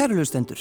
Kærulustendur, 0.00 0.56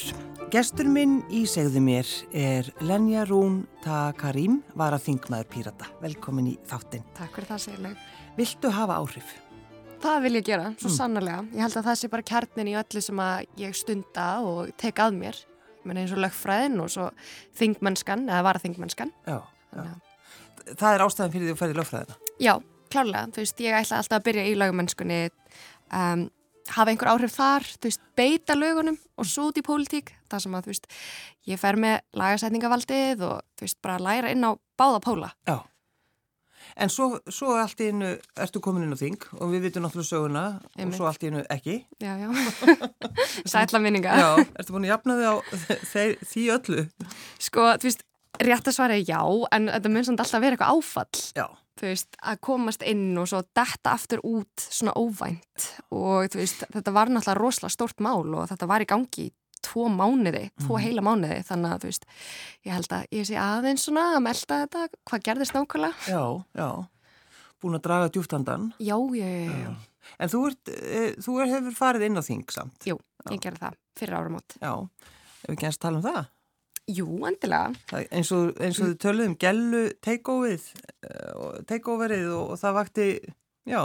gestur 0.51 0.89
minn 0.91 1.21
í 1.31 1.45
segðu 1.47 1.79
mér 1.79 2.07
er 2.35 2.67
Lenja 2.83 3.21
Rún 3.23 3.61
Takarim, 3.79 4.57
var 4.75 4.91
að 4.97 5.05
þingmaður 5.05 5.45
pírata. 5.53 5.85
Velkomin 6.03 6.49
í 6.51 6.55
þáttinn. 6.67 7.05
Takk 7.15 7.37
fyrir 7.37 7.47
það 7.47 7.61
segjuleg. 7.63 8.01
Viltu 8.35 8.71
hafa 8.75 8.97
áhrif? 8.99 9.29
Það 10.03 10.17
vil 10.25 10.33
ég 10.35 10.43
gera, 10.43 10.65
svo 10.75 10.89
Mm. 10.89 10.95
sannarlega. 10.97 11.45
Ég 11.53 11.61
held 11.63 11.77
að 11.79 11.87
það 11.87 11.95
sé 12.01 12.09
bara 12.09 12.21
kjarnin 12.21 12.67
í 12.67 12.75
öllu 12.75 13.01
sem 13.01 13.15
að 13.15 13.45
ég 13.55 13.75
stunda 13.75 14.41
og 14.43 14.77
tek 14.77 14.95
að 14.95 15.15
mér. 15.15 15.35
Ég 15.39 15.85
meina 15.85 16.01
eins 16.01 16.11
og 16.11 16.19
lögfræðin 16.19 16.81
og 16.81 16.89
svo 16.89 17.11
þingmennskan, 17.55 18.27
eða 18.27 18.43
vara 18.43 18.59
þingmennskan. 18.59 19.13
Já, 19.25 19.41
já. 19.73 19.95
Það 20.75 20.95
er 20.95 21.05
ástæðan 21.05 21.31
fyrir 21.31 21.45
því 21.47 21.51
að 21.51 21.55
þú 21.55 21.61
ferði 21.63 21.79
lögfræðina. 21.79 22.15
Já, 22.41 22.59
klárlega. 22.89 23.31
Þú 23.31 23.39
veist, 23.39 23.57
ég 23.57 23.71
ætla 23.71 23.97
alltaf 24.03 24.19
að 24.19 24.23
byrja 24.27 24.43
í 24.51 24.55
lögumennskunni, 24.59 25.29
um, 25.93 26.29
hafa 26.75 26.91
einhver 26.93 27.09
áhrif 27.13 27.33
þar, 27.35 27.65
þú 27.79 27.89
veist, 27.89 28.01
beita 28.19 28.55
lögunum 28.57 28.97
og 29.19 29.25
svo 29.27 29.49
út 29.49 29.57
í 29.59 29.65
pólitík. 29.65 30.13
Það 30.29 30.43
sem 30.45 30.55
að, 30.57 30.67
þú 30.67 30.73
veist, 30.73 30.87
ég 31.49 31.59
fer 31.61 31.77
með 31.81 31.99
lagasætningavaldið 32.21 33.25
og, 33.27 33.41
þú 33.57 33.65
veist, 33.67 33.79
bara 33.85 33.99
læra 34.03 34.31
inn 34.33 34.45
á 34.45 34.51
báða 34.79 35.01
póla. 35.03 35.31
Já. 35.49 35.59
En 36.79 36.91
svo, 36.93 37.07
svo 37.33 37.55
allt 37.57 37.79
í 37.81 37.87
innu 37.89 38.11
ertu 38.39 38.59
komin 38.61 38.83
inn 38.85 38.93
á 38.93 38.99
þing 38.99 39.15
og 39.39 39.49
við 39.51 39.63
vitum 39.65 39.83
náttúrulega 39.83 40.09
söguna 40.11 40.43
Einmitt. 40.77 40.93
og 40.93 40.97
svo 40.99 41.07
allt 41.09 41.23
í 41.25 41.29
innu 41.31 41.41
ekki. 41.51 41.77
Já, 42.03 42.13
já. 42.21 42.29
Sætla 43.51 43.81
minninga. 43.81 44.13
Já, 44.19 44.27
ertu 44.59 44.75
búin 44.75 44.85
að 44.85 44.93
jafna 44.93 45.15
þig 45.17 45.27
á 45.27 45.35
því 46.31 46.43
öllu? 46.55 46.83
Sko, 47.41 47.65
þú 47.81 47.89
veist, 47.89 48.05
rétt 48.45 48.69
að 48.69 48.75
svara 48.77 48.99
er 48.99 49.07
já, 49.07 49.19
en 49.57 49.67
þetta 49.73 49.91
mun 49.95 50.07
samt 50.07 50.21
alltaf 50.23 50.43
vera 50.45 50.55
eitthvað 50.59 50.77
áfall. 50.77 51.23
Já. 51.41 51.47
Þú 51.79 51.87
veist, 51.87 52.17
að 52.27 52.39
komast 52.43 52.81
inn 52.83 53.17
og 53.21 53.27
svo 53.31 53.39
detta 53.55 53.93
aftur 53.95 54.19
út 54.27 54.65
svona 54.65 54.91
óvænt 54.99 55.67
og 55.95 56.27
þú 56.33 56.41
veist, 56.41 56.65
þetta 56.75 56.91
var 56.95 57.07
náttúrulega 57.07 57.39
rosalega 57.39 57.71
stórt 57.75 58.01
mál 58.03 58.25
og 58.35 58.49
þetta 58.51 58.67
var 58.67 58.83
í 58.83 58.87
gangi 58.89 59.29
í 59.29 59.33
tvo 59.63 59.87
mánuði, 59.91 60.49
tvo 60.59 60.75
Mhm. 60.75 60.83
heila 60.83 61.01
mánuði, 61.03 61.39
þannig 61.47 61.71
að 61.73 61.79
þú 61.83 61.87
veist, 61.91 62.05
ég 62.65 62.71
held 62.73 62.87
að 62.95 63.05
ég 63.11 63.25
sé 63.27 63.35
aðeins 63.35 63.83
svona 63.87 64.03
að 64.15 64.23
melda 64.23 64.57
þetta, 64.67 64.87
hvað 65.07 65.23
gerðist 65.23 65.53
nákvæmlega? 65.55 65.95
Já, 66.07 66.43
já. 66.55 66.69
Búin 67.61 67.75
að 67.75 67.81
draga 67.83 68.09
djúftandan. 68.09 68.73
Já, 68.79 68.95
já, 69.15 69.27
já, 69.27 69.51
já, 69.51 69.75
En 70.19 70.29
þú, 70.29 70.39
ert, 70.47 70.69
e, 70.69 71.15
þú 71.21 71.41
er, 71.41 71.47
hefur 71.53 71.75
farið 71.75 72.05
inn 72.07 72.15
á 72.17 72.23
þing 72.23 72.45
samt. 72.51 72.79
Jú, 72.87 72.97
ég 73.29 73.39
gerði 73.43 73.59
það 73.59 73.73
fyrir 73.99 74.15
áramót. 74.15 74.55
Já. 74.61 74.73
Ef 75.43 75.47
við 75.49 75.55
ekki 75.57 75.67
að 75.67 75.77
tala 75.79 75.97
um 75.99 76.03
það. 76.03 76.27
Jú, 76.89 77.07
endilega. 77.27 77.73
Það, 77.91 78.05
eins 78.17 78.31
og, 78.33 78.49
eins 78.57 78.79
og 78.81 78.89
þið 78.89 78.97
töluðum 79.03 79.35
gellu 79.41 79.81
takeoverið 80.05 80.67
take 81.69 81.93
og, 81.93 82.43
og 82.45 82.55
það 82.61 82.77
vakti, 82.79 83.07
já, 83.69 83.81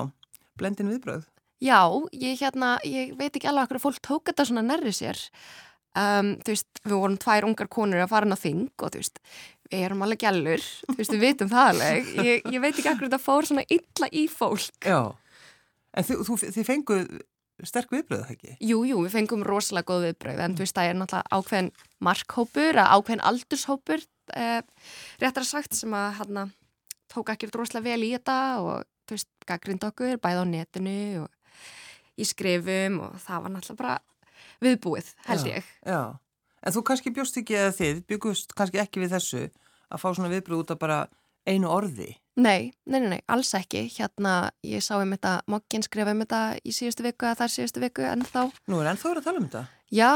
blendin 0.61 0.93
viðbröð. 0.93 1.27
Já, 1.65 1.81
ég 2.17 2.41
hérna, 2.41 2.77
ég 2.89 3.15
veit 3.19 3.35
ekki 3.35 3.49
alveg 3.51 3.71
hvað 3.71 3.85
fólk 3.85 4.01
tók 4.05 4.31
þetta 4.31 4.47
svona 4.49 4.65
nærri 4.65 4.93
sér. 4.95 5.21
Um, 5.95 6.33
þú 6.43 6.51
veist, 6.51 6.81
við 6.83 6.97
vorum 6.97 7.19
tvær 7.23 7.47
ungar 7.47 7.69
konur 7.71 8.03
að 8.03 8.11
fara 8.11 8.27
inn 8.27 8.35
á 8.35 8.41
þing 8.41 8.65
og 8.83 8.91
þú 8.91 9.03
veist, 9.03 9.21
við 9.71 9.85
erum 9.87 10.03
alveg 10.03 10.25
gælur, 10.25 10.65
þú 10.89 10.97
veist, 10.99 11.13
við 11.15 11.23
vitum 11.23 11.53
það 11.53 11.69
alveg. 11.71 12.09
Ég, 12.19 12.49
ég 12.51 12.65
veit 12.65 12.73
ekki 12.73 12.91
akkur 12.91 13.07
þetta 13.07 13.21
fór 13.23 13.49
svona 13.51 13.67
illa 13.77 14.09
í 14.11 14.25
fólk. 14.33 14.81
Já, 14.83 15.15
en 15.95 16.09
þú, 16.09 16.39
þið 16.43 16.67
fenguð 16.67 17.15
sterk 17.63 17.93
viðbröð, 17.95 18.25
ekki? 18.35 18.57
Jú, 18.65 18.81
jú, 18.89 18.99
við 19.05 19.15
fengum 19.15 19.45
rosalega 19.47 19.89
góð 19.93 20.09
viðbröð, 20.09 20.43
en 20.43 20.57
þú 20.57 20.65
veist, 20.65 20.75
það 20.77 20.91
er 20.91 20.99
náttúrulega 20.99 21.39
ákveðin 21.39 21.71
markhópur, 22.09 22.81
að 22.83 22.91
ákveðin 22.97 23.25
aldurshópur, 23.31 24.05
eh, 24.35 24.63
réttar 25.23 25.47
sagt, 25.47 25.75
sem 25.75 25.95
að 25.95 26.09
hérna 26.19 26.49
tók 27.13 27.31
ekki 27.31 27.51
rosalega 27.55 27.91
vel 27.93 28.03
í 28.03 28.11
þetta 28.17 28.39
og 28.65 28.85
þú 29.07 29.17
veist, 29.17 29.31
gaggrind 29.47 29.87
okkur, 29.87 30.19
bæði 30.19 30.43
á 30.43 30.47
netinu 30.51 30.99
og 31.23 31.31
í 32.19 32.27
skrifum 32.27 33.01
og 33.07 33.17
það 33.23 33.43
var 33.45 33.55
náttúrulega 33.55 33.81
bara 33.83 33.97
viðbúið, 34.65 35.15
held 35.29 35.47
Já. 35.47 35.55
ég. 35.55 35.71
Já, 35.87 36.03
en 36.65 36.75
þú 36.75 36.83
kannski 36.89 37.15
bjóst 37.15 37.39
ekki 37.41 37.59
eða 37.59 37.75
þið, 37.79 38.03
byggust 38.11 38.55
kannski 38.59 38.83
ekki 38.83 39.05
við 39.05 39.15
þessu 39.15 39.45
að 39.91 40.03
fá 40.03 40.09
svona 40.11 40.33
viðbröð 40.33 40.65
út 40.65 40.75
af 40.75 40.81
bara 40.83 40.99
einu 41.47 41.69
orði. 41.71 42.15
Nei, 42.37 42.73
nei, 42.91 42.99
nei, 42.99 43.21
alls 43.31 43.53
ekki. 43.55 43.85
Hérna, 43.95 44.51
ég 44.67 44.83
sá 44.83 44.97
um 44.99 45.13
þetta, 45.15 45.37
Moggin 45.47 45.85
skrifa 45.87 46.11
um 46.11 46.23
þetta 46.25 46.41
í 46.67 46.73
síðustu 46.75 47.05
viku 47.07 47.29
eða 47.29 47.37
þar 47.45 47.53
síðustu 47.55 47.83
viku 47.85 48.03
en 48.09 48.25
þá, 48.27 48.41
Nú 48.67 48.81
er 48.83 48.89
ennþá 48.91 49.11
verið 49.13 49.21
að 49.23 49.29
tala 49.29 49.39
um 49.39 49.47
þetta. 49.47 49.63
já, 49.95 50.11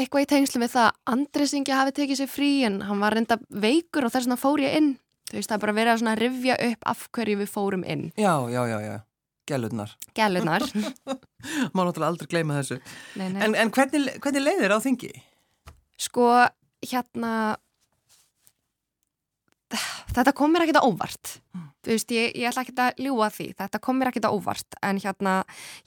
eitthvað 0.00 0.24
í 0.24 0.28
tengslu 0.32 0.62
við 0.62 0.72
það, 0.78 0.88
Andris 1.12 1.52
Ingi 1.58 1.74
hafi 1.76 1.92
tekið 1.98 2.20
sér 2.22 2.30
frí 2.32 2.48
en 2.64 2.80
hann 2.88 3.02
var 3.04 3.12
reynda 3.18 3.36
veikur 3.52 4.06
og 4.08 4.14
þess 4.14 4.24
vegna 4.30 4.40
fór 4.40 4.64
ég 4.64 4.78
inn. 4.80 4.88
Þú 5.28 5.36
veist, 5.36 5.50
það 5.50 5.58
er 5.58 5.64
bara 5.66 5.76
verið 5.76 5.92
að 5.92 6.00
svona 6.00 6.16
rifja 6.22 6.56
upp 6.70 6.88
af 6.88 7.04
hverju 7.12 7.36
við 7.42 7.52
fórum 7.52 7.84
inn. 7.84 8.06
Já, 8.16 8.32
já, 8.48 8.62
já, 8.72 8.78
já, 8.86 8.96
gælurnar. 9.52 9.92
Gælunar. 10.16 10.64
Má 11.76 11.82
náttúrulega 11.84 12.08
aldrei 12.14 12.30
gleyma 12.32 12.56
þessu. 12.62 12.80
nei, 13.20 13.28
nei. 13.34 13.42
En, 13.44 13.52
en 13.60 13.70
hvernig, 13.76 14.16
hvernig 14.24 14.46
leiðir 14.46 14.72
á 14.72 14.80
þingi? 14.80 15.12
Sko, 16.00 16.30
hérna, 16.88 17.58
þetta 20.18 20.34
kom 20.36 20.54
mér 20.54 20.66
ekkert 20.66 20.80
á 20.82 20.88
óvart. 20.88 21.34
Þú 21.86 21.94
veist, 21.94 22.12
ég, 22.12 22.32
ég 22.36 22.48
ætla 22.50 22.64
ekki 22.66 22.74
að 22.84 23.02
ljúa 23.06 23.28
því. 23.32 23.48
Þetta 23.58 23.80
kom 23.84 23.98
mér 24.00 24.10
ekkert 24.10 24.28
á 24.28 24.34
óvart. 24.34 24.78
En 24.84 24.98
hérna, 25.02 25.34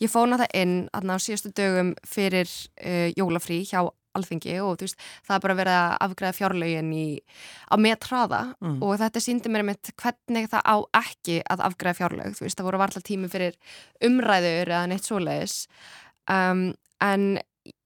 ég 0.01 0.11
fóna 0.11 0.39
það 0.41 0.53
inn 0.61 0.77
aðna 0.97 1.17
á 1.19 1.23
síðustu 1.23 1.51
dögum 1.57 1.91
fyrir 2.07 2.47
uh, 2.49 3.09
jólafrí 3.17 3.61
hjá 3.67 3.83
alþingi 4.17 4.57
og 4.59 4.75
þú 4.79 4.87
veist, 4.87 5.03
það 5.27 5.35
er 5.37 5.43
bara 5.45 5.55
verið 5.55 5.77
að 5.77 5.93
afgræða 6.05 6.35
fjárlögin 6.35 6.89
í, 6.91 7.05
á 7.71 7.75
metraða 7.79 8.41
Mm. 8.61 8.81
og 8.83 8.97
þetta 8.99 9.21
síndi 9.23 9.51
mér 9.51 9.63
mitt 9.65 9.91
hvernig 9.95 10.49
það 10.51 10.65
á 10.67 10.75
ekki 10.99 11.37
að 11.47 11.63
afgræða 11.69 11.99
fjárlög. 12.01 12.35
Þú 12.35 12.45
veist, 12.45 12.57
það 12.59 12.67
voru 12.67 12.81
varla 12.81 13.01
tími 13.07 13.29
fyrir 13.31 13.55
umræður 14.03 14.73
eða 14.73 14.89
neitt 14.91 15.07
svoleiðis. 15.07 15.55
Um, 16.27 16.73
en 17.01 17.39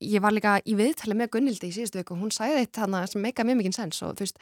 ég 0.04 0.24
var 0.24 0.34
líka 0.36 0.58
í 0.66 0.76
viðtali 0.78 1.16
með 1.18 1.34
Gunnildi 1.36 1.70
í 1.70 1.76
síðustu 1.76 2.00
viku 2.00 2.16
og 2.16 2.24
hún 2.24 2.34
eitt 2.48 2.76
þannig 2.78 3.10
sem 3.12 3.22
meika 3.24 3.46
mjög 3.46 3.62
mikið 3.62 3.78
sens 3.78 4.02
og 4.06 4.16
þú 4.16 4.26
veist, 4.26 4.40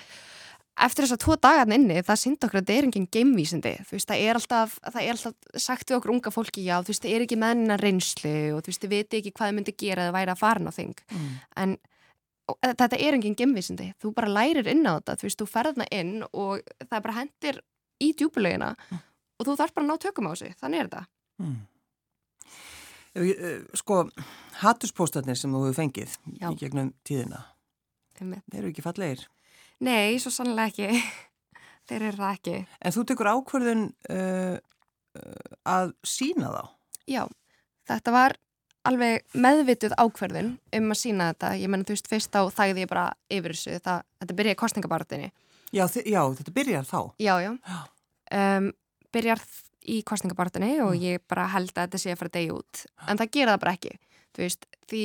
eftir 0.73 1.05
þess 1.05 1.15
að 1.15 1.21
tvo 1.23 1.37
dagarn 1.37 1.75
inni 1.75 2.01
það 2.05 2.19
síndi 2.19 2.47
okkur 2.47 2.59
að 2.59 2.65
þetta 2.65 2.75
er 2.75 2.87
enginn 2.87 3.07
geimvísindi. 3.13 3.73
Þú 3.87 3.97
veist, 3.97 4.09
það 4.09 4.25
er 4.25 4.39
alltaf, 4.39 4.75
það 4.89 5.01
er 5.03 5.15
alltaf 5.15 5.63
sagt 5.65 5.89
við 5.89 5.97
okkur 5.99 6.13
unga 6.15 6.33
fólki, 6.33 6.65
já, 6.65 6.75
þú 6.81 6.93
veist, 6.93 7.05
það 7.05 7.15
er 7.15 7.25
ekki 7.25 7.39
menna 7.43 7.77
reynslu 7.79 8.35
og 8.57 8.63
þú 8.63 8.73
veist, 8.73 8.83
þið 8.83 8.93
viti 8.95 9.19
ekki 9.21 9.33
hvað 9.33 9.51
þið 9.51 9.57
myndi 9.59 9.75
gera 9.83 10.07
eða 10.07 10.15
væri 10.17 10.33
að 10.33 10.41
fara 10.41 10.69
á 10.69 10.71
þing. 10.73 11.03
Mm. 11.13 11.33
en 11.63 11.75
og, 12.49 12.57
e, 12.57 12.71
þetta 12.71 12.99
er 12.99 13.17
enginn 13.17 13.37
geimvísindi. 13.39 13.91
Þú 14.01 14.13
bara 14.17 14.31
lærir 14.33 14.69
inn 14.71 14.83
á 14.89 14.97
þetta, 14.97 15.17
þú 15.19 15.29
veist, 15.29 15.41
þú 15.43 15.49
ferðna 15.51 15.89
inn 15.93 16.15
og 16.31 16.63
það 16.89 17.03
bara 17.05 17.17
hendir 17.21 17.61
í 18.03 18.09
djúbulegina 18.17 18.73
og 18.91 19.45
þú 19.45 19.55
þarf 19.59 19.77
bara 19.77 19.85
að 19.85 19.91
ná 19.91 20.01
tökum 20.01 20.29
á 20.29 20.33
sig, 20.39 20.57
þannig 20.59 20.81
er 20.81 20.89
þetta. 20.89 21.05
Mm. 21.43 21.61
Eh, 23.13 23.61
Sko, 23.77 24.07
hattuspóstarnir 24.63 25.37
sem 25.37 25.53
þú 25.53 25.67
hefur 25.67 25.77
fengið 25.83 26.17
Nei, 29.81 30.19
svo 30.19 30.31
sannlega 30.31 30.69
ekki 30.69 31.03
þeir 31.89 32.05
eru 32.09 32.17
það 32.17 32.37
ekki 32.37 32.55
En 32.81 32.91
þú 32.95 33.03
tekur 33.09 33.29
ákvörðun 33.33 33.83
uh, 34.13 34.57
uh, 35.17 35.57
að 35.65 35.93
sína 36.07 36.51
þá. 36.53 36.63
Já, 37.09 37.23
þetta 37.89 38.11
var 38.15 38.37
alveg 38.87 39.23
meðvituð 39.33 39.95
ákverðin 39.99 40.53
um 40.75 40.91
að 40.91 40.99
sína 40.99 41.29
þetta. 41.33 41.51
Ég 41.59 41.71
menna, 41.71 41.87
þú 41.87 41.95
veist, 41.95 42.07
fyrst 42.11 42.31
þá 42.35 42.41
þægði 42.51 42.83
ég 42.83 42.89
bara 42.91 43.05
yfir 43.31 43.53
þessu. 43.55 43.75
Það, 43.83 44.01
þetta 44.23 44.37
byrjaði 44.39 44.59
kostningabartinni. 44.59 45.29
Já, 45.73 45.83
já, 46.03 46.21
þetta 46.37 46.53
byrjar 46.53 46.87
þá. 46.89 46.99
Já, 47.23 47.33
já. 47.43 47.51
Um, 48.33 48.67
byrjar 49.15 49.43
í 49.87 50.01
kostningabartinni 50.07 50.73
og 50.83 50.93
Mm. 50.95 51.01
ég 51.03 51.23
bara 51.27 51.47
held 51.51 51.71
að 51.73 51.87
þetta 51.87 51.99
sé 51.99 52.11
að 52.13 52.19
fara 52.21 52.33
degja 52.35 52.53
út. 52.59 52.85
En 53.07 53.17
það 53.19 53.31
gera 53.31 53.55
það 53.55 53.63
bara 53.63 53.73
ekki. 53.77 53.93
Þú 54.35 54.43
veist, 54.43 54.65
því 54.91 55.03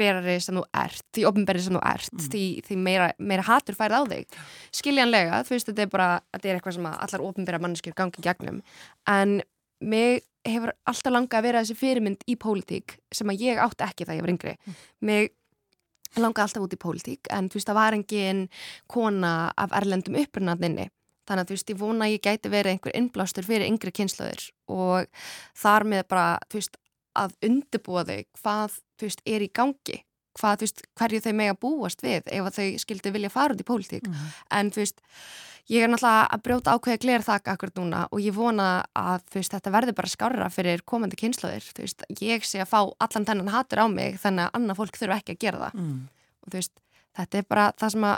opimberari 0.00 0.40
sem 0.40 0.56
þú 0.56 0.64
ert, 0.82 1.02
því 1.14 1.24
opimberari 1.28 1.62
sem 1.64 1.74
þú 1.76 1.82
ert, 1.92 2.12
Mm. 2.12 2.28
því, 2.32 2.44
því 2.66 2.76
meira, 2.78 3.12
meira 3.18 3.42
hatur 3.42 3.74
færið 3.74 3.98
á 4.00 4.02
þig. 4.08 4.26
Skiljanlega, 4.72 5.40
þú 5.44 5.50
veist, 5.54 5.66
þetta 5.68 5.82
er 5.82 5.86
bara, 5.92 6.20
þetta 6.34 6.48
er 6.48 6.58
eitthvað 6.60 6.74
sem 6.74 6.86
allar 6.86 7.20
opimberara 7.26 7.62
manneskjur 7.62 7.94
gangi 7.94 8.22
gegnum. 8.22 8.62
En 9.06 9.42
mig 9.80 10.22
hefur 10.44 10.72
alltaf 10.86 11.12
langað 11.12 11.38
að 11.38 11.42
vera 11.42 11.60
þessi 11.62 11.76
fyrirmynd 11.76 12.24
í 12.28 12.36
pólitík 12.36 12.96
sem 13.12 13.28
að 13.28 13.40
ég 13.40 13.58
átti 13.60 13.84
ekki 13.84 14.04
þegar 14.06 14.16
ég 14.16 14.24
var 14.24 14.32
yngri. 14.34 14.56
Mig 15.00 15.30
langaði 16.16 16.46
alltaf 16.48 16.62
út 16.64 16.72
í 16.74 16.80
pólitík 16.80 17.28
en 17.30 17.48
þú 17.48 17.54
veist 17.60 17.68
það 17.68 17.74
var 17.78 17.92
engin 17.94 18.48
kona 18.88 19.52
af 19.56 19.70
erlendum 19.72 20.16
upprunnaðinni. 20.16 20.88
Þannig 21.28 21.44
að 21.44 21.46
þú 21.50 21.54
veist 21.54 21.70
ég 21.70 21.78
vona 21.78 22.08
ég 22.10 22.20
gæti 22.24 22.50
verið 22.50 22.72
einhver 22.74 22.96
innblástur 22.96 23.44
fyrir 23.46 23.68
yngri 23.68 23.92
kynnslöður 23.92 24.48
og 24.68 25.06
þar 25.54 25.84
með 25.84 26.08
bara 26.08 26.38
þú 26.50 26.58
veist 26.58 26.76
að 27.20 27.36
undirbúa 27.46 28.04
þau 28.08 28.24
hvað 28.40 28.78
veist 29.08 29.22
er 29.26 29.44
í 29.46 29.50
gangi. 29.54 30.00
Hvað, 30.38 30.60
veist, 30.62 30.82
hverju 30.96 31.20
þau 31.24 31.32
mega 31.34 31.54
búast 31.58 32.02
við 32.06 32.28
ef 32.30 32.50
þau 32.54 32.66
skildi 32.78 33.10
vilja 33.14 33.30
fara 33.34 33.54
út 33.56 33.60
í 33.60 33.66
pólitík. 33.66 34.06
Mm. 34.06 34.28
En 34.58 34.70
þú 34.70 34.80
veist, 34.84 35.00
ég 35.70 35.82
er 35.84 35.90
náttúrulega 35.90 36.28
að 36.36 36.42
brjóta 36.46 36.74
ákveði 36.76 37.00
gler 37.02 37.24
þakka 37.26 37.54
akkur 37.56 37.72
núna 37.76 38.04
og 38.10 38.22
ég 38.22 38.34
vona 38.36 38.68
að 38.96 39.24
veist, 39.34 39.52
þetta 39.52 39.72
verður 39.74 39.96
bara 39.98 40.12
skárra 40.12 40.48
fyrir 40.54 40.84
komandi 40.86 41.18
veist, 41.82 42.06
ég 42.22 42.46
sé 42.46 42.62
að 42.62 42.70
fá 42.70 42.80
allan 43.02 43.26
þennan 43.26 43.52
hattur 43.54 43.82
á 43.82 43.86
mig 43.90 44.18
þannig 44.22 44.46
að 44.46 44.54
annað 44.60 44.80
fólk 44.80 44.96
þurfa 45.02 45.18
ekki 45.18 45.34
að 45.36 45.42
gera 45.44 45.62
það. 45.66 45.82
Mm. 45.82 46.00
Og 46.46 46.54
þetta 47.20 47.38
er 47.42 47.46
bara 47.50 47.68
það 47.76 47.94
sem 47.96 48.08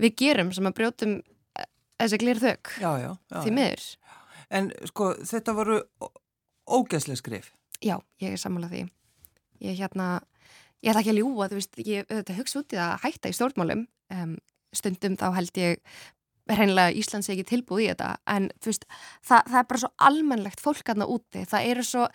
við 0.00 0.16
gerum 0.24 0.52
sem 0.52 0.66
að 0.66 0.76
brjótum 0.80 1.16
eh, 1.56 1.66
þessi 2.02 2.18
gler 2.24 2.42
þök, 2.42 2.74
Já, 2.82 2.90
já. 3.06 3.10
já 3.30 3.40
því 3.46 3.54
miður. 3.54 3.88
En 4.50 4.72
sko, 4.90 5.12
þetta 5.30 5.54
voru 5.54 5.78
ó- 6.02 6.14
ógeðsleg 6.80 7.20
skrif. 7.22 7.52
Já, 7.80 7.96
ég 8.20 8.34
er 8.34 8.40
sammálað 8.42 8.74
því. 8.74 8.88
Ég 9.60 9.80
hérna, 9.80 10.12
ég 10.80 10.92
ætla 10.92 11.02
ekki 11.02 11.14
að 11.14 11.20
ljúa, 11.20 11.50
þú 11.50 11.58
veist, 11.58 11.82
ég 11.84 12.14
hugsa 12.38 12.62
út 12.62 12.72
í 12.72 12.78
það 12.78 12.94
að 12.94 13.04
hætta 13.04 13.30
í 13.30 13.36
stjórnmálum 13.36 13.84
um, 14.16 14.32
stundum 14.76 15.18
þá 15.20 15.28
held 15.36 15.60
ég 15.60 15.84
hreinlega 16.50 16.94
Íslands 16.98 17.28
ekki 17.30 17.44
tilbúið 17.46 17.84
í 17.84 17.88
þetta 17.92 18.08
en 18.34 18.48
veist, 18.64 18.86
það, 19.26 19.44
það 19.52 19.58
er 19.60 19.68
bara 19.70 19.82
svo 19.82 19.90
almennlegt 20.06 20.62
fólk 20.62 20.90
aðna 20.90 21.06
úti, 21.10 21.44
það 21.48 21.68
eru 21.72 21.84
svo 21.86 22.06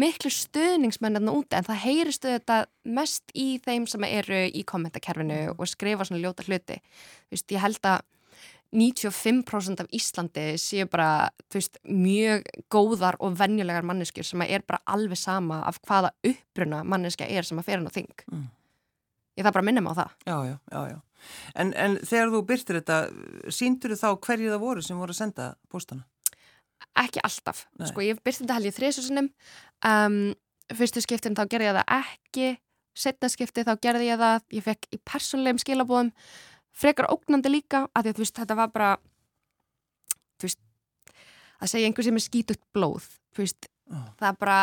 miklu 0.00 0.32
stuðningsmenn 0.34 1.18
aðna 1.18 1.34
úti 1.38 1.58
en 1.58 1.66
það 1.66 1.82
heyristu 1.86 2.34
þetta 2.36 2.60
mest 2.98 3.34
í 3.34 3.48
þeim 3.64 3.88
sem 3.90 4.06
eru 4.06 4.44
í 4.46 4.62
kommentakerfinu 4.68 5.40
og 5.56 5.66
skrifa 5.70 6.06
svona 6.06 6.22
ljóta 6.22 6.46
hluti, 6.46 6.78
þú 6.78 7.36
veist, 7.36 7.56
ég 7.56 7.64
held 7.64 7.90
að 7.90 8.04
95% 8.70 9.82
af 9.82 9.90
Íslandi 9.96 10.46
séu 10.62 10.86
bara, 10.90 11.28
veist, 11.52 11.80
mjög 11.84 12.46
góðar 12.70 13.18
og 13.18 13.34
vennjulegar 13.40 13.86
manneskjur 13.86 14.26
sem 14.26 14.44
er 14.46 14.62
bara 14.66 14.82
alveg 14.86 15.18
sama 15.18 15.62
af 15.66 15.80
hvaða 15.82 16.12
uppruna 16.26 16.84
manneskja 16.86 17.28
er 17.28 17.46
sem 17.46 17.58
að 17.58 17.70
fer 17.70 17.80
hann 17.80 17.90
á 17.90 17.94
þing 17.94 18.26
mm. 18.30 18.48
ég 19.40 19.46
það 19.46 19.56
bara 19.58 19.68
minnum 19.70 19.90
á 19.90 19.94
það 20.02 20.18
Já, 20.26 20.36
já, 20.46 20.56
já, 20.70 20.82
já 20.94 20.98
En, 21.54 21.72
en 21.76 21.98
þegar 22.06 22.32
þú 22.32 22.42
byrtir 22.48 22.80
þetta, 22.80 22.98
síndur 23.52 23.94
þú 23.94 24.00
þá 24.00 24.08
hverju 24.26 24.52
það 24.52 24.64
voru 24.64 24.84
sem 24.84 25.00
voru 25.00 25.14
að 25.14 25.20
senda 25.20 25.48
postana? 25.72 26.06
Ekki 27.00 27.22
alltaf. 27.26 27.64
Nei. 27.78 27.88
Sko 27.90 28.04
ég 28.04 28.20
byrti 28.24 28.44
þetta 28.44 28.56
held 28.56 28.68
ég 28.70 28.76
þrjususinum. 28.76 29.30
Um, 29.86 30.20
fyrstu 30.76 31.02
skiptin 31.04 31.36
þá 31.38 31.44
gerði 31.52 31.70
ég 31.70 31.78
það 31.78 31.96
ekki. 31.98 32.48
Setna 33.00 33.30
skipti 33.32 33.64
þá 33.66 33.74
gerði 33.84 34.08
ég 34.08 34.20
það. 34.20 34.46
Ég 34.56 34.66
fekk 34.66 34.88
í 34.90 35.00
persónlegum 35.12 35.60
skilabóðum. 35.62 36.14
Frekar 36.76 37.10
ógnandi 37.12 37.52
líka. 37.52 37.86
Að 37.94 38.06
því 38.06 38.12
að 38.12 38.18
þú 38.18 38.24
veist 38.24 38.40
þetta 38.40 38.58
var 38.58 38.74
bara, 38.74 38.90
þú 40.38 40.48
veist, 40.48 40.60
að 41.60 41.72
segja 41.72 41.90
einhver 41.90 42.06
sem 42.06 42.20
er 42.20 42.26
skítugt 42.26 42.64
blóð. 42.74 43.08
Þú 43.34 43.44
veist, 43.44 43.70
oh. 43.90 44.06
það 44.20 44.38
bara 44.44 44.60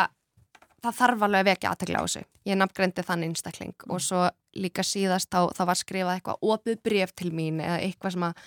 það 0.84 0.98
þarf 0.98 1.24
alveg 1.26 1.40
að 1.40 1.48
vekja 1.50 1.70
aðtegla 1.72 2.02
á 2.02 2.04
þessu. 2.06 2.22
Ég 2.48 2.58
nafngrendi 2.58 3.04
þann 3.06 3.24
einstakling 3.26 3.74
mm. 3.74 3.94
og 3.94 4.02
svo 4.02 4.20
líka 4.58 4.84
síðast 4.86 5.30
þá, 5.30 5.50
þá 5.54 5.62
var 5.68 5.78
skrifað 5.78 6.18
eitthvað 6.18 6.44
opið 6.54 6.78
bref 6.86 7.14
til 7.18 7.32
mín 7.34 7.60
eða 7.62 7.80
eitthvað 7.84 8.14
sem 8.14 8.26
að 8.28 8.44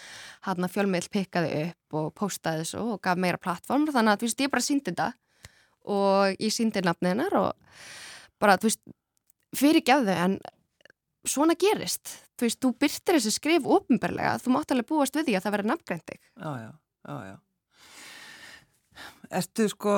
hann 0.48 0.66
að 0.68 0.74
fjölmiðl 0.76 1.12
pikkaði 1.14 1.52
upp 1.66 2.00
og 2.00 2.08
postaði 2.18 2.64
þessu 2.64 2.86
og 2.96 3.02
gaf 3.04 3.20
meira 3.22 3.42
plattform 3.42 3.86
þannig 3.90 4.16
að 4.16 4.24
þú 4.24 4.30
veist 4.30 4.44
ég 4.44 4.54
bara 4.56 4.66
síndi 4.66 4.92
þetta 4.92 5.10
og 5.92 6.42
ég 6.42 6.56
síndi 6.56 6.84
nafnið 6.86 7.14
hennar 7.14 7.38
og 7.40 7.78
bara 8.42 8.58
þú 8.60 8.70
veist 8.70 8.84
fyrirgefðu 9.62 10.18
en 10.26 10.38
svona 11.28 11.56
gerist. 11.60 12.16
Þú 12.40 12.48
veist, 12.48 12.60
þú 12.64 12.72
byrtir 12.82 13.18
þessu 13.18 13.34
skrif 13.36 13.68
ofinbarlega, 13.70 14.38
þú 14.42 14.56
mátt 14.56 14.74
alveg 14.74 14.90
búast 14.90 15.16
við 15.16 15.28
því 15.30 15.38
að 15.38 15.46
það 15.46 15.56
verður 15.56 15.72
nafngrendig. 15.72 16.22
Já, 16.36 16.52
já, 16.62 16.72
já, 17.08 17.16
já. 17.30 17.36
Ertu 19.42 19.68
sko 19.72 19.98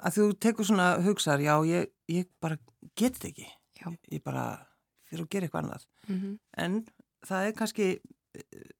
að 0.00 0.16
þú 0.16 0.26
tekur 0.42 0.68
svona 0.68 0.88
hugsaðar, 1.04 1.44
já, 1.44 1.54
ég, 1.68 1.92
ég 2.10 2.28
bara 2.42 2.58
get 2.98 3.18
þetta 3.18 3.30
ekki. 3.30 3.48
Já. 3.80 3.86
Ég 4.12 4.24
bara 4.24 4.46
fyrir 5.08 5.24
að 5.26 5.30
gera 5.34 5.46
eitthvað 5.46 5.62
annað. 5.64 5.86
Mm 6.08 6.18
-hmm. 6.20 6.34
En 6.64 6.84
það 7.26 7.46
er 7.46 7.54
kannski, 7.58 7.86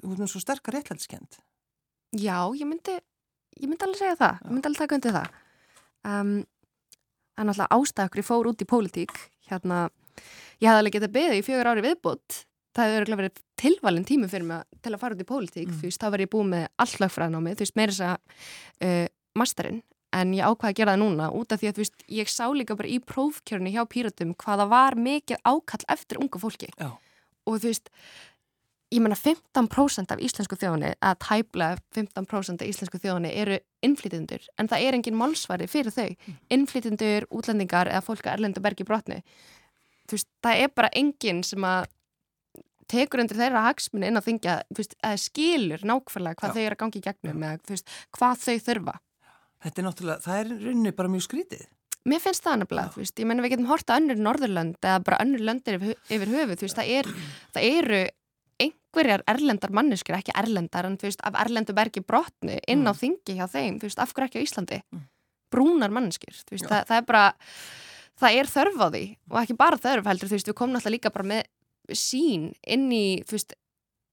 þú 0.02 0.16
veist, 0.16 0.32
svo 0.32 0.40
sterkar 0.40 0.74
réttlætskend. 0.74 1.38
Já, 2.12 2.50
ég 2.54 2.66
myndi, 2.66 2.98
ég 3.60 3.68
myndi 3.68 3.84
alveg 3.84 3.98
segja 3.98 4.16
það. 4.16 4.34
Já. 4.40 4.46
Ég 4.46 4.52
myndi 4.52 4.66
alveg 4.66 4.78
taka 4.78 4.94
undir 4.94 5.12
það. 5.12 5.28
Um, 6.02 6.46
það 7.36 7.42
er 7.42 7.44
náttúrulega 7.44 7.76
ástækri 7.76 8.22
fór 8.22 8.46
út 8.50 8.62
í 8.62 8.66
pólitík. 8.66 9.12
Hérna, 9.50 9.90
ég 10.60 10.70
hafði 10.70 10.80
alveg 10.82 10.96
getið 10.96 11.14
beðið 11.16 11.38
í 11.38 11.44
fjögur 11.46 11.70
ári 11.72 11.84
viðbútt. 11.86 12.40
Það 12.70 12.86
hefur 12.86 13.02
örgulega 13.02 13.20
verið 13.20 13.44
tilvalin 13.58 14.06
tími 14.06 14.28
fyrir 14.30 14.46
mig 14.46 14.82
til 14.82 14.92
að 14.94 15.00
fara 15.02 15.16
út 15.16 15.22
í 15.24 15.26
pólitík. 15.26 15.70
Mm. 15.70 15.78
Þú 15.80 15.88
veist, 15.88 16.02
þá 16.02 16.10
var 16.14 16.22
ég 16.22 16.30
búið 16.30 16.50
með 16.52 17.40
mig. 17.42 17.56
Þú 17.58 17.64
veist, 17.64 17.78
meira 17.80 17.96
þess 17.96 18.04
að 18.06 18.86
uh, 18.86 19.06
masterinn 19.38 19.80
en 20.16 20.32
ég 20.34 20.46
ákvaði 20.46 20.72
að 20.72 20.80
gera 20.80 20.94
það 20.94 21.02
núna 21.04 21.28
út 21.36 21.52
af 21.52 21.60
því 21.60 21.70
að 21.70 21.76
þú 21.76 21.84
veist, 21.84 22.02
ég 22.10 22.30
sá 22.30 22.42
líka 22.54 22.76
bara 22.78 22.90
í 22.90 22.98
prófkjörni 23.12 23.74
hjá 23.74 23.84
Píratum 23.90 24.34
hvaða 24.38 24.66
var 24.70 24.98
mikið 24.98 25.38
ákall 25.46 25.86
eftir 25.92 26.20
unga 26.22 26.42
fólki 26.42 26.70
Já. 26.72 26.90
og 27.46 27.60
þú 27.62 27.70
veist, 27.70 27.92
ég 28.90 29.04
menna 29.04 29.18
15% 29.18 30.10
af 30.10 30.22
íslensku 30.26 30.58
þjóðinni 30.58 30.96
að 30.98 31.20
tæpla 31.22 31.70
15% 31.94 32.64
af 32.64 32.72
íslensku 32.72 32.98
þjóðinni 32.98 33.30
eru 33.38 33.60
innflytjendur, 33.86 34.42
en 34.58 34.70
það 34.70 34.86
er 34.88 34.98
engin 34.98 35.18
málsvari 35.20 35.70
fyrir 35.70 35.94
þau, 35.94 36.10
mm. 36.10 36.42
innflytjendur 36.58 37.28
útlendingar 37.30 37.92
eða 37.92 38.02
fólk 38.04 38.26
að 38.26 38.40
erlendu 38.40 38.64
bergi 38.64 38.86
brotni 38.88 39.22
veist, 40.18 40.30
það 40.44 40.64
er 40.64 40.72
bara 40.74 40.92
engin 41.00 41.42
sem 41.46 41.66
að 41.66 41.90
tekur 42.90 43.22
undir 43.22 43.38
þeirra 43.38 43.66
hagsmunni 43.68 44.08
inn 44.10 44.18
að 44.18 44.26
þingja, 44.26 44.56
að 45.06 45.20
skilur 45.22 45.84
nákvæmlega 45.86 46.40
hvað 46.40 46.50
Já. 46.50 46.54
þau 46.56 46.64
eru 46.64 46.76
að 46.76 46.80
gangi 46.82 46.98
í 46.98 47.04
gegnum 47.04 47.44
eða 47.46 47.70
veist, 47.70 47.92
hvað 48.16 48.42
þau 48.42 48.56
þurfa 48.66 48.96
Þetta 49.60 49.80
er 49.80 49.86
náttúrulega, 49.86 50.24
það 50.24 50.38
er 50.38 50.50
rauninni 50.54 50.90
bara 50.96 51.10
mjög 51.12 51.26
skrítið. 51.26 51.66
Mér 52.08 52.22
finnst 52.24 52.44
það 52.46 52.62
nefnilega, 52.62 52.92
þú 52.94 53.02
veist, 53.02 53.20
ég 53.20 53.28
menna 53.28 53.44
við 53.44 53.52
getum 53.52 53.66
horta 53.68 53.96
önnur 54.00 54.22
Norðurlönd 54.24 54.78
eða 54.80 55.02
bara 55.04 55.18
önnur 55.20 55.42
löndir 55.44 55.76
yfir, 55.76 56.30
höfu, 56.32 56.56
þú 56.56 56.64
veist, 56.64 56.78
það, 56.78 56.92
er, 56.96 57.10
það 57.52 57.66
eru 57.68 57.98
einhverjar 58.64 59.24
erlendar 59.28 59.74
manneskir, 59.76 60.16
ekki 60.16 60.32
erlendar, 60.40 60.88
en 60.88 60.96
þú 61.00 61.10
veist, 61.10 61.20
af 61.28 61.36
erlendu 61.42 61.76
bergi 61.76 62.00
brotni 62.00 62.56
inn 62.64 62.88
á 62.88 62.92
mm. 62.92 63.00
þingi 63.02 63.36
hjá 63.36 63.44
þeim, 63.52 63.76
þú 63.82 63.90
veist, 63.90 64.00
af 64.00 64.16
hverju 64.16 64.30
ekki 64.30 64.40
á 64.40 64.46
Íslandi? 64.48 64.80
Mm. 64.96 65.04
Brúnar 65.52 65.92
manneskir, 65.92 66.40
þú 66.40 66.56
veist, 66.56 66.70
það, 66.72 66.88
það 66.88 67.02
er 67.02 67.06
bara, 67.12 67.26
það 68.20 68.36
er 68.40 68.50
þörf 68.50 68.78
á 68.80 68.86
því 68.88 69.04
og 69.30 69.40
ekki 69.42 69.58
bara 69.58 69.80
þörf 69.80 70.10
heldur, 70.10 70.30
þú 70.30 70.36
veist, 70.36 70.50
við 70.50 70.58
komum 70.60 70.78
alltaf 70.78 70.94
líka 70.94 71.12
bara 71.14 71.30
með 71.32 71.96
sín 71.96 72.50
inn 72.68 72.88
í, 72.94 73.04
þú 73.26 73.36
veist, 73.36 73.54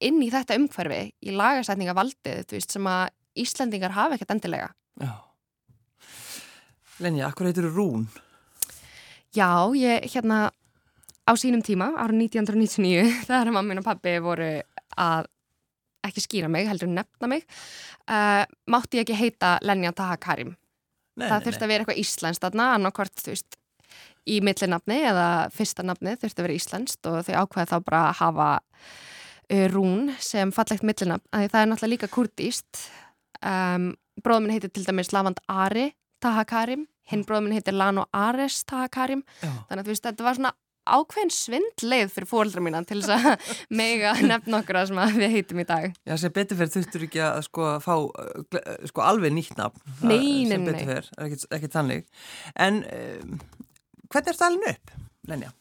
inn 0.07 0.19
í 0.23 0.29
þetta 0.33 0.57
umhverfi, 0.59 1.01
í 1.25 1.35
lagasætningavaldið, 1.35 2.45
þú 2.47 2.59
veist, 2.59 2.75
sem 2.77 2.91
að 2.91 3.07
Íslandingar 3.37 3.93
hafa 3.93 4.15
ekkert 4.17 4.31
endilega. 4.33 4.71
Já. 4.97 5.11
Lenja, 7.05 7.27
akkur 7.27 7.45
heitur 7.49 7.67
þú 7.67 7.73
Rún? 7.75 8.07
Já, 9.35 9.69
ég 9.77 10.07
hérna 10.15 10.47
á 11.27 11.31
sínum 11.37 11.61
tíma, 11.61 11.91
ára 11.99 12.15
1999 12.17 13.27
þegar 13.27 13.53
mammin 13.53 13.83
og 13.83 13.85
pabbi 13.85 14.15
voru 14.23 14.53
að 14.97 15.29
ekki 16.07 16.23
skýra 16.23 16.49
mig, 16.49 16.65
heldur 16.69 16.89
nefna 16.89 17.29
mig 17.29 17.43
uh, 18.07 18.45
mátti 18.71 19.01
ég 19.01 19.05
ekki 19.05 19.17
heita 19.17 19.57
Lenja 19.65 19.91
Taha 19.97 20.15
Karim 20.21 20.53
nei, 21.17 21.27
það 21.27 21.47
þurfti 21.47 21.65
að 21.65 21.71
vera 21.73 21.83
eitthvað 21.83 22.01
íslenskt 22.03 22.45
þarna, 22.45 22.69
annarkvart 22.77 23.25
þú 23.25 23.33
veist 23.33 23.57
í 24.27 24.39
millinafni 24.45 24.99
eða 25.09 25.27
fyrsta 25.55 25.85
nafni 25.87 26.17
þurfti 26.17 26.41
að 26.41 26.47
vera 26.47 26.57
íslenskt 26.57 27.09
og 27.09 27.21
þau 27.27 27.33
ákvæði 27.43 27.71
þá 27.71 27.77
bara 27.87 28.03
að 28.09 28.19
hafa 28.21 28.49
uh, 28.59 29.65
Rún 29.73 30.11
sem 30.19 30.51
fallegt 30.55 30.85
millinafn, 30.87 31.25
það 31.31 31.61
er 31.61 31.71
náttúrulega 31.71 31.93
líka 31.95 32.11
kurdíst 32.11 32.85
um, 33.41 33.91
bróðminn 34.23 34.55
heitir 34.57 34.73
til 34.73 34.85
dæmis 34.87 35.13
Lavand 35.15 35.41
Ari 35.47 35.91
Tahakarim, 36.23 36.87
hinn 37.07 37.25
bróðminn 37.27 37.55
heitir 37.57 37.75
Lano 37.77 38.07
Ares 38.15 38.63
Tahakarim 38.67 39.23
Já. 39.41 39.51
þannig 39.69 39.83
að 39.83 39.85
þú 39.85 39.93
veist, 39.93 40.07
þetta 40.07 40.25
var 40.25 40.39
svona 40.39 40.55
ákveðin 40.87 41.31
svindleið 41.33 42.11
fyrir 42.13 42.29
fólkdra 42.29 42.63
mína 42.63 42.81
til 42.87 43.01
þess 43.03 43.13
að 43.15 43.53
mega 43.81 44.13
nefna 44.23 44.61
okkur 44.61 44.81
að 44.81 44.91
sem 44.91 45.01
við 45.17 45.35
heitum 45.35 45.61
í 45.61 45.67
dag. 45.67 45.87
Já, 46.07 46.15
sem 46.21 46.33
beturferð 46.35 46.75
þurftur 46.77 47.07
ekki 47.07 47.23
að 47.27 47.39
sko 47.47 47.67
að 47.73 47.79
fá 47.85 47.95
sko 48.91 49.05
alveg 49.05 49.35
nýtt 49.35 49.57
nafn. 49.59 49.83
Nei, 50.01 50.17
nei, 50.17 50.21
nei. 50.23 50.51
Sem 50.53 50.67
beturferð, 50.69 51.11
ekki, 51.25 51.41
ekki 51.59 51.71
þannig. 51.75 52.07
En 52.67 52.81
um, 52.87 53.39
hvernig 54.11 54.33
er 54.33 54.39
það 54.39 54.51
alveg 54.51 54.75
upp, 54.75 54.93
Lenja? 55.31 55.53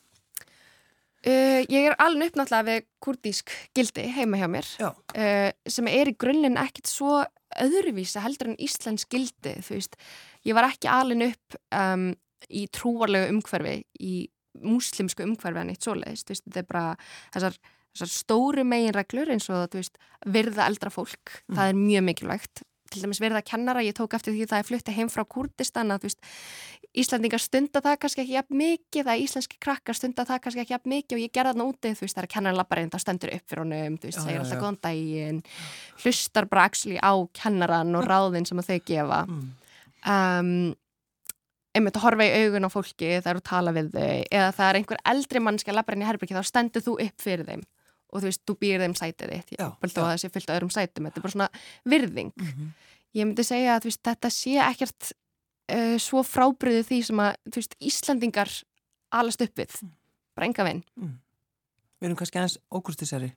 Uh, 1.26 1.62
ég 1.66 1.88
er 1.88 1.96
alveg 2.02 2.30
upp 2.30 2.36
náttúrulega 2.38 2.68
við 2.68 2.84
kurdísk 3.02 3.54
gildi 3.74 4.04
heima 4.14 4.38
hjá 4.38 4.46
mér 4.50 4.68
uh, 4.78 5.48
sem 5.66 5.88
er 5.90 6.12
í 6.12 6.14
grunninn 6.14 6.60
ekkit 6.60 6.86
svo 6.86 7.24
öðruvísa 7.62 8.22
heldur 8.22 8.52
en 8.52 8.60
Íslands 8.62 9.06
gildi, 9.10 9.56
þú 9.64 9.78
veist. 9.78 9.96
Ég 10.46 10.56
var 10.56 10.68
ekki 10.68 10.90
alin 10.92 11.24
upp 11.26 11.56
um, 11.74 12.10
í 12.46 12.66
trúarlegu 12.74 13.32
umhverfi 13.34 13.80
í 14.02 14.14
múslimsku 14.62 15.24
umhverfi 15.24 15.62
en 15.62 15.72
eitt 15.72 15.86
svoleiðist 15.86 16.30
þetta 16.30 16.62
er 16.62 16.68
bara 16.68 16.84
þessar, 17.34 17.58
þessar 17.94 18.12
stóru 18.12 18.64
megin 18.68 18.94
reglur 18.96 19.32
eins 19.34 19.48
og 19.52 19.74
veist, 19.74 19.98
virða 20.30 20.68
eldra 20.70 20.92
fólk, 20.92 21.40
mm. 21.48 21.58
það 21.58 21.72
er 21.72 21.80
mjög 21.80 22.06
mikilvægt 22.10 22.64
til 22.90 23.02
dæmis 23.02 23.20
virða 23.22 23.42
kennara, 23.46 23.84
ég 23.84 23.96
tók 23.96 24.14
eftir 24.16 24.34
því 24.34 24.46
það 24.50 24.62
er 24.62 24.68
fluttið 24.70 24.98
heim 24.98 25.10
frá 25.12 25.24
Kurdistan 25.28 25.94
að 25.94 26.06
veist, 26.06 26.20
Íslandingar 26.96 27.42
stunda 27.42 27.82
það 27.84 27.98
kannski 28.00 28.22
ekki 28.22 28.36
jafn 28.38 28.56
mikið, 28.56 29.02
það 29.02 29.12
er 29.12 29.24
íslenski 29.26 29.58
krakkar 29.60 29.98
stunda 29.98 30.24
það 30.24 30.40
kannski 30.46 30.62
ekki 30.62 30.74
jafn 30.76 30.92
mikið 30.94 31.18
og 31.18 31.22
ég 31.24 31.34
gerða 31.34 31.52
það 31.58 31.68
úti 31.72 31.92
þú 31.92 32.06
veist, 32.06 32.16
það 32.16 32.22
er 32.22 32.30
kennarin 32.32 32.60
lappar 32.60 32.80
einn, 32.80 32.92
það 32.94 33.04
stendur 33.04 33.34
upp 33.36 33.50
fyrir 33.50 33.62
honum 33.64 33.98
þú 34.00 34.08
veist, 34.08 34.22
segir 34.22 34.40
alltaf 34.40 34.62
góðan 34.62 34.80
daginn 34.86 35.42
hlustar 36.04 36.48
bara 36.48 36.64
actually 36.70 36.98
á 37.02 37.12
kennaran 37.36 37.94
og 38.00 38.08
ráðin 38.08 38.48
sem 38.48 38.64
þau 38.64 38.80
gefa. 38.88 39.22
Mm. 39.28 39.46
Um, 40.06 40.52
einmitt 41.76 41.98
að 41.98 42.06
horfa 42.06 42.26
í 42.26 42.44
augun 42.46 42.68
á 42.68 42.70
fólki 42.72 43.08
þegar 43.18 43.40
þú 43.40 43.46
tala 43.50 43.74
við 43.76 43.90
þau 43.92 44.08
eða 44.08 44.50
það 44.56 44.68
er 44.68 44.78
einhver 44.80 45.02
eldri 45.12 45.42
mannski 45.44 45.72
að 45.72 45.78
labra 45.80 45.96
inn 45.96 46.04
í 46.04 46.08
herbyggi 46.08 46.36
þá 46.38 46.48
stendur 46.48 46.84
þú 46.84 46.96
upp 47.04 47.24
fyrir 47.24 47.48
þeim 47.50 47.64
og 48.16 48.24
þú 48.24 48.30
veist, 48.30 48.42
þú 48.48 48.56
býr 48.62 48.84
þeim 48.84 48.96
sætið 48.98 49.34
þitt 49.34 49.54
já, 49.56 49.66
já. 49.66 49.68
og 49.68 49.92
það 49.92 50.16
sé 50.22 50.32
fyllt 50.32 50.50
á 50.50 50.56
öðrum 50.56 50.72
sætum, 50.72 51.08
þetta 51.08 51.20
er 51.20 51.26
bara 51.26 51.34
svona 51.36 51.50
virðing 51.84 52.32
mm 52.32 52.48
-hmm. 52.48 52.72
ég 53.18 53.28
myndi 53.28 53.44
segja 53.44 53.76
að 53.76 53.88
veist, 53.90 54.02
þetta 54.02 54.30
sé 54.30 54.56
ekkert 54.64 55.12
uh, 55.72 55.98
svo 55.98 56.22
frábriðu 56.22 56.82
því 56.88 57.02
sem 57.10 57.20
að 57.20 57.36
veist, 57.54 57.76
Íslandingar 57.80 58.50
alast 59.10 59.42
upp 59.42 59.58
við, 59.58 59.82
mm. 59.82 59.92
bara 60.34 60.46
enga 60.46 60.64
veginn 60.64 60.84
mm. 60.96 61.14
Við 61.96 62.10
erum 62.10 62.16
kannski 62.16 62.38
aðeins 62.38 62.58
ókurstisari 62.70 63.30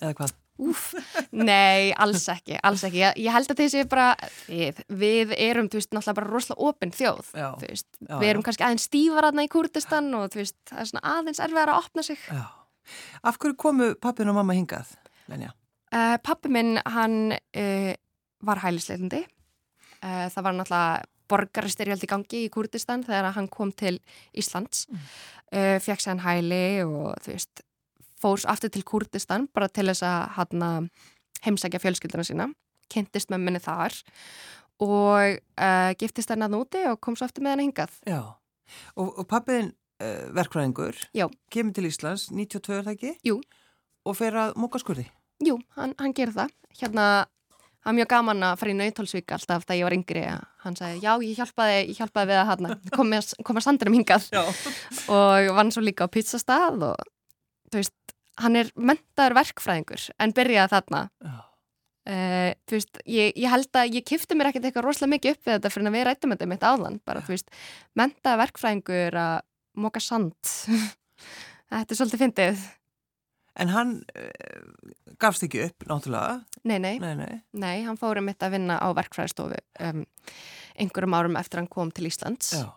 eða 0.00 0.14
hvað? 0.14 0.36
Úf, 0.60 0.90
nei, 1.32 1.88
alls 1.96 2.26
ekki, 2.28 2.58
alls 2.66 2.82
ekki. 2.84 3.00
Ég, 3.00 3.16
ég 3.24 3.32
held 3.32 3.52
að 3.52 3.62
þessi 3.62 3.84
bara, 3.88 4.10
við, 4.44 4.82
við 4.92 5.32
erum, 5.40 5.70
þú 5.72 5.80
veist, 5.80 5.90
náttúrulega 5.94 6.16
bara 6.18 6.30
rosalega 6.34 6.68
opinn 6.68 6.92
þjóð, 6.92 7.30
Já. 7.32 7.46
þú 7.62 7.70
veist. 7.70 7.88
Já, 7.96 8.14
við 8.20 8.32
erum 8.32 8.44
já. 8.44 8.46
kannski 8.48 8.66
aðeins 8.66 8.86
stífar 8.90 9.28
aðna 9.30 9.46
í 9.46 9.50
Kurdistan 9.54 10.10
og 10.18 10.26
þú 10.34 10.42
veist, 10.42 10.58
það 10.68 10.82
er 10.82 10.90
svona 10.90 11.14
aðeins 11.14 11.40
erfiðar 11.46 11.72
að 11.72 11.80
opna 11.80 12.04
sig. 12.04 12.26
Já. 12.28 12.42
Af 13.22 13.38
hverju 13.40 13.56
komu 13.60 13.94
pappin 14.00 14.30
og 14.30 14.38
mamma 14.38 14.56
hingað, 14.56 14.94
Lenja? 15.30 15.52
Uh, 15.90 16.16
pappi 16.22 16.50
minn, 16.52 16.76
hann 16.86 17.32
uh, 17.34 17.92
var 18.46 18.60
hælisleitandi. 18.62 19.24
Uh, 20.00 20.28
það 20.30 20.44
var 20.46 20.54
náttúrulega 20.54 21.08
borgarstyrjöld 21.30 22.04
í 22.06 22.10
gangi 22.10 22.42
í 22.46 22.50
Kurdistan 22.50 23.02
þegar 23.06 23.34
hann 23.36 23.48
kom 23.50 23.70
til 23.70 24.00
Íslands. 24.34 24.88
Mm. 24.90 25.04
Fekk 25.82 26.02
sér 26.02 26.10
hann 26.16 26.22
hæli 26.24 26.82
og 26.82 27.20
þú 27.22 27.30
veist, 27.30 27.62
fór 28.18 28.40
svo 28.42 28.50
aftur 28.50 28.72
til 28.74 28.82
Kurdistan 28.86 29.46
bara 29.54 29.68
til 29.70 29.86
þess 29.86 30.02
að 30.06 30.24
hann 30.40 30.88
heimsækja 31.46 31.78
fjölskylduna 31.84 32.26
sína. 32.26 32.48
Kynntist 32.90 33.30
með 33.30 33.44
minni 33.46 33.62
þar 33.62 33.94
og 34.82 35.38
giftist 36.02 36.34
hann 36.34 36.42
að 36.48 36.56
núti 36.56 36.82
og 36.90 36.98
kom 36.98 37.14
svo 37.14 37.30
aftur 37.30 37.46
með 37.46 37.54
hann 37.54 37.64
hingað. 37.68 37.94
Já. 38.10 38.22
Og, 38.98 39.14
og 39.22 39.30
pappin 39.30 39.70
uh, 39.70 39.79
verkfræðingur 40.36 40.96
Já. 41.16 41.26
kemur 41.52 41.74
til 41.76 41.88
Íslands, 41.90 42.28
92 42.32 42.78
er 42.78 42.86
það 42.86 42.94
ekki? 42.96 43.12
Jú. 43.26 43.40
Og 44.08 44.16
fer 44.16 44.36
að 44.40 44.54
móka 44.60 44.80
skurði? 44.80 45.06
Jú, 45.44 45.58
hann, 45.76 45.94
hann 46.00 46.14
gerir 46.16 46.34
það. 46.36 46.52
Hérna, 46.80 47.04
hann 47.84 47.94
er 47.94 47.98
mjög 48.00 48.10
gaman 48.12 48.44
að 48.44 48.56
fara 48.60 48.72
í 48.72 48.76
Nautalsvík 48.78 49.34
alltaf 49.36 49.66
þegar 49.66 49.78
ég 49.78 49.86
var 49.88 49.96
yngri. 49.96 50.24
Hann 50.64 50.76
sagði, 50.78 51.02
já, 51.04 51.12
ég 51.24 51.40
hjálpaði, 51.40 51.76
ég 51.90 52.00
hjálpaði 52.00 52.30
við 52.30 52.40
að 52.40 52.50
hérna, 52.50 52.72
koma, 52.96 53.20
koma 53.48 53.64
sandurum 53.64 53.96
hingað 53.96 54.28
Já. 54.32 54.42
og 55.12 55.50
vann 55.56 55.72
svo 55.72 55.84
líka 55.84 56.08
á 56.08 56.12
pizzastað 56.12 56.90
og 56.90 57.06
þú 57.72 57.80
veist, 57.80 58.16
hann 58.40 58.56
er 58.60 58.72
mentaður 58.76 59.38
verkfræðingur 59.40 60.08
en 60.20 60.36
byrjaði 60.36 60.74
þarna. 60.74 61.04
Já. 61.24 61.38
Uh, 62.10 62.50
þú 62.66 62.78
veist, 62.78 63.00
ég, 63.04 63.34
ég 63.36 63.52
held 63.52 63.76
að 63.76 63.94
ég 63.98 64.04
kifti 64.08 64.34
mér 64.34 64.48
ekkert 64.48 64.64
eitthvað 64.66 64.86
rosalega 64.86 65.12
mikið 65.12 65.34
upp 65.34 65.42
við 65.44 65.52
þetta 65.52 65.70
fyrir 65.70 65.88
að 65.90 65.96
við 65.96 66.04
rættum 66.08 66.32
þetta 66.32 66.48
mitt 66.48 66.64
áðan, 66.64 66.96
bara 67.06 67.20
þú 67.22 67.34
veist 67.34 67.52
mentaður 68.00 68.40
verkfræðingur 68.40 69.18
að 69.20 69.34
móka 69.82 70.02
sand 70.02 70.36
þetta 71.70 71.94
er 71.94 71.98
svolítið 71.98 72.24
fyndið. 72.24 72.68
En 73.60 73.72
hann 73.74 73.96
uh, 74.16 74.92
gafst 75.20 75.44
ekki 75.44 75.64
upp, 75.66 75.86
náttúrulega. 75.90 76.40
Nei, 76.64 76.78
nei. 76.82 76.94
Nei, 77.02 77.14
nei. 77.18 77.40
Nei, 77.60 77.76
hann 77.86 77.98
fór 78.00 78.20
um 78.20 78.28
mitt 78.30 78.42
að 78.46 78.54
vinna 78.56 78.78
á 78.78 78.88
verkfræðistofu 78.96 79.58
um, 79.86 80.04
einhverjum 80.80 81.16
árum 81.18 81.40
eftir 81.40 81.60
hann 81.60 81.70
kom 81.70 81.90
til 81.94 82.08
Íslands 82.08 82.54
Já. 82.56 82.68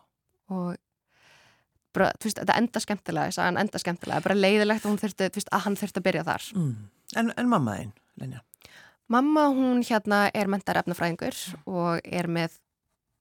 og 0.52 0.74
bara, 1.94 2.10
þú 2.18 2.30
veist, 2.30 2.42
þetta 2.42 2.58
enda 2.58 2.82
skemmtilega, 2.82 3.30
þess 3.30 3.42
að 3.42 3.50
hann 3.50 3.62
enda 3.62 3.82
skemmtilega, 3.82 4.26
bara 4.26 4.40
leiðilegt 4.40 4.88
þurfti, 4.88 5.30
veist, 5.38 5.52
að 5.54 5.68
hann 5.68 5.78
þurfti 5.80 6.02
að 6.02 6.08
byrja 6.08 6.26
þar. 6.30 6.50
Mm. 6.58 6.74
En, 7.22 7.32
en 7.38 7.52
mamma 7.52 7.78
þín, 7.78 7.94
Lenja? 8.22 8.42
Mamma, 9.14 9.46
hún 9.54 9.84
hérna 9.86 10.26
er 10.34 10.50
mentar 10.50 10.80
efnafræðingur 10.80 11.38
og 11.70 12.06
er 12.08 12.30
með 12.32 12.56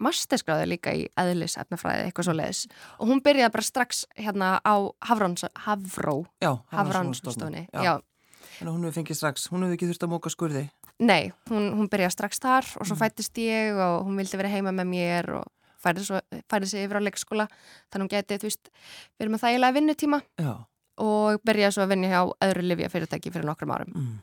masterskráði 0.02 0.68
líka 0.72 0.92
í 0.98 1.04
eðlis 1.18 1.56
efnafræði, 1.62 2.08
eitthvað 2.08 2.28
svo 2.28 2.34
leiðis 2.36 2.62
og 2.98 3.08
hún 3.10 3.22
byrjaði 3.24 3.52
bara 3.54 3.66
strax 3.68 4.04
hérna 4.18 4.48
á 4.62 4.74
Hafrons, 5.08 5.44
Hafró, 5.66 6.16
Já, 6.42 6.52
Hafránstofunni, 6.74 7.68
Já. 7.72 7.82
já. 7.86 7.94
En 8.60 8.68
hún 8.68 8.82
hefur 8.84 8.98
fengið 9.00 9.16
strax, 9.18 9.48
hún 9.50 9.62
hefur 9.64 9.74
ekki 9.78 9.88
þurft 9.90 10.04
að 10.06 10.10
móka 10.12 10.30
skurði. 10.30 10.62
Nei, 11.02 11.32
hún, 11.50 11.70
hún 11.78 11.88
byrjaði 11.90 12.14
strax 12.14 12.38
þar 12.42 12.66
og 12.78 12.86
svo 12.86 12.94
Mm. 12.94 13.00
fættist 13.00 13.38
ég 13.40 13.78
og 13.80 14.04
hún 14.06 14.16
vildi 14.20 14.36
vera 14.38 14.48
heima 14.52 14.70
með 14.70 14.86
mér 14.92 15.30
og 15.40 15.46
færði, 15.82 16.04
svo, 16.06 16.20
færði 16.50 16.66
sig 16.68 16.84
yfir 16.86 17.00
á 17.00 17.06
leikskóla 17.06 17.46
þannig 17.90 18.04
hún 18.04 18.12
geti, 18.12 18.38
þú 18.38 18.46
veist, 18.50 18.68
verið 19.18 19.32
með 19.34 19.42
þægilega 19.46 19.76
vinnutíma 19.78 20.20
Já. 20.38 20.52
og 20.98 21.40
byrjaði 21.42 21.72
svo 21.74 21.82
að 21.86 21.88
vinna 21.94 22.12
hjá 22.12 22.20
öðru 22.46 22.62
livja 22.68 22.88
fyrirtæki 22.92 23.32
fyrir 23.32 23.48
nokkrum 23.48 23.72
árum. 23.74 23.94
Mm. 23.96 24.20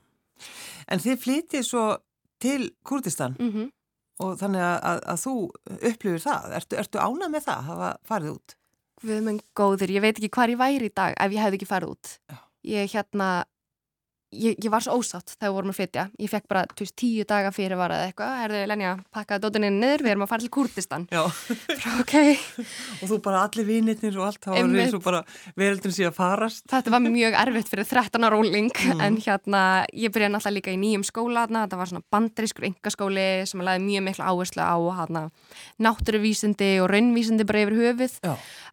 En 0.87 0.99
þið 1.03 1.17
flytið 1.25 1.65
svo 1.67 1.97
til 2.39 2.69
Kurdistan 2.85 3.35
Mm 3.39 3.71
og 4.19 4.35
þannig 4.39 4.63
að, 4.65 4.77
að, 4.89 5.01
að 5.13 5.21
þú 5.23 5.35
upplifir 5.91 6.23
það. 6.25 6.55
Ertu, 6.59 6.79
ertu 6.83 7.03
ánað 7.03 7.35
með 7.35 7.45
það, 7.47 7.67
hafa 7.69 7.91
farið 8.09 8.33
út? 8.35 8.55
Við 9.09 9.21
minn 9.23 9.39
góður, 9.55 9.93
ég 9.95 10.03
veit 10.03 10.17
ekki 10.17 10.31
hvað 10.35 10.53
ég 10.53 10.59
væri 10.59 10.89
í 10.89 10.95
dag 10.95 11.15
ef 11.15 11.35
ég 11.35 11.45
hefði 11.45 11.59
ekki 11.59 11.69
farið 11.69 11.93
út. 11.93 12.13
Já. 12.27 12.39
Ég 12.69 12.91
hérna, 12.91 13.29
ég, 14.31 14.55
ég 14.63 14.69
var 14.71 14.83
svo 14.85 14.97
ósátt 14.99 15.33
þegar 15.35 15.49
við 15.49 15.55
vorum 15.57 15.71
að 15.73 15.77
flytja. 15.79 16.03
Ég 16.19 16.29
fekk 16.31 16.47
bara 16.51 16.63
veist, 16.77 16.95
tíu 16.99 17.23
daga 17.29 17.51
fyrir 17.55 17.77
var 17.79 17.93
eða 17.95 18.09
eitthvað. 18.11 18.33
Herðu, 18.43 18.59
Lenja, 18.69 18.91
pakkaði 19.15 19.43
dótinni 19.45 19.69
niður, 19.73 20.03
við 20.05 20.11
erum 20.13 20.25
að 20.25 20.31
fara 20.33 20.43
til 20.45 20.51
Kurdistan. 20.53 21.07
Já. 21.11 21.23
Bara, 21.69 21.93
ok, 22.03 22.13
og 23.01 23.09
þú 23.09 23.19
bara 23.25 23.43
allir 23.47 23.65
vinirnir 23.69 24.17
og 24.19 24.27
allt, 24.27 24.41
þá 24.43 24.49
var 24.51 24.59
Einmitt. 24.61 24.83
eins 24.85 24.97
og 24.99 25.03
bara 25.03 25.23
veröldin 25.57 25.95
sé 25.95 26.05
að 26.09 26.15
farast. 26.19 26.65
þetta 26.69 26.93
var 26.93 27.03
mjög 27.05 27.37
erfitt 27.41 27.69
fyrir 27.71 27.87
13 27.89 28.23
ára 28.29 28.37
óling 28.39 28.69
Mm. 28.79 29.01
en 29.05 29.17
hérna, 29.21 29.61
ég 29.93 30.11
byrjaði 30.13 30.31
náttúrulega 30.33 30.55
líka 30.55 30.71
í 30.73 30.77
nýjum 30.79 31.03
skóla 31.05 31.47
þetta 31.49 31.77
var 31.77 31.87
svona 31.89 32.03
bandarískur 32.11 32.65
engaskóli 32.69 33.25
sem 33.47 33.61
laði 33.61 33.81
mjög 33.83 34.03
miklu 34.07 34.23
áherslu 34.25 34.61
á 34.63 34.77
hana, 34.99 35.23
náttúruvísindi 35.79 36.79
og 36.83 36.89
raunvísindi 36.91 37.45
bara 37.47 37.63
yfir 37.65 37.77
höfuð 37.79 38.15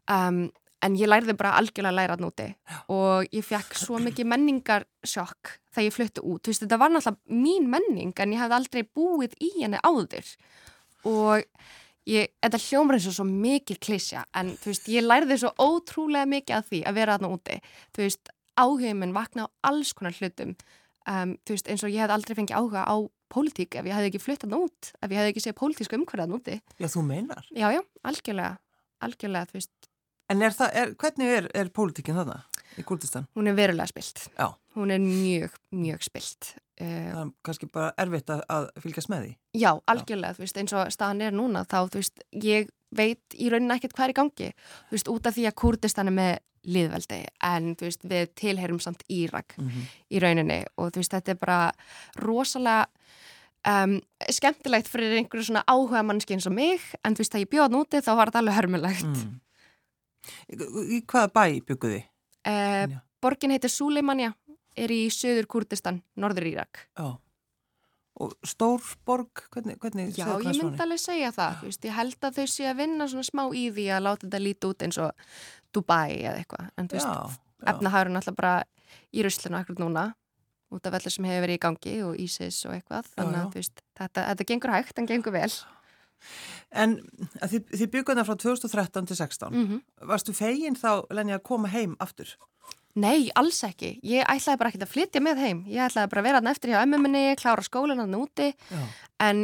um, 0.09 0.47
en 0.85 0.97
ég 0.99 1.09
lærði 1.09 1.37
bara 1.39 1.55
algjörlega 1.61 1.93
að 1.93 1.99
læra 1.99 2.19
núti 2.21 2.47
og 2.93 3.27
ég 3.33 3.47
fekk 3.47 3.79
svo 3.81 4.01
mikið 4.07 4.29
menningarsjokk 4.33 5.57
þegar 5.73 5.89
ég 5.89 5.97
flutti 5.97 6.23
út. 6.25 6.43
Þú 6.43 6.53
veist, 6.53 6.65
þetta 6.65 6.81
var 6.81 6.93
náttúrulega 6.93 7.43
mín 7.43 7.69
menning 7.73 8.15
en 8.23 8.37
ég 8.37 8.43
hefði 8.43 8.59
aldrei 8.61 8.87
búið 8.87 9.37
í 9.41 9.51
henni 9.59 9.81
áður 9.85 10.31
og 11.07 11.45
ég, 12.09 12.33
þetta 12.45 12.63
hljómar 12.69 12.99
eins 12.99 13.11
og 13.11 13.19
svo 13.19 13.27
mikil 13.29 13.79
klísja 13.83 14.25
en 14.37 14.55
þú 14.61 14.73
veist, 14.73 14.89
ég 14.93 15.07
lærði 15.07 15.41
svo 15.43 15.53
ótrúlega 15.59 16.29
mikið 16.31 16.59
af 16.61 16.71
því 16.71 16.83
að 16.87 16.99
vera 17.01 17.19
þarna 17.19 17.35
úti. 17.37 17.61
Þú 17.97 18.07
veist, 18.07 18.33
áhugin 18.57 19.01
minn 19.01 19.17
vakna 19.17 19.47
á 19.47 19.73
alls 19.73 19.93
konar 19.97 20.17
hlutum. 20.17 20.57
Um, 21.07 21.37
þú 21.47 21.55
veist, 21.55 21.69
eins 21.71 21.85
og 21.87 21.93
ég 21.93 22.03
hefði 22.03 22.17
aldrei 22.17 22.39
fengið 22.41 22.59
áhuga 22.59 22.83
á 22.83 22.97
pólitík 23.33 23.77
ef 23.79 23.87
ég 23.87 23.95
hefði 23.95 24.11
ekki 24.13 24.23
fluttað 24.23 24.57
út, 24.59 24.93
ef 25.03 25.11
ég 25.11 25.19
hefði 25.19 25.33
ekki 25.33 25.43
séð 25.45 25.59
pólitísku 25.59 25.99
umhverðan 25.99 26.35
úti. 26.37 26.57
Já, 26.79 26.89
þú 26.91 27.03
meinar. 27.07 27.47
Já, 27.55 27.69
já, 27.75 27.83
algjörlega, 28.07 28.57
algjörlega, 29.07 29.51
En 30.29 30.43
er 30.43 30.51
það, 30.51 30.71
er, 30.75 30.95
hvernig 31.01 31.33
er, 31.39 31.49
er 31.55 31.69
pólitíkin 31.71 32.17
þarna 32.19 32.41
í 32.77 32.83
Kurdistan? 32.85 33.27
hún 33.37 33.47
er 33.49 33.55
verulega 33.55 33.87
spilt. 33.87 34.29
Já. 34.39 34.49
Hún 34.77 34.91
er 34.93 34.99
mjög, 35.01 35.51
mjög 35.73 36.03
spilt. 36.03 36.55
Uh, 36.81 36.87
Það 37.13 37.21
er 37.23 37.31
kannski 37.43 37.67
bara 37.73 37.93
erfitt 37.99 38.29
að, 38.31 38.43
að 38.53 38.67
fylgjast 38.85 39.09
með 39.09 39.23
því. 39.23 39.37
já, 39.57 39.71
algjörlega, 39.87 40.35
þú 40.37 40.43
veist, 40.45 40.57
eins 40.61 40.73
og 40.77 40.91
staðan 40.93 41.23
er 41.23 41.33
núna, 41.33 41.63
þá, 41.65 41.79
þú 41.89 42.03
veist, 42.03 42.21
ég 42.45 42.69
veit 42.97 43.37
í 43.39 43.49
rauninni 43.49 43.75
ekkert 43.79 43.95
hvað 43.97 44.05
er 44.05 44.11
í 44.13 44.19
gangi. 44.19 44.51
Þú 44.91 44.97
veist, 44.99 45.09
út 45.09 45.27
af 45.27 45.35
því 45.39 45.47
að 45.49 45.55
Kurdistan 45.63 46.09
er 46.09 46.17
með 46.19 46.35
liðveldi, 46.67 47.21
en 47.47 47.71
þú 47.79 47.87
veist, 47.89 48.05
við 48.11 48.29
tilherum 48.35 48.81
samt 48.83 49.03
Írak 49.09 49.55
Mm 49.57 49.69
-hmm. 49.69 49.85
í 50.11 50.19
rauninni 50.21 50.65
og 50.77 50.91
þú 50.93 50.97
veist, 51.01 51.13
þetta 51.15 51.31
er 51.31 51.39
bara 51.41 51.73
rosalega 52.17 52.87
um, 53.67 54.01
skemmtilegt 54.31 54.89
fyrir 54.89 55.17
einhverju 55.19 55.45
svona 55.45 55.65
áhuga 55.67 56.03
mannski 56.03 56.35
eins 56.37 56.47
og 56.47 56.53
mig, 56.53 56.81
en 57.05 57.15
þú 57.15 57.19
veist, 57.19 57.33
þegar 57.33 57.47
ég 57.47 57.53
bjóða 57.55 57.73
núti 57.73 58.03
þá 58.05 58.13
var 58.17 58.27
þetta 58.31 58.39
alveg 58.39 58.55
hörmulegt. 58.61 59.05
mm. 59.07 59.41
Í, 60.51 61.03
hvaða 61.05 61.31
bæ 61.35 61.45
bygguði? 61.67 62.03
Já. 62.47 63.01
borgin 63.23 63.51
heitir 63.51 63.73
Suleimania, 63.73 64.35
er 64.79 64.93
í 64.93 65.07
söður 65.11 65.49
Kurdistan, 65.51 66.03
norður 66.21 66.47
Írak. 66.53 66.85
Já. 66.99 67.17
Og 68.17 68.33
Stórborg, 68.49 69.43
hvernig, 69.53 69.77
hvernig 69.83 70.15
Já, 70.17 70.29
ég 70.41 70.57
myndi 70.57 70.81
alveg 70.81 71.01
segja 71.03 71.33
það, 71.37 71.59
þú 71.61 71.67
veist, 71.69 71.83
ég 71.85 71.97
held 71.99 72.23
að 72.25 72.39
þau 72.39 72.47
séu 72.49 72.69
að 72.71 72.79
vinna 72.79 73.09
svona 73.13 73.27
smá 73.29 73.43
í 73.53 73.67
því 73.77 73.89
að 73.93 74.05
láta 74.07 74.25
þetta 74.25 74.41
líti 74.41 74.71
út 74.71 74.85
eins 74.87 74.99
og 75.05 75.27
Dubai 75.77 76.23
eða 76.23 76.39
eitthvað, 76.41 76.71
en 76.81 76.89
þú 76.89 76.97
veist, 76.97 77.11
Já, 77.11 77.35
já. 77.37 77.67
efnahærun 77.75 78.21
alltaf 78.23 78.39
bara 78.39 78.55
í 79.13 79.27
ruslinu 79.27 79.59
akkur 79.59 79.83
núna, 79.83 80.07
út 80.73 80.89
af 80.89 80.97
öllu 80.97 81.13
sem 81.13 81.29
hefur 81.29 81.45
verið 81.45 81.59
í 81.59 81.63
gangi 81.67 81.95
og 82.07 82.17
ISIS 82.25 82.63
og 82.65 82.79
eitthvað, 82.79 83.11
þannig 83.19 83.37
já. 83.37 83.43
að 83.43 83.51
þú 83.53 83.61
veist, 83.61 83.85
þetta, 84.01 84.25
þetta 84.31 84.49
gengur 84.53 84.75
hægt, 84.79 84.97
en 85.03 85.11
gengur 85.13 85.37
vel. 85.37 85.51
En 86.77 86.99
þið, 87.41 87.63
þið 87.73 87.91
bygguðu 87.95 88.21
það 88.21 88.29
frá 88.29 88.39
2013 88.43 89.09
til 89.11 89.17
16. 89.17 89.55
Mm 89.55 89.81
Varstu 90.11 90.35
fegin 90.37 90.77
þá, 90.79 91.07
Lenja, 91.15 91.39
að 91.41 91.47
koma 91.49 91.71
heim 91.73 91.97
aftur? 92.03 92.37
Nei, 92.97 93.29
alls 93.37 93.59
ekki, 93.67 93.99
ég 94.09 94.25
ætlaði 94.25 94.61
bara 94.61 94.71
ekki 94.73 94.81
að 94.81 94.93
flytja 94.93 95.21
með 95.21 95.41
heim, 95.45 95.59
ég 95.69 95.85
ætlaði 95.85 96.09
bara 96.13 96.23
að 96.23 96.29
vera 96.29 96.39
þarna 96.39 96.53
eftir 96.55 96.71
hjá 96.73 96.79
ömmuminni, 96.81 97.25
klára 97.37 97.65
skólan 97.67 98.01
hann 98.01 98.17
úti, 98.17 98.47
Já. 98.73 98.85
en 99.27 99.43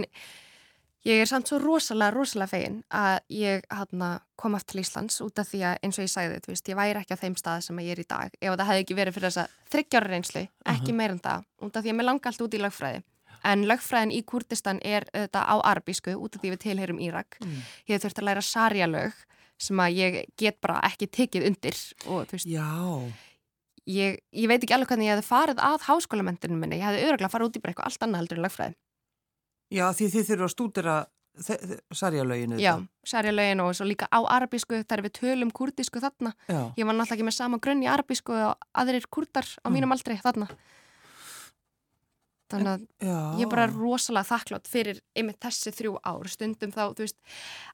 ég 1.04 1.20
er 1.20 1.28
samt 1.28 1.50
svo 1.50 1.58
rosalega, 1.60 2.14
rosalega 2.14 2.48
fegin 2.48 2.78
að 2.88 3.18
ég 3.36 3.66
hana, 3.68 4.10
kom 4.40 4.56
aftur 4.56 4.78
til 4.78 4.86
Íslands 4.86 5.20
út 5.20 5.42
af 5.42 5.50
því 5.50 5.60
að 5.68 5.84
eins 5.84 6.00
og 6.00 6.06
ég 6.06 6.14
sagði, 6.14 6.40
veist, 6.48 6.72
ég 6.72 6.80
væri 6.80 7.02
ekki 7.02 7.12
á 7.12 7.22
þeim 7.26 7.36
stað 7.42 7.66
sem 7.66 7.84
ég 7.84 7.92
er 7.92 8.00
í 8.00 8.08
dag 8.08 8.40
ef 8.40 8.56
það 8.56 8.68
hefði 8.70 8.86
ekki 8.86 8.98
verið 9.02 9.18
fyrir 9.18 9.28
þessa 9.28 9.46
þryggjára 9.74 10.12
reynslu, 10.14 10.46
ekki 10.72 10.96
meir 10.96 11.12
en 11.12 11.20
það, 11.20 11.44
út 11.60 11.76
af 11.76 11.84
því 11.84 11.92
að 11.92 12.00
mér 12.00 12.08
langa 12.08 12.32
allt 12.32 12.46
út 12.46 12.56
í 12.56 12.62
lögfræði. 12.62 13.04
En 13.44 13.64
lögfræðin 13.66 14.12
í 14.14 14.22
Kurdistan 14.24 14.78
er 14.86 15.04
þetta 15.12 15.42
á 15.48 15.56
arbísku 15.72 16.14
út 16.14 16.36
af 16.36 16.42
því 16.42 16.50
við 16.54 16.60
tilheyrum 16.62 17.00
Írak. 17.02 17.36
Mm. 17.42 17.60
Ég 17.88 17.94
hef 17.96 18.02
þurft 18.04 18.18
að 18.22 18.28
læra 18.28 18.42
sarjalög 18.46 19.12
sem 19.58 19.76
að 19.82 19.96
ég 19.98 20.20
get 20.38 20.60
bara 20.60 20.80
ekki 20.86 21.06
tekið 21.10 21.46
undir 21.50 21.76
og 22.06 22.26
þú 22.30 22.36
veist, 22.38 22.46
Já, 22.46 22.66
ég, 23.86 24.18
ég 24.32 24.48
veit 24.50 24.62
ekki 24.62 24.74
alveg 24.74 24.88
hvernig 24.92 25.06
ég 25.10 25.16
hefði 25.16 25.28
farið 25.28 25.58
að 25.62 25.82
háskólamendunum 25.88 26.58
minni. 26.62 26.78
Ég 26.78 26.86
hefði 26.86 27.06
öruglega 27.08 27.30
farið 27.34 27.50
út 27.50 27.56
í 27.58 27.62
bara 27.62 27.74
eitthvað 27.74 27.90
allt 27.90 28.06
annað 28.06 28.22
heldur 28.22 28.38
en 28.40 28.46
lögfræði. 28.46 28.74
já 29.72 29.86
því 29.96 30.06
þið 30.14 30.26
þurfa 30.30 30.44
að 30.48 30.54
stúdira 30.56 30.96
sarjalöginu. 31.96 32.58
Já, 32.60 32.74
sarjalögin 33.08 33.60
og 33.64 33.72
svo 33.76 33.86
líka 33.88 34.08
á 34.12 34.20
arabísku 34.36 34.82
þar 34.88 35.02
við 35.06 35.14
tölum 35.18 35.50
kurdísku 35.54 36.00
þarna. 36.02 36.34
Já. 36.48 36.72
Ég 36.76 36.84
var 36.84 36.94
náttúrulega 36.94 37.16
ekki 37.16 37.26
með 37.28 37.36
sama 37.38 37.58
grunn 37.62 37.82
í 37.84 37.88
arabísku 37.88 38.34
og 38.36 38.66
aðrir 38.76 39.06
kurdar 39.10 39.46
á 39.64 39.68
Mm. 39.68 39.72
mínum 39.74 39.92
aldri 39.94 40.18
þarna. 40.20 40.48
Þannig 42.52 42.70
að 42.72 42.84
Já. 43.08 43.16
ég 43.38 43.44
er 43.46 43.50
bara 43.52 43.66
rosalega 43.72 44.28
þakklátt 44.30 44.70
fyrir 44.70 45.02
einmitt 45.18 45.40
þessi 45.42 45.74
þrjú 45.74 45.96
ár. 46.04 46.30
Stundum 46.30 46.74
þá, 46.74 46.84
þú 46.92 47.06
veist, 47.06 47.18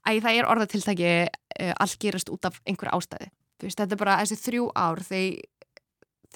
að 0.07 0.23
það 0.27 0.41
er 0.41 0.51
orðatiltæki 0.55 1.13
uh, 1.27 1.75
allt 1.85 2.01
gerast 2.03 2.33
út 2.33 2.49
af 2.49 2.59
einhver 2.65 2.93
ástæði, 2.95 3.31
þú 3.59 3.69
veist, 3.69 3.81
þetta 3.83 3.97
er 3.97 4.03
bara 4.05 4.19
þessi 4.23 4.41
þrjú 4.45 4.69
ár 4.79 5.05
þeir, 5.09 5.41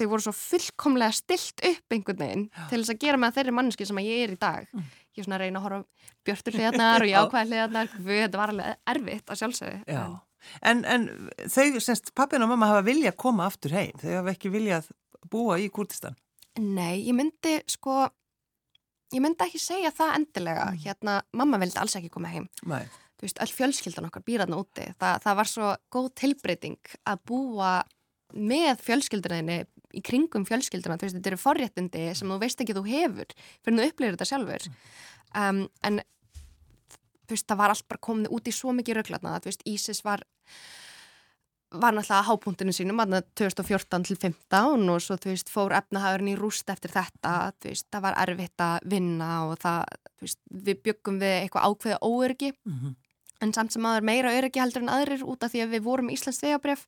voru 0.03 0.25
svo 0.25 0.33
fullkomlega 0.35 1.15
stilt 1.15 1.61
upp 1.63 1.95
einhvern 1.95 2.19
veginn 2.19 2.45
Já. 2.49 2.63
til 2.71 2.81
þess 2.81 2.93
að 2.95 3.03
gera 3.05 3.19
með 3.21 3.37
þeirri 3.37 3.55
manneski 3.55 3.87
sem 3.87 4.03
ég 4.03 4.23
er 4.25 4.35
í 4.35 4.39
dag. 4.41 4.67
Mm. 4.73 4.91
ég 5.13 5.21
er 5.21 5.27
svona 5.27 5.37
að 5.37 5.43
reyna 5.45 5.59
að 5.59 5.65
horfa 5.67 6.03
björtur 6.27 6.57
hliðarnar 6.57 7.05
og 7.05 7.11
jákvæð 7.13 7.51
hliðarnar 7.51 7.91
þetta 8.07 8.41
var 8.41 8.53
alveg 8.53 8.93
erfitt 8.93 9.29
að 9.29 9.41
sjálfsögðu 9.41 9.99
en, 10.61 10.83
en 10.83 11.07
þau, 11.45 11.79
semst, 11.83 12.11
pappin 12.17 12.43
og 12.43 12.51
mamma 12.51 12.71
hafa 12.71 12.85
viljað 12.87 13.17
koma 13.23 13.47
aftur 13.47 13.75
heim, 13.75 13.93
þau 14.01 14.11
hafa 14.17 14.33
ekki 14.33 14.51
viljað 14.53 14.89
búa 15.31 15.59
í 15.61 15.69
Kurdistan 15.73 16.17
Nei, 16.59 17.01
ég 17.07 17.15
myndi 17.17 17.55
sko 17.71 18.03
ég 19.13 19.23
myndi 19.23 19.45
ekki 19.45 19.61
segja 19.61 19.91
það 19.95 20.13
endilega. 20.19 20.67
Mm. 20.69 20.83
hérna, 20.85 21.17
mamma 21.33 21.59
vildi 21.61 21.81
alls 21.81 21.97
ekki 21.99 22.11
koma 22.13 22.31
heim. 22.31 22.47
Nei. 22.69 22.85
þú 23.17 23.27
veist, 23.27 23.41
all 23.43 23.53
fjölskyldan 23.55 24.07
okkar 24.09 24.25
býraðna 24.27 24.59
úti. 24.59 24.87
Þa, 24.99 25.17
það 25.23 25.37
var 25.39 25.51
svo 25.51 25.73
góð 25.93 26.09
tilbreyting 26.21 26.95
að 27.07 27.21
búa 27.29 27.73
með 28.33 28.81
fjölskyldunæðinni 28.81 29.59
í 29.93 30.01
kringum 30.05 30.45
fjölskylduna, 30.49 30.97
þú 30.97 31.07
veist, 31.07 31.17
þetta 31.19 31.31
eru 31.31 31.41
forréttindi 31.41 32.05
sem 32.17 32.31
þú 32.33 32.39
veist 32.41 32.63
ekki 32.63 32.75
þú 32.75 32.83
hefur 32.87 33.35
fyrir 33.35 33.75
að 33.77 33.83
þú 33.83 33.89
upplýðir 33.91 34.15
þetta 34.17 34.29
sjálfur. 34.29 34.65
Um, 35.37 35.61
en 35.85 35.99
þú 37.23 37.35
veist, 37.35 37.47
það 37.49 37.59
var 37.61 37.73
allt 37.73 37.87
bara 37.91 38.03
komið 38.09 38.33
út 38.33 38.49
í 38.49 38.55
svo 38.55 38.73
mikið 38.75 38.99
rögglatna, 38.99 39.37
þú 39.43 39.51
veist, 39.51 39.65
Ísis 39.69 40.01
var 40.05 40.25
var 41.73 41.93
náttúrulega 41.93 42.27
hápunktinu 42.27 42.73
sínum 42.73 42.99
2014 43.35 44.03
til 44.03 44.17
15 44.17 44.89
og 44.89 45.01
svo 45.01 45.17
þú 45.17 45.31
veist 45.31 45.49
fór 45.49 45.73
efnahagurinn 45.77 46.33
í 46.33 46.37
rúst 46.37 46.69
eftir 46.69 46.93
þetta 46.93 47.53
þú 47.59 47.71
veist 47.71 47.87
það 47.91 48.05
var 48.05 48.19
erfitt 48.23 48.63
að 48.63 48.89
vinna 48.93 49.29
og 49.47 49.57
það, 49.63 49.95
þú 50.17 50.27
veist, 50.27 50.39
við 50.67 50.83
byggum 50.87 51.19
við 51.23 51.35
eitthvað 51.39 51.67
ákveða 51.67 51.99
óörgi 52.01 52.51
mm 52.51 52.73
-hmm. 52.73 52.95
en 53.41 53.53
samt 53.53 53.73
sem 53.73 53.85
aður 53.85 54.01
meira 54.01 54.35
örgi 54.37 54.59
heldur 54.59 54.81
en 54.81 54.89
aðrir 54.89 55.23
út 55.23 55.43
af 55.43 55.51
því 55.51 55.63
að 55.63 55.73
við 55.73 55.81
vorum 55.81 56.09
Íslands 56.09 56.43
vegabref 56.43 56.87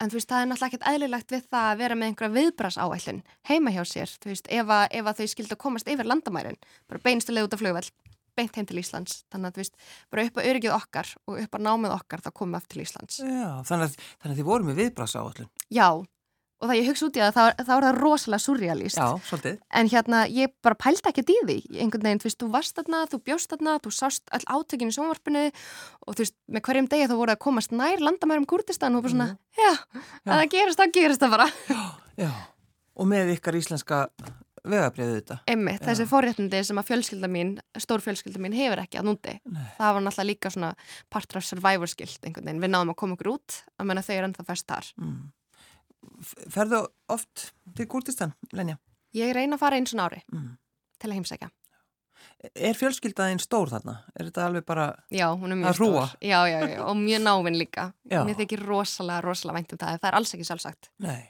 en 0.00 0.10
þú 0.10 0.18
veist 0.18 0.28
það 0.28 0.42
er 0.42 0.46
náttúrulega 0.46 0.66
ekkert 0.66 0.88
eðlilegt 0.92 1.32
við 1.32 1.42
það 1.50 1.66
að 1.72 1.78
vera 1.78 1.94
með 1.94 2.06
einhverja 2.06 2.34
viðbras 2.34 2.78
áællin 2.78 3.22
heima 3.48 3.70
hjá 3.70 3.84
sér, 3.84 4.10
þú 4.22 4.28
veist, 4.32 4.46
ef 4.48 4.66
að, 4.66 4.86
ef 4.90 5.06
að 5.06 5.16
þau 5.18 5.26
skildu 5.26 5.54
að 5.54 5.62
komast 5.64 5.88
yfir 5.88 6.06
landamærin, 6.06 6.58
bara 6.88 7.04
beinstileg 7.04 7.44
út 7.44 7.54
af 7.54 7.62
flugveld 7.62 7.90
beint 8.38 8.56
heim 8.56 8.68
til 8.68 8.80
Íslands. 8.82 9.22
Þannig 9.32 9.50
að 9.50 9.58
þú 9.58 9.64
veist, 9.64 9.76
bara 10.12 10.26
upp 10.28 10.40
á 10.40 10.46
öryggið 10.46 10.76
okkar 10.76 11.12
og 11.26 11.42
upp 11.44 11.56
á 11.56 11.58
námið 11.68 11.96
okkar 11.98 12.24
þá 12.24 12.30
komum 12.32 12.56
við 12.56 12.62
eftir 12.62 12.78
til 12.78 12.86
Íslands. 12.86 13.20
Já, 13.22 13.50
þannig 13.68 13.86
að, 13.86 14.00
þannig 14.22 14.32
að 14.32 14.40
þið 14.40 14.50
vorum 14.52 14.72
með 14.72 14.82
viðbrasa 14.82 15.22
áallin 15.22 15.50
Já, 15.72 15.88
og 16.62 16.70
það 16.70 16.78
ég 16.78 16.88
hugsa 16.92 17.06
út 17.08 17.18
í 17.18 17.22
að 17.22 17.32
þá, 17.34 17.42
þá 17.58 17.72
er 17.74 17.84
það 17.84 17.96
rosalega 17.98 18.42
surrealist 18.44 18.98
Já, 19.00 19.06
svolítið. 19.26 19.56
En 19.80 19.90
hérna, 19.90 20.20
ég 20.30 20.52
bara 20.62 20.78
pælta 20.78 21.10
ekki 21.10 21.24
dýði 21.26 21.56
einhvern 21.82 22.06
veginn, 22.06 22.22
þú 22.22 22.28
veist, 22.28 22.38
þú 22.38 22.50
varst 22.54 22.78
þarna, 22.78 23.00
þú 23.10 23.20
bjóst 23.26 23.50
þarna 23.50 23.74
þú 23.82 23.92
sást 23.96 24.34
all 24.36 24.44
átökinu 24.46 24.94
í 24.94 24.96
sónvarpinu 24.96 25.44
og 25.50 26.14
þú 26.14 26.22
veist, 26.22 26.36
með 26.46 26.64
hverjum 26.68 26.88
degi 26.92 27.08
þá 27.10 27.16
voru 27.18 27.34
að 27.34 27.42
komast 27.42 27.74
nær 27.74 28.04
landamærum 28.04 28.46
Kurdistan 28.46 28.98
og 28.98 29.02
bara 29.02 29.14
svona, 29.16 29.28
mm. 29.32 29.42
já, 29.58 29.72
já. 29.74 30.04
að 30.28 30.36
það 30.36 30.46
gerist, 30.54 30.82
það 30.82 30.94
gerist 31.00 31.24
það 31.24 31.34
bara. 31.34 31.48
Já, 31.66 31.82
já, 32.22 32.30
og 32.94 33.10
með 33.10 33.34
ykkar 33.34 33.58
íslenska 33.58 34.04
vegabriðið 34.68 35.16
þetta. 35.18 35.36
Einmitt, 35.50 35.80
Já. 35.80 35.86
þessi 35.88 36.06
forréttindi 36.10 36.60
sem 36.66 36.80
að 36.80 36.88
fjölskylda 36.90 37.30
mín, 37.30 37.52
stór 37.82 38.02
fjölskylda 38.04 38.42
mín 38.42 38.54
hefur 38.56 38.82
ekki 38.82 39.00
að 39.00 39.08
núndi. 39.08 39.34
Nei. 39.50 39.64
Það 39.78 39.96
var 39.96 40.04
náttúrulega 40.06 40.28
líka 40.28 40.52
svona 40.54 40.72
partur 41.12 41.40
af 41.40 41.46
survivor 41.48 41.90
skilt 41.90 42.28
einhvern 42.28 42.50
veginn. 42.50 42.62
Við 42.62 42.72
náðum 42.74 42.92
að 42.94 42.98
koma 43.02 43.18
okkur 43.18 43.32
út, 43.34 43.58
að 43.78 43.90
menna 43.90 44.04
þau 44.06 44.12
eru 44.14 44.28
ennþá 44.28 44.46
fest 44.52 44.68
þar. 44.70 44.92
Mm. 45.02 45.24
Ferðu 46.52 46.84
oft 47.14 47.48
til 47.78 47.88
Kurdistan, 47.90 48.36
Lenja? 48.54 48.78
Ég 49.16 49.34
reyna 49.36 49.58
að 49.58 49.64
fara 49.64 49.80
eins 49.80 49.92
og 49.94 50.00
nári 50.00 50.22
mm. 50.30 50.54
til 51.02 51.10
að 51.10 51.18
heimsækja. 51.18 51.50
Er 52.54 52.78
fjölskyldaðinn 52.78 53.42
stór 53.42 53.70
þarna? 53.70 53.96
Er 54.14 54.28
þetta 54.28 54.46
alveg 54.46 54.64
bara 54.66 54.86
já, 55.10 55.26
að 55.30 55.78
hrúa? 55.78 56.06
Já, 56.22 56.40
já, 56.50 56.58
já, 56.70 56.80
og 56.86 56.96
mjög 56.98 57.22
náinn 57.22 57.58
líka. 57.58 57.90
Mér 58.06 58.38
þykir 58.38 58.62
rosalega, 58.66 59.22
rosalega 59.26 59.58
vænt 59.58 59.74
um 59.74 59.80
það. 59.82 59.98
Það 60.02 60.10
er 60.10 60.18
alls 60.18 60.34
ekki 60.36 60.46
sjálfsagt. 60.46 60.90
Nei 61.02 61.22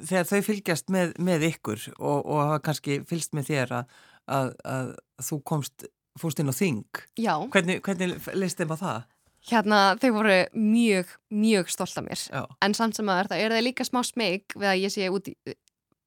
þegar 0.00 0.28
þau 0.30 0.40
fylgjast 0.48 0.92
með, 0.92 1.14
með 1.22 1.48
ykkur 1.50 1.88
og, 1.98 2.20
og 2.20 2.40
hafa 2.42 2.60
kannski 2.68 3.00
fylgst 3.08 3.34
með 3.36 3.50
þér 3.50 3.74
að, 3.80 3.98
að, 4.36 4.54
að 4.74 4.94
þú 5.28 5.40
komst 5.52 5.86
fórst 6.20 6.40
inn 6.42 6.50
á 6.50 6.54
þing 6.54 7.02
Já. 7.18 7.34
hvernig, 7.50 7.82
hvernig 7.84 8.30
leist 8.38 8.60
þeim 8.60 8.74
á 8.74 8.78
það? 8.78 9.10
Hérna 9.44 9.78
þau 10.00 10.10
voru 10.14 10.36
mjög, 10.56 11.10
mjög 11.34 11.72
stolt 11.72 11.98
af 12.00 12.06
mér 12.06 12.22
Já. 12.30 12.42
en 12.64 12.76
samt 12.76 12.96
sem 12.96 13.10
að 13.12 13.32
það 13.32 13.44
er 13.44 13.56
það 13.56 13.66
líka 13.66 13.86
smá 13.86 14.00
smeg 14.06 14.56
við 14.56 14.70
að 14.70 14.80
ég 14.84 14.94
sé, 14.94 15.08
í, 15.10 15.56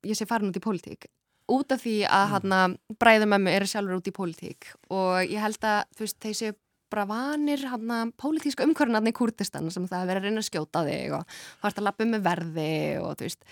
ég 0.07 0.17
sé 0.17 0.29
farin 0.29 0.51
út 0.51 0.59
í 0.59 0.63
pólitík 0.63 1.09
út 1.47 1.71
af 1.71 1.83
því 1.83 1.97
að 2.07 2.23
mm. 2.23 2.31
hérna 2.33 2.61
bræðumömmu 2.99 3.51
eru 3.55 3.69
sjálfur 3.69 3.99
út 3.99 4.09
í 4.09 4.15
pólitík 4.15 4.71
og 4.91 5.21
ég 5.27 5.43
held 5.43 5.67
að 5.67 5.83
þú 5.95 6.05
veist 6.05 6.19
þeir 6.23 6.39
séu 6.41 6.57
bara 6.91 7.05
vanir 7.09 7.65
hann 7.71 7.91
að 7.93 8.13
pólitíska 8.21 8.65
umkvörnarni 8.67 9.13
í 9.13 9.17
Kurdistan 9.17 9.69
sem 9.73 9.87
það 9.89 10.03
er 10.03 10.09
verið 10.11 10.21
að 10.21 10.27
reyna 10.29 10.43
að 10.43 10.47
skjóta 10.49 10.83
þig 10.87 11.15
og 11.17 11.35
þú 11.35 11.69
ert 11.69 11.81
að 11.81 11.87
lappa 11.87 12.07
með 12.07 12.25
verði 12.27 12.71
og 13.01 13.17
þú 13.17 13.27
veist, 13.27 13.45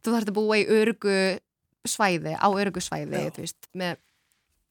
þú 0.00 0.14
þarfst 0.14 0.32
að 0.32 0.38
búa 0.38 0.58
í 0.58 0.66
örgu 0.78 1.16
svæði, 1.86 2.34
á 2.34 2.48
örgu 2.50 2.82
svæði, 2.82 3.22
Já. 3.22 3.32
þú 3.36 3.44
veist, 3.44 3.70
með 3.78 4.02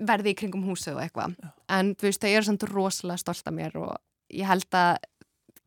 verði 0.05 0.34
í 0.34 0.38
kringum 0.41 0.65
húsu 0.67 0.91
og 0.93 1.01
eitthvað 1.03 1.36
en 1.71 1.93
þú 1.95 2.10
veist, 2.10 2.23
þau 2.23 2.31
eru 2.31 2.47
samt 2.49 2.67
rosalega 2.71 3.23
stolt 3.23 3.47
af 3.47 3.55
mér 3.55 3.77
og 3.79 3.93
ég 4.34 4.49
held 4.49 4.67
að 4.75 4.97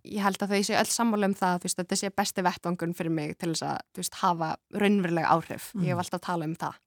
ég 0.08 0.24
held 0.24 0.42
að 0.44 0.52
þau 0.52 0.66
séu 0.68 0.76
öll 0.78 0.92
sammála 0.92 1.28
um 1.28 1.36
það 1.36 1.64
veist, 1.64 1.80
þetta 1.80 1.98
sé 2.00 2.12
besti 2.16 2.44
vettvangun 2.44 2.94
fyrir 2.96 3.12
mig 3.12 3.34
til 3.40 3.52
þess 3.54 3.64
að, 3.70 3.80
veist, 3.98 4.20
hafa 4.20 4.50
raunverulega 4.76 5.32
áhrif 5.32 5.72
mm. 5.72 5.84
ég 5.84 5.92
hef 5.92 5.96
mhm. 5.96 6.04
alltaf 6.04 6.20
að 6.20 6.28
tala 6.28 6.48
um 6.48 6.58
það 6.60 6.84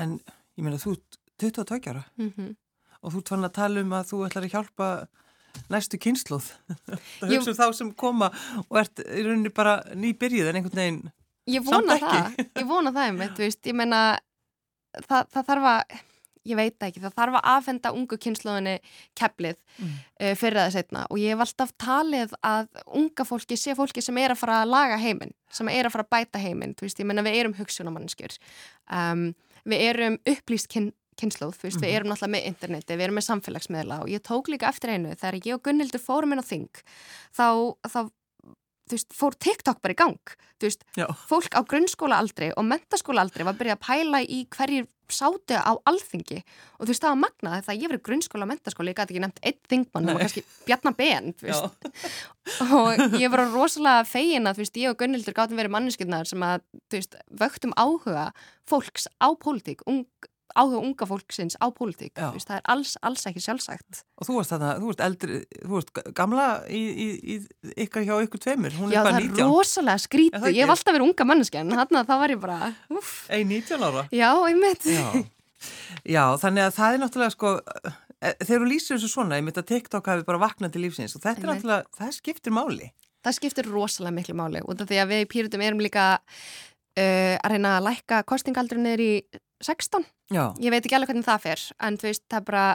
En, 0.00 0.12
ég 0.56 0.64
meina, 0.64 0.78
þú 0.80 0.96
22 1.42 1.90
ára 1.90 2.04
mm 2.16 2.32
-hmm 2.32 2.54
og 3.02 3.14
þú 3.14 3.22
ert 3.22 3.34
fann 3.34 3.48
að 3.48 3.56
tala 3.58 3.82
um 3.84 3.96
að 3.98 4.12
þú 4.12 4.22
ætlar 4.28 4.46
að 4.46 4.54
hjálpa 4.56 4.92
næstu 5.72 5.98
kynsluð 6.00 6.46
það 7.20 7.34
hugsa 7.34 7.52
um 7.52 7.58
þá 7.58 7.66
sem 7.76 7.90
koma 8.04 8.30
og 8.68 8.78
ert 8.82 9.02
í 9.04 9.26
rauninni 9.26 9.52
bara 9.54 9.80
nýbyrjuð 9.94 10.52
en 10.52 10.60
einhvern 10.60 10.80
veginn 10.82 11.02
ég 11.50 11.66
vona 11.66 11.98
það, 11.98 12.40
ég 12.46 12.68
vona 12.68 12.94
það 12.94 13.10
einmitt, 13.10 13.36
veist, 13.42 13.60
ég 13.66 13.76
meina 13.76 14.00
það, 15.02 15.28
það 15.34 15.46
þarf 15.50 15.68
að 15.72 16.00
ég 16.42 16.58
veit 16.58 16.84
ekki, 16.86 17.02
það 17.02 17.14
þarf 17.18 17.36
að 17.38 17.48
aðfenda 17.52 17.92
ungu 17.94 18.18
kynsluðinni 18.22 18.74
keflið 19.18 19.58
mm. 19.78 19.92
uh, 19.92 20.32
fyrir 20.38 20.58
það 20.58 20.72
setna 20.76 21.04
og 21.08 21.20
ég 21.22 21.34
hef 21.34 21.44
alltaf 21.44 21.74
talið 21.80 22.34
að 22.46 22.82
unga 22.98 23.26
fólki 23.28 23.58
sé 23.58 23.76
fólki 23.78 24.02
sem 24.02 24.18
er 24.22 24.34
að 24.34 24.42
fara 24.42 24.62
að 24.62 24.72
laga 24.72 24.98
heiminn, 25.02 25.34
sem 25.54 25.70
er 25.70 25.86
að 25.86 25.94
fara 25.94 26.06
að 26.08 26.12
bæta 26.16 26.42
heiminn, 26.42 26.74
þú 26.78 26.88
veist, 26.88 27.02
ég 27.02 27.08
menna 27.08 27.24
við 27.26 27.38
erum 27.42 27.56
hugsunamannskjur 27.58 28.34
um, 28.90 29.28
við 29.70 29.86
erum 29.92 30.18
upplýst 30.34 30.70
kyn, 30.72 30.90
kynnslóð, 31.22 31.54
þú 31.56 31.68
veist, 31.68 31.76
mm 31.76 31.82
-hmm. 31.82 31.86
við 31.86 31.92
mhm. 31.92 31.96
erum 31.96 32.10
náttúrulega 32.12 32.34
með 32.36 32.48
interneti, 32.50 32.96
við 32.96 33.06
erum 33.06 33.18
með 33.18 33.28
samfélagsmiðla 33.30 34.00
og 34.02 34.08
ég 34.10 34.22
tók 34.22 34.48
líka 34.48 34.68
eftir 34.68 34.90
einu 34.90 35.14
þegar 35.14 35.46
ég 35.46 35.54
og 35.54 35.62
Gunnildur 35.62 36.02
fórum 36.02 36.32
inn 36.32 36.42
á 36.42 36.50
þing 36.52 36.74
þá, 37.32 37.46
þá 37.86 38.10
þú 38.92 38.98
veist, 38.98 39.14
fór 39.16 39.36
TikTok 39.38 39.82
bara 39.82 39.94
í 39.94 39.98
gang 39.98 40.34
þú 40.60 40.68
veist, 40.68 40.82
Já. 40.98 41.06
fólk 41.28 41.54
á 41.56 41.60
grunnskóla 41.66 42.18
aldrei 42.20 42.50
og 42.56 42.66
mentaskóla 42.66 43.24
aldrei 43.24 43.46
var 43.46 43.54
að 43.54 43.62
byrja 43.62 43.76
að 43.78 43.86
pæla 43.86 44.20
í 44.22 44.42
hverjir 44.52 44.88
sátu 45.12 45.58
á 45.58 45.72
alþingi 45.88 46.40
og 46.40 46.86
þú 46.86 46.90
veist, 46.90 47.04
það 47.04 47.12
var 47.12 47.20
magnað 47.20 47.64
þegar 47.66 47.78
ég 47.82 47.92
verið 47.92 48.04
grunnskóla 48.08 48.46
og 48.46 48.50
mentaskóla, 48.52 48.92
ég 48.92 48.98
gæti 48.98 49.14
ekki 49.14 49.24
nefnt 49.24 49.42
einn 49.42 49.58
þingmann 49.72 50.12
og 50.12 50.20
kannski 50.22 50.44
bjarnar 50.66 50.96
ben 50.98 51.32
og 52.78 53.18
ég 53.20 53.32
var 53.32 53.44
rosalega 53.52 54.06
fegin 54.08 54.48
að, 54.48 54.58
þú 54.58 54.64
veist, 54.64 54.80
ég 54.82 54.92
og 54.94 55.00
Gunnildur 55.02 55.36
gáttum 55.36 55.60
verið 55.60 55.76
manneskildnar 55.76 56.30
sem 56.30 56.46
að, 56.46 56.64
þú 56.88 57.00
veist, 57.00 57.18
vöktum 57.42 57.76
áhuga 57.76 58.30
fólks 58.68 59.08
á 59.20 59.28
pólitík, 59.36 59.84
ung 59.90 60.06
áhuga 60.58 60.80
unga 60.82 61.08
fólksins 61.08 61.56
á 61.58 61.66
pólitík. 61.74 62.14
Það 62.16 62.54
er 62.58 62.64
alls, 62.74 62.94
alls 63.02 63.26
ekki 63.30 63.42
sjálfsagt. 63.44 64.02
Og 64.20 64.28
þú 64.28 64.38
varst 64.38 64.54
þarna, 64.54 64.72
þú 64.78 64.90
varst 64.90 65.04
eldri 65.06 65.40
þú 65.54 65.72
varst 65.74 65.92
gamla 66.18 66.46
í, 66.68 66.82
í, 66.82 67.08
í 67.34 67.74
ykkar 67.86 68.06
hjá 68.08 68.14
ykkur 68.26 68.42
tveimur, 68.46 68.76
hún 68.78 68.90
er 68.90 68.98
Já, 68.98 69.02
bara 69.06 69.20
19 69.20 69.28
Já, 69.28 69.36
það 69.36 69.44
er 69.44 69.52
rosalega 69.52 70.04
skrítið, 70.06 70.48
ég 70.52 70.64
hef 70.64 70.74
alltaf 70.76 70.96
verið 70.96 71.06
unga 71.08 71.28
manneski 71.28 71.60
en 71.62 71.76
þarna 71.76 72.04
þá 72.08 72.14
var 72.22 72.34
ég 72.34 72.42
bara 72.42 72.72
Ei, 73.32 73.44
19 73.44 73.86
ára? 73.88 74.06
Já, 74.12 74.30
einmitt. 74.48 74.88
Já. 74.88 75.06
Já, 76.08 76.24
þannig 76.42 76.66
að 76.66 76.74
það 76.78 76.96
er 76.96 77.00
náttúrulega 77.02 77.34
sko, 77.36 77.52
e, 78.18 78.32
þegar 78.42 78.64
þú 78.64 78.68
lýsir 78.72 78.96
þessu 78.96 79.12
svona 79.12 79.38
ég 79.38 79.46
myndi 79.46 79.62
að 79.62 79.70
TikTok 79.70 80.10
hafi 80.10 80.26
bara 80.26 80.42
vaknað 80.42 80.74
til 80.74 80.82
lífsins 80.86 81.14
og 81.16 81.22
þetta 81.24 81.44
er 81.44 81.50
náttúrulega, 81.52 81.96
það 81.98 82.12
skiptir 82.18 82.56
máli. 82.56 82.90
Það 83.22 83.36
skiptir 83.38 83.70
rosalega 83.70 84.16
miklu 84.16 84.34
máli 84.38 84.62
og 84.66 84.82
því 84.82 84.98
að 84.98 85.12
við 85.12 85.22
í 85.22 85.28
Pírutum 85.30 85.62
erum 85.62 85.82
líka 85.84 86.06
uh, 86.98 87.36
að 87.38 87.54
reyna 87.54 87.76
að 87.78 87.86
lækka 87.88 88.22
kostingaldrun 88.28 88.82
niður 88.86 89.04
í 89.04 89.12
16 89.62 90.06
Já. 90.32 90.44
ég 90.60 90.72
veit 90.72 90.82
ekki 90.82 90.96
alveg 90.98 91.12
hvernig 91.12 91.28
það 91.28 91.44
fer 91.46 91.64
en 91.86 91.98
þú 92.00 92.08
veist 92.10 92.24
það 92.28 92.40
er 92.40 92.46
bara 92.50 92.66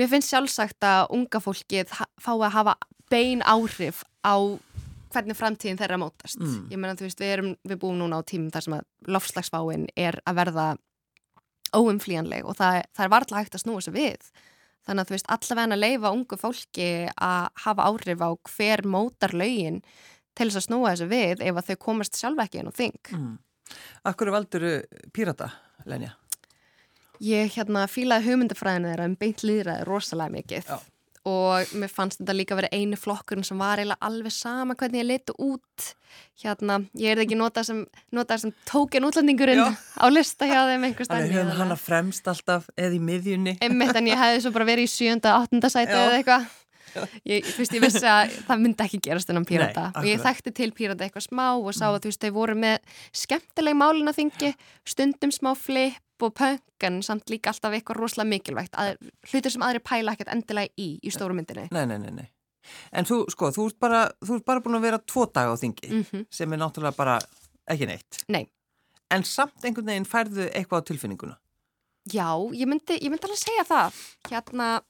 mér 0.00 0.12
finnst 0.12 0.32
sjálfsagt 0.32 0.86
að 0.88 1.02
unga 1.16 1.42
fólkið 1.42 1.92
fá 1.92 2.32
að 2.32 2.52
hafa 2.56 2.76
bein 3.12 3.42
áhrif 3.44 4.04
á 4.24 4.36
hvernig 5.12 5.36
framtíðin 5.36 5.80
þeirra 5.80 6.00
mótast 6.00 6.40
mm. 6.40 6.70
ég 6.72 6.80
meina 6.80 6.96
þú 6.96 7.08
veist 7.08 7.20
við, 7.20 7.34
erum, 7.34 7.50
við 7.68 7.82
búum 7.82 7.98
núna 8.00 8.22
á 8.22 8.28
tímum 8.28 8.52
þar 8.52 8.66
sem 8.66 8.78
að 8.78 9.12
lofslagsfáin 9.12 9.84
er 9.98 10.18
að 10.24 10.38
verða 10.40 10.70
óumflíjanleg 11.76 12.48
og 12.48 12.56
það, 12.58 12.80
það 12.96 13.04
er 13.04 13.12
varðlega 13.12 13.44
hægt 13.44 13.58
að 13.58 13.64
snúa 13.64 13.84
sér 13.84 13.96
við 13.96 14.32
þannig 14.86 15.02
að 15.04 15.08
þú 15.10 15.16
veist 15.16 15.30
allavega 15.36 15.76
að 15.76 15.82
leifa 15.84 16.12
ungu 16.16 16.38
fólki 16.40 16.88
að 17.12 17.46
hafa 17.66 17.86
áhrif 17.88 18.24
á 18.24 18.30
hver 18.54 18.84
mótar 18.88 19.36
lögin 19.36 19.80
til 20.32 20.48
þess 20.48 20.62
að 20.62 20.66
snúa 20.66 20.92
þessu 20.92 21.08
við 21.12 21.44
ef 21.44 21.60
að 21.60 21.70
þau 21.70 21.78
komast 21.86 22.18
sjálf 22.18 22.44
ekki 22.44 22.62
inn 22.62 22.72
á 22.72 22.78
þing 22.80 23.12
mm. 23.12 23.32
Akkur 24.08 24.28
er 24.28 24.34
valdur 24.34 24.64
pírata, 25.14 25.46
Lenja? 25.90 26.14
Ég 27.22 27.52
hérna 27.54 27.84
fílaði 27.90 28.32
hugmyndafræðinu 28.32 28.90
þeirra 28.90 29.10
um 29.10 29.18
beint 29.20 29.44
líðræði 29.46 29.86
rosalega 29.86 30.34
mikið 30.34 30.70
Já. 30.72 30.78
og 31.30 31.74
mér 31.78 31.92
fannst 31.92 32.18
þetta 32.18 32.34
líka 32.34 32.56
að 32.56 32.62
vera 32.62 32.70
einu 32.74 32.98
flokkurinn 32.98 33.46
sem 33.46 33.60
var 33.62 33.78
eiginlega 33.78 34.08
alveg 34.08 34.34
sama 34.34 34.74
hvernig 34.74 35.04
ég 35.04 35.08
leti 35.10 35.36
út 35.38 35.92
hérna, 36.42 36.80
ég 36.98 37.14
er 37.14 37.22
ekki 37.22 37.38
notað 37.38 37.68
sem, 37.68 37.84
notað 38.12 38.42
sem 38.42 38.54
tóken 38.68 39.06
útlendingurinn 39.06 39.62
Já. 39.62 39.70
á 40.02 40.06
lista 40.10 40.48
hjá 40.50 40.58
þeim 40.72 40.88
einhvers 40.88 41.12
dag. 41.12 41.22
Þannig 41.22 41.44
að 41.44 41.62
hann 41.62 41.76
að 41.76 41.84
fremst 41.84 42.32
alltaf 42.32 42.66
eða 42.74 42.98
í 42.98 43.04
miðjunni. 43.06 43.54
Einmitt 43.62 43.96
en 43.96 44.10
ég 44.10 44.18
hefði 44.18 44.42
svo 44.42 44.52
bara 44.56 44.68
verið 44.72 44.90
í 44.90 44.92
sjönda, 44.92 45.36
áttunda 45.38 45.70
sæti 45.72 45.94
eða 45.94 46.18
eitthvað 46.18 46.50
ég, 47.32 47.46
veist, 47.58 47.72
ég 47.72 47.82
vissi 47.82 48.06
að 48.08 48.36
það 48.48 48.62
myndi 48.64 48.86
ekki 48.86 49.00
gerast 49.08 49.32
ennum 49.32 49.46
pírata. 49.48 49.88
Og 49.98 50.08
ég 50.08 50.22
þekkti 50.22 50.54
til 50.58 50.70
pírata 50.76 51.06
eitthvað 51.06 51.26
smá 51.28 51.46
og 51.54 51.72
sá 51.74 51.88
að 51.90 51.98
mm. 51.98 52.06
veist, 52.08 52.24
þau 52.24 52.36
voru 52.36 52.56
með 52.58 52.78
skemmtileg 53.22 53.78
málin 53.78 54.12
að 54.12 54.18
þingi 54.20 54.52
stundum 54.94 55.34
smá 55.34 55.52
flip 55.58 56.22
og 56.22 56.34
punk 56.38 56.86
en 56.86 57.00
samt 57.02 57.30
líka 57.30 57.50
alltaf 57.50 57.74
eitthvað 57.74 57.98
rosalega 57.98 58.30
mikilvægt 58.30 58.78
að, 58.78 58.94
hlutir 59.30 59.54
sem 59.54 59.64
aðri 59.66 59.82
pæla 59.82 60.14
ekkert 60.14 60.32
endilega 60.34 60.70
í 60.78 60.88
í 61.02 61.12
stóru 61.14 61.34
myndinni. 61.38 61.68
Nei, 61.74 61.84
nei, 61.90 61.98
nei, 62.02 62.12
nei. 62.22 62.28
En 62.94 63.06
þú, 63.08 63.24
sko, 63.32 63.50
þú 63.54 63.68
ert 63.70 63.78
bara, 63.82 64.02
þú 64.22 64.38
ert 64.38 64.46
bara 64.46 64.62
búin 64.62 64.78
að 64.78 64.86
vera 64.86 65.00
tvo 65.02 65.26
daga 65.26 65.54
á 65.54 65.56
þingi 65.58 65.88
mm 65.90 66.04
-hmm. 66.10 66.26
sem 66.30 66.52
er 66.52 66.58
náttúrulega 66.58 66.96
bara 66.96 67.18
ekki 67.66 67.86
neitt. 67.86 68.24
Nei. 68.28 68.46
En 69.10 69.24
samt 69.24 69.64
einhvern 69.64 69.86
veginn 69.86 70.08
færðu 70.08 70.48
eitthvað 70.50 70.80
á 70.80 70.86
tilfinninguna? 70.88 71.36
Já, 72.10 72.34
ég 72.54 72.66
myndi, 72.66 72.98
ég 72.98 73.10
myndi 73.10 73.26
alveg 73.28 73.38
segja 73.38 73.64
það. 73.64 73.98
Hérna 74.30 74.82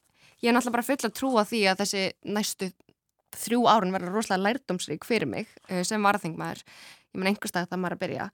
ég 0.43 0.51
er 0.51 0.57
náttúrulega 0.57 0.77
bara 0.77 0.89
full 0.91 1.09
að 1.09 1.17
trúa 1.19 1.45
því 1.49 1.63
að 1.71 1.83
þessi 1.83 2.05
næstu 2.37 2.71
þrjú 3.43 3.65
árun 3.71 3.95
verður 3.95 4.17
rosalega 4.19 4.49
lærdómsrík 4.49 5.07
fyrir 5.09 5.31
mig 5.31 5.51
eh, 5.69 5.83
sem 5.87 6.03
varðingmaður. 6.03 6.63
Ég 7.13 7.21
mun 7.21 7.31
einhverstað 7.31 7.69
það 7.71 7.83
maður 7.83 7.97
að 7.97 8.03
byrja. 8.03 8.31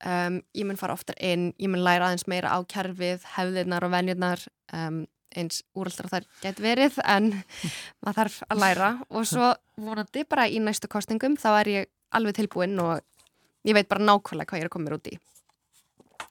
Um, 0.00 0.38
ég 0.56 0.64
mun 0.64 0.78
fara 0.80 0.94
oftar 0.96 1.18
inn, 1.20 1.50
ég 1.60 1.68
mun 1.68 1.82
læra 1.84 2.06
aðeins 2.08 2.24
meira 2.30 2.54
á 2.56 2.58
kjærfið, 2.64 3.26
hefðirnar 3.34 3.84
og 3.84 3.92
venjurnar 3.92 4.44
um, 4.72 5.02
eins 5.36 5.60
úraldra 5.76 6.08
þar 6.08 6.26
gett 6.40 6.62
verið 6.62 6.96
en 7.04 7.34
maður 8.02 8.16
þarf 8.22 8.38
að 8.48 8.62
læra 8.62 8.88
og 9.10 9.28
svo 9.28 9.50
vonandi 9.76 10.24
bara 10.24 10.48
í 10.48 10.56
næstu 10.62 10.88
kostingum 10.90 11.36
þá 11.40 11.50
er 11.52 11.72
ég 11.74 11.90
alveg 12.16 12.38
tilbúinn 12.40 12.80
og 12.82 13.04
ég 13.68 13.76
veit 13.76 13.90
bara 13.90 14.06
nákvæmlega 14.06 14.48
hvað 14.48 14.62
ég 14.62 14.64
er 14.64 14.70
að 14.70 14.74
koma 14.74 14.88
mér 14.88 14.96
út 14.96 15.12
í. 15.12 15.20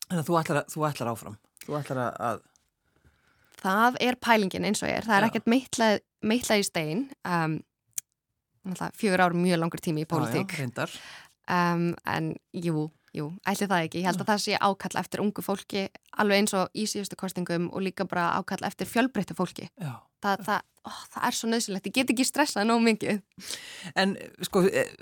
Þannig 0.10 0.24
að 0.24 0.56
að, 0.58 0.74
þú 0.74 0.86
ætlar 0.90 1.14
áfram, 1.14 1.38
þú 1.68 1.78
ætlar 1.78 2.02
að 2.10 2.42
Það 3.60 3.98
er 4.06 4.18
pælingin 4.22 4.68
eins 4.68 4.84
og 4.84 4.90
ég 4.90 5.00
er. 5.02 5.08
Það 5.08 5.18
er 5.18 5.26
Já. 5.26 5.30
ekkert 5.30 5.50
meitlað, 5.52 5.98
meitlað 6.32 6.62
í 6.62 6.68
stein. 6.68 7.02
Um, 7.28 7.58
fjögur 8.96 9.26
ár 9.26 9.36
mjög 9.36 9.60
langur 9.60 9.84
tími 9.84 10.06
í 10.06 10.10
pólitík. 10.10 10.56
Um, 11.50 11.92
en 12.08 12.34
jú, 12.54 12.88
jú, 13.16 13.30
ætli 13.50 13.68
það 13.68 13.86
ekki. 13.88 14.02
Ég 14.04 14.10
held 14.10 14.22
að 14.24 14.32
það 14.32 14.44
sé 14.46 14.60
ákall 14.62 15.00
eftir 15.02 15.24
ungu 15.24 15.44
fólki 15.44 15.88
alveg 16.22 16.44
eins 16.44 16.56
og 16.58 16.70
í 16.78 16.86
síðustu 16.90 17.18
kostingum 17.20 17.70
og 17.74 17.84
líka 17.84 18.06
bara 18.08 18.30
ákall 18.38 18.62
eftir 18.68 18.90
fjölbreytta 18.90 19.36
fólki. 19.38 19.70
Það, 20.24 20.46
það, 20.46 20.68
ó, 20.86 20.92
það 21.16 21.26
er 21.30 21.40
svo 21.40 21.52
nöðsilegt. 21.52 21.90
Ég 21.90 21.98
get 21.98 22.14
ekki 22.14 22.28
stressað 22.28 22.70
nóg 22.70 22.84
mikið. 22.86 23.22
En 24.00 24.16
sko, 24.46 24.64
eh, 24.70 24.94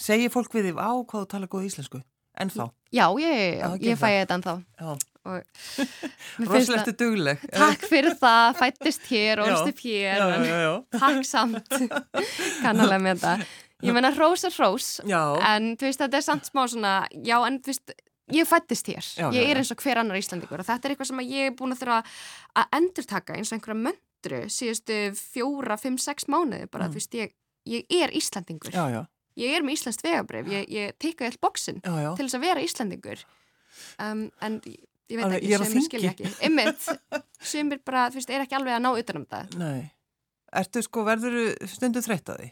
segir 0.00 0.34
fólk 0.34 0.52
við 0.56 0.70
því 0.70 0.74
á 0.82 0.92
hvað 0.98 1.22
þú 1.22 1.28
tala 1.36 1.50
góð 1.50 1.68
íslensku? 1.70 2.02
En 2.38 2.50
þá? 2.54 2.68
Já, 2.94 3.06
ég, 3.18 3.38
ég, 3.58 3.86
ég 3.90 3.98
fæ 3.98 4.08
þetta 4.22 4.38
en 4.38 4.44
þá. 4.46 4.52
Já. 4.78 4.90
Rosalegt 6.48 6.92
dugleg. 7.00 7.42
Takk 7.52 7.86
fyrir 7.90 8.14
það, 8.18 8.58
fættist 8.58 9.08
hér, 9.10 9.42
orðst 9.44 9.72
upp 9.72 9.80
hér 9.84 10.20
já, 10.20 10.26
já, 10.44 10.58
já, 10.62 10.74
Takk 11.02 11.24
samt. 11.28 11.78
Kannalega 12.64 13.00
með 13.04 13.24
það. 13.24 13.48
Ég 13.86 13.94
menna 13.94 14.10
hrós 14.10 14.42
er 14.42 14.54
hrós 14.56 14.86
En 15.06 15.68
þú 15.78 15.86
veist 15.86 16.00
þetta 16.02 16.18
er 16.18 16.24
samt 16.26 16.48
smá 16.48 16.64
svona 16.66 16.92
Já 17.14 17.36
en 17.46 17.60
þú 17.62 17.70
veist 17.70 17.92
ég 18.34 18.48
fættist 18.48 18.90
hér. 18.90 19.06
Ég 19.32 19.52
er 19.52 19.60
eins 19.60 19.70
og 19.72 19.82
hver 19.82 20.00
annar 20.02 20.18
Íslandíkur 20.18 20.60
og 20.60 20.66
þetta 20.68 20.88
er 20.88 20.94
eitthvað 20.94 21.10
sem 21.12 21.22
ég 21.24 21.50
er 21.50 21.54
búin 21.56 21.72
að 21.72 21.84
þurfa 21.84 22.00
að 22.60 22.74
endurtaka 22.80 23.36
eins 23.36 23.52
og 23.52 23.58
einhverja 23.58 23.84
möndru 23.86 24.40
síðustu 24.52 24.98
fjóra, 25.16 25.78
fimm, 25.80 25.96
sex 26.02 26.28
mánuði 26.28 26.66
bara 26.68 26.88
mm. 26.88 26.92
þú 26.92 27.00
veist 27.00 27.16
ég, 27.16 27.32
ég 27.70 27.94
er 28.02 28.12
Íslandingur 28.18 28.74
Ég 29.38 29.54
er 29.54 29.62
með 29.62 29.78
Íslands 29.78 30.02
vegabrif 30.02 30.50
Ég, 30.50 30.68
ég 30.74 30.98
teika 31.00 31.28
all 31.28 31.40
bóksin 31.40 31.80
til 31.84 32.26
þess 32.26 32.36
að 32.36 32.46
vera 32.48 32.64
Íslandingur 32.64 33.24
um, 34.02 34.26
en 34.44 34.60
ég 35.08 35.20
veit 35.20 35.36
ekki, 35.38 35.58
sem 35.58 35.78
ég 35.78 35.86
skilja 35.86 36.12
ekki. 36.14 36.30
Ymmit, 36.48 36.86
sem 37.52 37.72
er 37.74 37.82
bara, 37.86 38.06
þú 38.12 38.20
veist, 38.20 38.32
er 38.32 38.44
ekki 38.44 38.58
alveg 38.58 38.76
að 38.76 38.84
ná 38.84 38.90
utanum 38.92 39.26
það. 39.30 39.58
Nei, 39.60 39.90
ertu 40.62 40.84
sko, 40.84 41.04
verður 41.08 41.40
stundu 41.70 42.04
þreytt 42.04 42.32
að 42.34 42.40
því? 42.42 42.48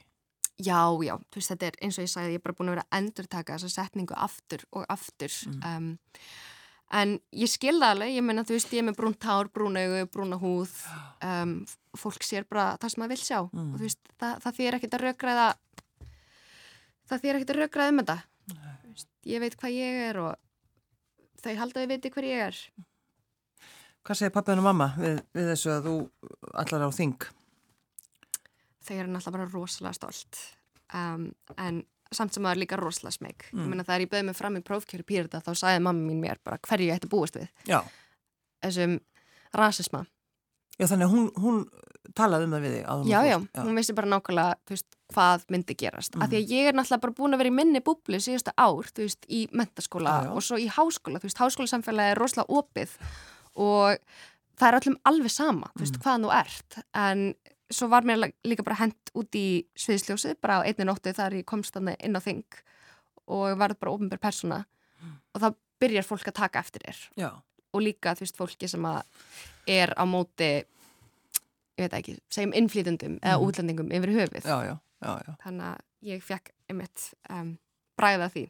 Já, 0.56 0.80
já, 1.04 1.14
þú 1.20 1.40
veist, 1.40 1.52
þetta 1.52 1.68
er 1.68 1.80
eins 1.84 1.98
og 1.98 2.06
ég 2.06 2.12
sagði, 2.12 2.34
ég 2.36 2.40
er 2.40 2.44
bara 2.46 2.56
búin 2.56 2.70
að 2.70 2.78
vera 2.78 2.86
að 2.86 2.98
endurtaka 3.00 3.56
þessa 3.58 3.82
setningu 3.82 4.16
aftur 4.26 4.64
og 4.72 4.86
aftur. 4.92 5.34
Mm. 5.50 5.66
um, 5.68 6.20
en 6.96 7.16
ég 7.34 7.50
skilða 7.50 7.90
alveg, 7.92 8.14
ég 8.14 8.24
menna, 8.24 8.46
þú 8.46 8.56
veist, 8.56 8.72
ég 8.72 8.80
er 8.80 8.88
með 8.88 8.96
brúnt 9.00 9.26
hár, 9.28 9.50
brún 9.52 9.76
augu, 9.76 10.06
brúna 10.14 10.38
húð. 10.40 10.72
Um, 11.24 11.58
fólk 11.96 12.24
sér 12.24 12.46
bara 12.48 12.74
það 12.80 12.92
sem 12.92 13.02
maður 13.02 13.16
vil 13.16 13.24
sjá. 13.24 13.38
Mm. 13.50 13.68
og 13.68 13.76
þú 13.76 13.88
veist, 13.88 14.02
það, 14.16 14.40
það 14.46 14.58
þýr 14.60 14.78
ekkit 14.78 14.96
að 14.96 15.06
raugraða 15.06 15.48
það 17.10 17.22
þýr 17.22 17.38
ekkit 17.38 17.52
að 17.52 17.60
raugraða 17.60 17.92
um 17.92 18.02
þetta. 18.02 18.18
Ég 19.26 19.42
veit 19.42 19.56
hvað 19.58 19.76
ég 19.76 20.02
er 20.08 20.20
og 20.22 20.45
þau 21.46 21.56
halda 21.62 21.80
að 21.80 21.86
þau 21.86 21.92
viti 21.94 22.12
hver 22.14 22.28
ég 22.28 22.44
er. 22.50 22.60
Hvað 24.06 24.20
segir 24.20 24.34
pappiðan 24.36 24.62
og 24.62 24.68
mamma 24.68 24.92
við, 25.00 25.18
við 25.34 25.50
þessu 25.52 25.72
að 25.74 25.88
þú 25.88 25.96
allar 26.62 26.86
á 26.86 26.90
þing? 26.94 27.26
Þau 28.86 28.94
eru 28.96 29.10
náttúrulega 29.10 29.36
bara 29.36 29.50
rosalega 29.50 29.98
stolt 29.98 30.42
um, 30.94 31.28
en 31.58 31.82
samt 32.14 32.36
sem 32.36 32.44
það 32.44 32.52
er 32.52 32.60
líka 32.62 32.78
rosalega 32.78 33.16
smeg. 33.16 33.46
Mm. 33.50 33.62
Ég 33.64 33.70
menna 33.72 33.86
það 33.86 33.96
er 33.96 34.04
ég 34.04 34.12
bauð 34.12 34.26
mig 34.28 34.38
fram 34.38 34.58
í 34.58 34.64
prófkjöru 34.66 35.06
pýrita 35.06 35.42
þá 35.42 35.50
sagði 35.58 35.82
mamma 35.88 36.06
mín 36.06 36.22
mér 36.22 36.38
bara 36.46 36.60
hverju 36.62 36.90
ég 36.90 37.00
ætti 37.00 37.10
búist 37.10 37.38
við. 37.38 37.48
Já. 37.66 37.80
Þessum 38.62 39.00
rasisma. 39.56 40.04
Já 40.76 40.86
þannig 40.90 41.06
að 41.06 41.14
hún, 41.14 41.26
hún 41.40 41.58
talaði 42.16 42.46
um 42.46 42.54
það 42.54 42.64
við 42.66 42.74
þig 42.76 43.08
já, 43.10 43.18
já, 43.26 43.36
já, 43.40 43.62
hún 43.64 43.78
vissi 43.80 43.94
bara 43.96 44.10
nákvæmlega 44.12 44.70
veist, 44.70 44.86
hvað 45.12 45.46
myndi 45.52 45.76
gerast, 45.78 46.14
mm. 46.14 46.22
af 46.22 46.30
því 46.30 46.38
að 46.38 46.52
ég 46.54 46.68
er 46.68 46.76
náttúrulega 46.76 47.02
bara 47.02 47.16
búin 47.16 47.34
að 47.36 47.42
vera 47.42 47.50
í 47.50 47.56
minni 47.56 47.82
búbli 47.84 48.20
síðasta 48.22 48.54
ár 48.60 48.90
veist, 48.96 49.26
í 49.26 49.40
mentaskóla 49.56 50.14
já, 50.26 50.30
og 50.30 50.44
svo 50.46 50.60
í 50.60 50.68
háskóla 50.70 51.20
þú 51.22 51.28
veist, 51.30 51.42
háskólasamfélagi 51.42 52.14
er 52.14 52.20
rosalega 52.20 52.60
opið 52.60 52.94
og 53.66 53.98
það 54.56 54.68
er 54.68 54.78
öllum 54.80 54.96
alveg 55.10 55.32
sama, 55.32 55.72
þú 55.74 55.84
veist, 55.84 55.98
mm. 55.98 56.04
hvaðan 56.04 56.26
þú 56.26 56.32
ert. 56.36 56.78
En 57.02 57.24
svo 57.76 57.90
var 57.92 58.06
mér 58.08 58.30
líka 58.46 58.64
bara 58.66 58.78
hent 58.80 59.12
út 59.18 59.36
í 59.38 59.48
sviðsljósið, 59.78 60.38
bara 60.44 60.62
á 60.62 60.66
einni 60.68 60.86
nóttu 60.88 61.12
þar 61.16 61.36
ég 61.40 61.48
komst 61.48 61.76
þannig 61.76 61.98
inn 62.04 62.16
á 62.16 62.20
þing 62.22 62.60
og 63.26 63.58
var 63.58 63.74
bara 63.74 63.92
ofinbér 63.92 64.22
persóna. 64.22 64.64
Mm. 64.96 65.16
og 65.34 65.42
þá 65.42 65.48
byrjar 65.82 66.06
fólk 66.08 66.30
að 66.30 66.38
taka 66.38 66.60
eftir 66.64 66.86
þér. 66.86 67.00
Og 67.76 67.82
líka, 67.84 68.14
þú 68.16 68.24
veist, 68.24 68.38
fólki 68.38 68.68
sem 68.70 68.86
er 69.66 69.92
á 69.98 70.04
móti 70.08 70.50
ég 71.76 71.84
veit 71.84 71.96
ekki, 71.98 72.16
segjum 72.32 72.54
innflýtundum 72.56 73.18
eða 73.20 73.36
mm. 73.36 73.44
útlendingum 73.46 73.92
yfir 73.92 74.14
höfuð. 74.16 74.48
Já, 74.48 74.56
já, 74.64 74.76
já, 75.26 75.34
þannig 75.42 75.66
að 75.68 76.10
ég 76.10 76.24
fekk 76.24 76.52
einmitt 76.70 77.10
um, 77.32 77.52
bræða 77.98 78.30
því. 78.32 78.46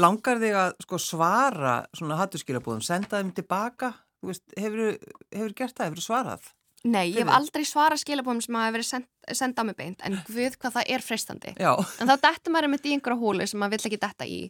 Langar 0.00 0.40
þig 0.42 0.56
að 0.58 0.72
sko, 0.86 0.98
svara 1.02 1.74
svona 1.94 2.18
hattuskilabúðum, 2.18 2.82
senda 2.84 3.20
þeim 3.20 3.34
tilbaka? 3.36 3.92
Veist, 4.22 4.44
hefur 4.58 4.96
þú 5.34 5.48
gert 5.58 5.76
það, 5.76 5.90
hefur 5.90 6.04
svarað? 6.06 6.48
Nei, 6.82 7.12
ég 7.12 7.22
hef 7.22 7.30
aldrei 7.30 7.62
svarað 7.62 8.00
skilabóðum 8.02 8.40
sem 8.42 8.56
hafa 8.58 8.72
verið 8.74 8.86
send, 8.88 9.06
senda 9.38 9.62
á 9.62 9.66
mig 9.68 9.76
beint 9.78 10.00
en 10.02 10.16
við 10.36 10.56
hvað 10.58 10.80
það 10.80 10.88
er 10.96 11.04
freistandi. 11.06 11.52
En 11.62 12.10
þá 12.10 12.14
dettum 12.24 12.56
maður 12.56 12.66
einmitt 12.68 12.88
í 12.90 12.94
einhverja 12.96 13.20
hólu 13.20 13.46
sem 13.46 13.62
maður 13.62 13.76
vill 13.76 13.90
ekki 13.92 14.00
detta 14.02 14.26
í 14.26 14.40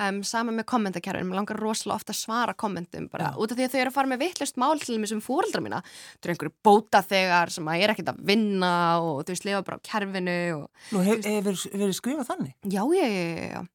um, 0.00 0.22
saman 0.24 0.56
með 0.56 0.68
kommentarkerfin, 0.72 1.28
maður 1.28 1.40
langar 1.42 1.60
rosalega 1.60 1.98
ofta 2.00 2.14
að 2.16 2.20
svara 2.22 2.56
kommentum 2.56 3.10
bara 3.12 3.28
Já. 3.28 3.38
út 3.44 3.52
af 3.52 3.60
því 3.60 3.68
að 3.68 3.74
þau 3.74 3.80
eru 3.82 3.92
að 3.92 3.98
fara 3.98 4.12
með 4.14 4.22
vittlust 4.24 4.60
mál 4.62 4.80
til 4.80 4.96
þessum 4.96 5.22
fóreldra 5.28 5.64
mína. 5.66 5.84
Þau 6.16 6.24
eru 6.24 6.36
einhverju 6.36 6.56
bóta 6.70 7.04
þegar 7.12 7.52
sem 7.58 7.68
að 7.68 7.80
ég 7.82 7.88
er 7.88 7.94
ekkert 7.94 8.12
að 8.14 8.26
vinna 8.32 8.74
og 9.04 9.22
þú 9.22 9.36
veist, 9.36 9.48
lifa 9.50 9.64
bara 9.68 9.80
á 9.80 9.86
kerfinu 9.92 10.40
og, 10.56 10.84
Nú 10.96 11.04
hefur 11.04 11.28
hef 11.28 11.66
verið 11.76 11.96
skrifað 12.00 12.30
þannig? 12.32 12.56
Já, 12.64 12.84
já, 12.96 13.04
já, 13.04 13.48
já 13.52 13.66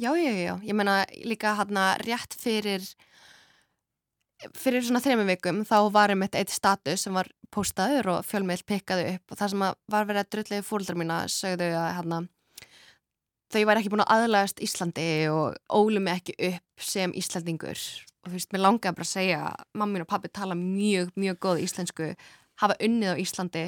Já, 0.00 0.16
já, 0.16 0.32
já, 0.32 0.54
ég 0.64 0.72
menna 0.72 1.02
líka 1.20 1.50
hérna 1.58 1.92
rétt 2.00 2.32
fyrir 2.40 2.80
fyrir 4.58 4.84
svona 4.84 5.02
þrejum 5.02 5.28
vikum 5.30 5.62
þá 5.68 5.76
var 5.94 6.12
einmitt 6.12 6.36
eitt 6.38 6.52
status 6.52 7.06
sem 7.06 7.14
var 7.16 7.28
postaður 7.52 8.10
og 8.16 8.26
fjölmiðl 8.26 8.64
pikkaði 8.68 9.08
upp 9.16 9.34
og 9.34 9.40
það 9.40 9.52
sem 9.52 9.64
var 9.64 10.06
verið 10.08 10.22
að 10.22 10.30
drullið 10.34 10.64
fólkdrar 10.66 10.98
mína 11.00 11.18
sögðu 11.30 11.68
að 11.78 11.88
hérna, 11.98 12.20
þau 13.52 13.60
væri 13.68 13.82
ekki 13.82 13.92
búin 13.92 14.04
að 14.06 14.14
aðlægast 14.16 14.62
Íslandi 14.64 15.08
og 15.32 15.58
ólu 15.68 16.02
mig 16.02 16.20
ekki 16.22 16.36
upp 16.52 16.86
sem 16.92 17.14
Íslandingur 17.18 17.78
og 18.22 18.30
þú 18.30 18.36
veist, 18.36 18.52
mér 18.54 18.64
langaði 18.64 18.96
bara 18.98 19.08
að 19.08 19.12
segja 19.12 19.40
mammin 19.78 20.04
og 20.04 20.10
pappi 20.10 20.30
tala 20.32 20.56
mjög, 20.58 21.12
mjög 21.18 21.40
góð 21.42 21.64
íslensku 21.66 22.12
hafa 22.62 22.78
unnið 22.82 23.16
á 23.18 23.22
Íslandi 23.22 23.64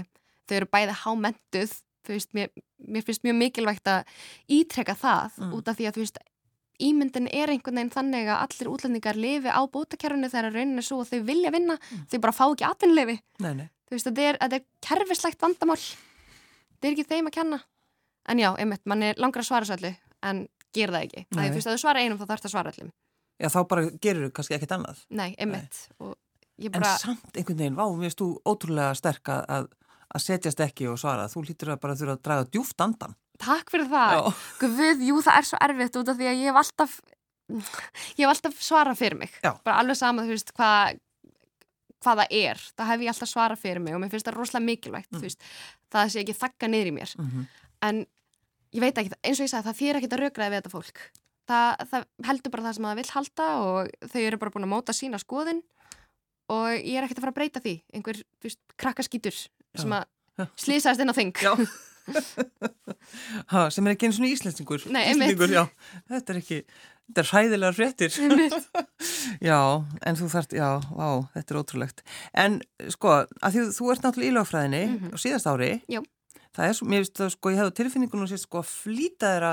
þau 0.49 0.57
eru 0.61 0.71
bæði 0.71 1.01
hámentuð 1.03 1.75
þú 2.05 2.15
veist, 2.15 2.31
mér, 2.37 2.53
mér 2.79 3.05
finnst 3.05 3.25
mjög 3.27 3.41
mikilvægt 3.41 3.91
að 3.91 4.07
ítrekka 4.53 4.97
það 4.99 5.41
mm. 5.41 5.53
út 5.59 5.71
af 5.71 5.79
því 5.79 5.89
að 5.89 5.97
þú 5.97 6.05
veist 6.05 6.23
ímyndin 6.83 7.29
er 7.31 7.53
einhvern 7.53 7.79
veginn 7.79 7.93
þannig 7.95 8.31
að 8.31 8.41
allir 8.47 8.73
útlendingar 8.73 9.21
lifi 9.21 9.53
á 9.53 9.63
bótakerfunu 9.67 10.31
þegar 10.33 10.55
raunin 10.55 10.81
er 10.81 10.87
svo 10.87 11.03
að 11.05 11.13
þau 11.13 11.29
vilja 11.29 11.53
vinna 11.55 11.79
mm. 11.79 12.09
þau 12.11 12.19
bara 12.25 12.37
fá 12.37 12.45
ekki 12.47 12.67
atvinnlefi 12.69 13.21
þú 13.39 13.95
veist, 13.95 14.09
þetta 14.09 14.27
er, 14.31 14.41
er 14.49 14.67
kerfislegt 14.85 15.41
vandamál 15.43 15.79
þetta 15.79 16.89
er 16.89 16.93
ekki 16.97 17.09
þeim 17.13 17.31
að 17.31 17.39
kenna 17.39 17.63
en 18.29 18.43
já, 18.43 18.51
einmitt, 18.59 18.85
mann 18.89 19.07
er 19.07 19.21
langar 19.21 19.45
að 19.45 19.51
svara 19.53 19.69
svo 19.69 19.79
allir 19.79 19.97
en 20.25 20.47
ger 20.75 20.91
það 20.91 21.07
ekki, 21.07 21.27
það 21.31 21.45
er 21.45 21.51
þú 21.53 21.61
veist 21.61 21.71
að 21.71 21.77
þú 21.77 21.83
svara 21.85 22.05
einum 22.05 22.19
þá 22.19 22.27
þarf 22.27 22.45
það 22.45 22.51
að 22.51 22.57
svara 22.57 22.75
allir 22.75 22.93
Já, 23.41 23.49
þá 23.51 23.61
bara 23.71 23.87
gerur 24.03 24.29
þú 24.29 24.35
kannski 24.37 24.57
ekkit 24.57 24.75
annað. 24.77 25.01
Nei, 25.11 25.31
einmitt. 25.43 25.81
Bara... 25.99 26.15
En 26.71 26.85
samt 27.03 27.39
einhvern 27.41 27.59
veginn, 27.59 27.79
vá, 27.79 27.85
mér 27.91 28.07
finnst 28.07 28.23
þú 28.23 28.29
ótrúlega 28.47 28.95
sterk 28.99 29.31
að, 29.35 29.67
að 30.07 30.23
setjast 30.23 30.63
ekki 30.63 30.87
og 30.91 31.01
svara. 31.03 31.27
Þú 31.33 31.43
lítur 31.49 31.73
að 31.75 31.81
bara 31.83 31.97
þurfa 31.99 32.15
að 32.15 32.25
draga 32.29 32.47
djúft 32.55 32.85
andan. 32.85 33.17
Takk 33.45 33.73
fyrir 33.75 33.91
það. 33.93 34.31
Guð, 34.61 35.05
jú, 35.05 35.21
það 35.25 35.41
er 35.41 35.49
svo 35.51 35.61
erfitt 35.69 35.99
út 36.01 36.13
af 36.13 36.21
því 36.21 36.31
að 36.31 36.41
ég 36.41 36.51
hef 36.51 36.61
alltaf, 36.63 37.01
ég 37.53 38.23
hef 38.25 38.31
alltaf 38.33 38.61
svarað 38.65 39.01
fyrir 39.01 39.21
mig. 39.21 39.35
Já. 39.45 39.53
Bara 39.65 39.83
alveg 39.83 40.01
sama, 40.01 40.25
þú 40.25 40.37
veist, 40.37 40.55
hvað 40.57 41.01
hvað 42.05 42.23
það 42.23 42.37
er, 42.39 42.63
það 42.77 42.91
hef 42.91 43.05
ég 43.05 43.13
alltaf 43.13 43.31
svarað 43.31 43.63
fyrir 43.63 43.83
mig 43.85 43.97
og 43.97 44.03
mér 44.03 44.13
finnst 44.13 44.29
það 44.29 44.39
rosalega 44.39 44.69
mikilvægt 44.69 45.13
mm. 45.13 45.23
veist, 45.25 45.45
það 45.93 46.11
sé 46.13 46.23
ekki 46.23 46.37
þakka 46.39 46.71
niður 46.71 46.91
í 46.91 46.95
mér 46.99 47.13
mm 47.17 47.29
-hmm. 47.29 47.47
en 47.89 48.01
ég 48.75 48.85
veit 48.85 48.99
ekki, 49.01 49.15
eins 49.23 49.41
og 49.41 49.47
ég 49.47 49.53
sagði 49.53 49.69
það 49.69 49.79
þýr 49.81 50.01
ekki 50.01 50.11
að 50.11 50.23
raugraði 50.23 50.53
við 50.53 50.61
þetta 50.61 50.75
fólk 50.75 51.01
það, 51.49 51.71
það 51.93 52.07
heldur 52.29 52.55
bara 52.55 52.67
það 52.67 52.77
sem 52.77 52.89
það 52.89 53.01
vil 53.01 53.15
halda 53.15 53.49
og 53.69 53.95
þau 54.13 54.21
eru 54.25 54.41
bara 54.43 54.55
búin 54.55 54.69
að 54.69 54.75
móta 54.75 54.97
sína 54.97 55.23
skoðin 55.23 55.63
og 56.53 56.69
ég 56.77 56.99
er 56.99 57.07
ekkert 57.07 57.19
að 57.19 57.25
fara 57.25 57.35
að 57.35 57.41
breyta 57.41 57.65
því 57.65 57.75
einhver, 57.95 58.23
veist, 58.45 58.61
krakkaskýtur 58.77 59.37
sem 59.75 59.93
að 59.97 60.05
slýsaðist 60.61 61.01
inn 61.01 61.13
á 61.13 61.17
þing 61.17 61.33
ha, 63.53 63.69
sem 63.73 63.87
er 63.87 63.95
ekki 63.95 64.09
eins 64.09 64.19
og 64.21 64.27
íslensningur 64.29 64.85
Nei, 64.93 65.07
íslensningur, 65.13 65.71
þetta 66.11 66.35
er 66.35 66.43
ekki 66.43 66.65
Þetta 67.05 67.21
er 67.21 67.29
hræðilega 67.29 67.77
fréttir. 67.77 68.15
já, 69.51 69.59
en 70.09 70.17
þú 70.17 70.29
þarft, 70.33 70.55
já, 70.57 70.69
vá, 70.89 71.09
þetta 71.35 71.53
er 71.53 71.59
ótrúlegt. 71.61 71.99
En 72.41 72.57
sko, 72.95 73.19
að 73.45 73.57
því 73.57 73.65
þú 73.77 73.91
ert 73.93 74.07
náttúrulega 74.07 74.33
í 74.33 74.37
lögfræðinni 74.39 74.81
mm 74.87 74.95
-hmm. 75.03 75.13
á 75.13 75.17
síðast 75.21 75.51
ári. 75.51 75.71
Já. 75.85 76.01
Það 76.57 76.71
er, 76.71 76.81
mér 76.89 77.03
finnst 77.03 77.21
það, 77.21 77.31
sko, 77.35 77.53
ég 77.53 77.61
hefði 77.61 77.75
tilfinningunum 77.77 78.31
sér 78.31 78.41
sko 78.41 78.63
að 78.63 78.73
flýta 78.73 79.35
þér 79.35 79.47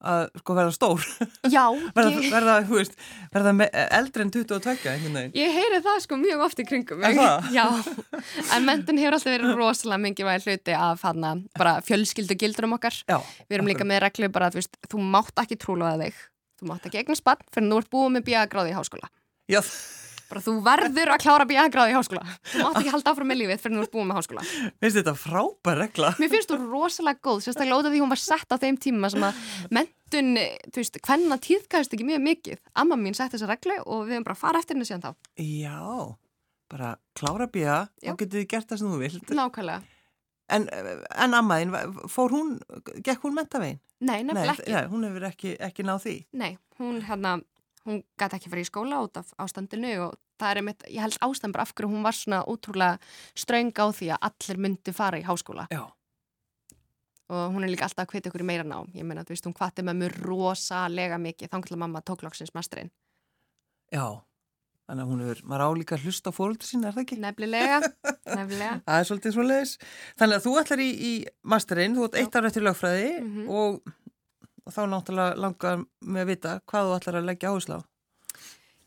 að, 0.00 0.22
að 0.24 0.42
sko 0.42 0.56
verða 0.58 0.74
stór. 0.76 1.06
Já. 1.52 1.64
verða, 1.96 2.24
verða, 2.32 2.56
hú 2.68 2.78
veist, 2.78 2.96
verða 3.34 3.68
eldri 4.00 4.26
en 4.26 4.32
22, 4.34 4.74
einhvern 4.94 5.20
veginn. 5.20 5.36
Ég 5.38 5.54
heyri 5.58 5.82
það 5.84 6.00
sko 6.06 6.20
mjög 6.20 6.46
oft 6.48 6.62
í 6.62 6.66
kringum 6.68 7.02
mig. 7.02 7.14
En 7.14 7.22
það? 7.22 7.50
Já, 7.58 7.66
en 8.56 8.66
mentin 8.68 9.00
hefur 9.00 9.18
alltaf 9.18 9.34
verið 9.36 9.54
rosalega 9.60 10.04
mingi 10.06 10.26
væg 10.26 10.48
hluti 10.48 10.76
af 10.76 11.06
hana, 11.08 11.36
bara 11.58 11.78
fjölskyldu 11.86 12.38
gildurum 12.40 12.76
okkar. 12.78 13.00
Já. 13.06 13.20
Við 13.46 13.60
erum 13.60 13.70
líka 13.70 13.88
með 13.88 14.04
reglu 14.06 14.32
bara 14.32 14.50
að, 14.50 14.68
þú 14.90 15.04
mátt 15.04 15.44
ekki 15.44 15.60
trúlaða 15.60 16.08
þig 16.08 16.26
þú 16.60 16.68
mátt 16.68 16.86
ekki 16.88 17.00
eignast 17.00 17.24
bann 17.24 17.40
fyrir 17.54 17.72
þú 17.72 17.80
ert 17.80 17.90
búið 17.94 18.14
með 18.16 18.28
bíagráði 18.28 18.74
í 18.74 18.76
háskóla 18.76 19.10
Já 19.50 19.60
bara 20.30 20.42
þú 20.44 20.54
verður 20.64 21.12
að 21.14 21.22
klára 21.24 21.46
bíagráði 21.50 21.92
í 21.92 21.96
háskóla 21.98 22.22
þú 22.52 22.62
mátt 22.64 22.80
ekki 22.80 22.94
halda 22.94 23.12
áfram 23.12 23.30
með 23.30 23.40
lífið 23.42 23.62
fyrir 23.64 23.76
þú 23.76 23.84
ert 23.84 23.94
búið 23.96 24.08
með 24.08 24.18
háskóla 24.20 24.44
finnst 24.46 24.98
þetta 25.00 25.14
frábær 25.18 25.80
regla? 25.84 26.12
Mér 26.22 26.32
finnst 26.34 26.52
þú 26.52 26.58
rosalega 26.64 27.22
góð, 27.26 27.44
sérstaklega 27.46 27.80
út 27.82 27.90
af 27.90 27.94
því 27.94 28.02
hún 28.04 28.14
var 28.14 28.22
sett 28.22 28.54
á 28.54 28.56
þeim 28.62 28.80
tíma 28.80 29.12
sem 29.12 29.28
að 29.28 29.44
mentun 29.78 30.32
þú 30.70 30.82
veist, 30.82 30.98
hvenna 31.06 31.40
tíðkæðist 31.46 31.96
ekki 31.96 32.08
mjög 32.08 32.24
mikið 32.30 32.64
amma 32.82 32.98
mín 33.00 33.18
sett 33.18 33.34
þessa 33.34 33.50
reglu 33.50 33.78
og 33.84 34.04
við 34.08 34.16
hefum 34.18 34.28
bara 34.30 34.40
farið 34.42 34.64
eftir 34.64 34.78
henni 34.78 34.88
síðan 34.90 35.06
þá 35.06 35.12
Já, 35.44 35.78
bara 36.70 36.92
klára 37.18 37.50
bíja 37.50 37.80
og 38.06 38.20
getið 38.20 38.46
gert 38.50 38.70
það 38.70 38.84
sem 38.84 38.92
þú 38.94 39.00
vilt 39.04 39.34
Nákvæmlega 39.34 39.82
En, 40.50 40.66
en 41.14 41.36
ammaðin, 41.38 41.74
fór 42.10 42.32
hún, 42.34 42.56
gekk 43.06 43.22
hún 43.22 43.36
mentavegin? 43.36 43.78
Nei, 44.00 44.22
nefnilega 44.24 44.56
ekki. 44.56 44.72
Nei, 44.74 44.88
hún 44.90 45.06
hefur 45.06 45.26
ekki, 45.28 45.54
ekki 45.62 45.84
náð 45.86 46.04
því. 46.06 46.14
Nei, 46.40 46.50
hún, 46.80 47.00
hérna, 47.06 47.36
hún 47.90 48.02
gæti 48.18 48.38
ekki 48.38 48.52
farið 48.52 48.66
í 48.66 48.70
skóla 48.70 49.00
út 49.04 49.20
af 49.20 49.32
ástandinu 49.42 49.92
og 50.06 50.18
það 50.40 50.50
er 50.50 50.60
einmitt, 50.62 50.84
ég 50.88 51.04
held 51.04 51.18
ástand 51.26 51.56
bara 51.56 51.66
af 51.66 51.74
hverju 51.74 51.90
hún 51.90 52.06
var 52.06 52.16
svona 52.16 52.42
útrúlega 52.48 52.98
ströng 53.38 53.72
á 53.76 53.86
því 53.92 54.12
að 54.14 54.28
allir 54.30 54.62
myndi 54.66 54.94
fara 54.96 55.20
í 55.20 55.26
háskóla. 55.26 55.66
Já. 55.74 55.84
Og 57.30 57.52
hún 57.54 57.62
er 57.62 57.70
líka 57.70 57.86
alltaf 57.86 58.08
að 58.08 58.16
hvita 58.16 58.30
ykkur 58.30 58.42
í 58.42 58.48
meira 58.48 58.64
ná. 58.66 58.80
Ég 58.96 59.06
meina, 59.06 59.22
þú 59.22 59.36
veist, 59.36 59.46
hún 59.46 59.54
hvati 59.54 59.84
með 59.86 60.00
mjög 60.00 60.16
rosalega 60.24 61.20
mikið, 61.22 61.52
til 61.52 61.76
að 61.76 61.82
mamma 61.84 62.02
tók 62.02 62.24
lóksins 62.26 62.50
masterinn. 62.56 62.90
Já. 63.94 64.18
Þannig 64.90 65.04
að 65.04 65.10
hún 65.12 65.20
er, 65.22 65.40
maður 65.46 65.62
álíka 65.70 65.96
hlust 66.02 66.26
á 66.26 66.34
fóröldur 66.34 66.66
sín, 66.66 66.82
er 66.82 66.96
það 66.96 67.04
ekki? 67.04 67.18
Nefnilega, 67.22 67.76
nefnilega. 68.40 68.72
það 68.88 68.96
er 68.96 69.06
svolítið 69.06 69.34
svo 69.36 69.44
leiðis. 69.46 69.74
Þannig 70.18 70.38
að 70.40 70.46
þú 70.48 70.54
ætlar 70.58 70.82
í, 70.82 70.88
í 70.90 71.12
masterinn, 71.52 71.94
þú 71.94 72.08
ætlar 72.08 72.48
eftir 72.48 72.64
lögfræði 72.66 73.12
mm 73.20 73.28
-hmm. 73.36 73.52
og, 73.60 73.92
og 74.64 74.74
þá 74.74 74.82
náttúrulega 74.90 75.38
langar 75.40 75.84
með 76.00 76.24
að 76.24 76.30
vita 76.32 76.58
hvað 76.70 76.88
þú 76.88 76.98
ætlar 76.98 77.20
að 77.20 77.30
leggja 77.30 77.52
áherslu 77.52 77.78
á. 77.78 77.80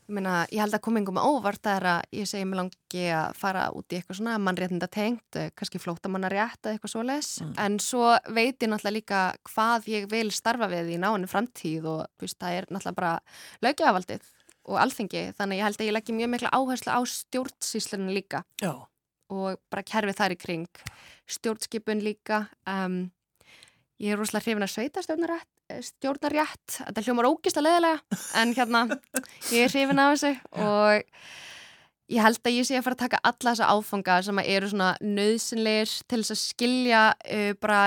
Ég 0.04 0.12
meina, 0.18 0.32
ég 0.52 0.60
held 0.60 0.76
að 0.76 0.82
komingum 0.84 1.16
óvart 1.16 1.64
er 1.72 1.86
að 1.88 2.02
ég 2.12 2.28
segi 2.28 2.44
mig 2.44 2.58
langi 2.58 3.04
að 3.16 3.38
fara 3.40 3.62
út 3.72 3.88
í 3.88 3.96
eitthvað 3.96 4.18
svona 4.18 4.34
mannréttinda 4.36 4.88
tengt, 4.92 5.38
eh, 5.40 5.48
kannski 5.56 5.80
flótamannarétt 5.80 6.60
eða 6.60 6.76
eitthvað 6.76 6.92
svo 6.92 7.04
leiðis, 7.08 7.30
mm. 7.40 7.54
en 7.64 7.78
svo 7.80 8.10
veit 8.28 8.60
ég 8.60 8.68
náttúrulega 8.68 8.98
líka 8.98 9.22
hvað 9.48 9.88
ég 9.94 10.10
vil 10.12 10.28
starfa 10.28 10.68
við 10.68 10.92
í 10.92 11.00
náinu 11.00 11.30
framtíð 11.30 11.88
og 11.88 12.02
veist, 12.20 12.36
það 12.36 12.58
er 12.58 12.68
náttúrulega 12.68 13.00
bara 13.00 13.14
lögjaafaldið 13.64 14.28
og 14.68 14.80
alþengi 14.80 15.24
þannig 15.38 15.60
ég 15.60 15.68
held 15.68 15.80
að 15.80 15.88
ég 15.88 15.96
leggja 15.96 16.18
mjög 16.18 16.32
mikla 16.34 16.52
áherslu 16.56 16.92
á 16.92 17.00
stjórnsýslunum 17.14 18.12
líka 18.12 18.44
Já. 18.62 18.72
og 19.32 19.60
bara 19.72 19.88
kerfið 19.88 20.20
þar 20.20 20.36
í 20.36 20.38
kring 20.40 20.84
stjórnskipun 21.30 22.04
líka 22.04 22.44
um, 22.68 23.06
ég 24.04 24.12
er 24.12 24.20
rosalega 24.20 24.44
hrifin 24.44 24.66
að 24.66 24.72
sveita 24.74 25.04
stjórnarétt 25.04 26.76
þetta 26.80 27.04
hljómar 27.06 27.30
ógist 27.30 27.58
að 27.58 27.68
leðilega 27.68 28.20
en 28.40 28.54
hérna 28.56 28.84
ég 29.50 29.64
er 29.64 29.72
hrifin 29.72 30.02
af 30.02 30.14
þessu 30.14 30.32
og 30.68 31.04
ég 32.12 32.24
held 32.24 32.40
að 32.44 32.58
ég 32.58 32.68
sé 32.68 32.78
að 32.78 32.86
fara 32.86 32.98
að 32.98 33.04
taka 33.06 33.22
alla 33.30 33.54
þessa 33.54 33.70
áfanga 33.72 34.18
sem 34.26 34.42
eru 34.44 34.72
svona 34.72 34.90
nöðsynleir 35.00 35.94
til 36.10 36.20
þess 36.20 36.34
að 36.34 36.42
skilja 36.42 37.04
uh, 37.14 37.52
bara 37.62 37.80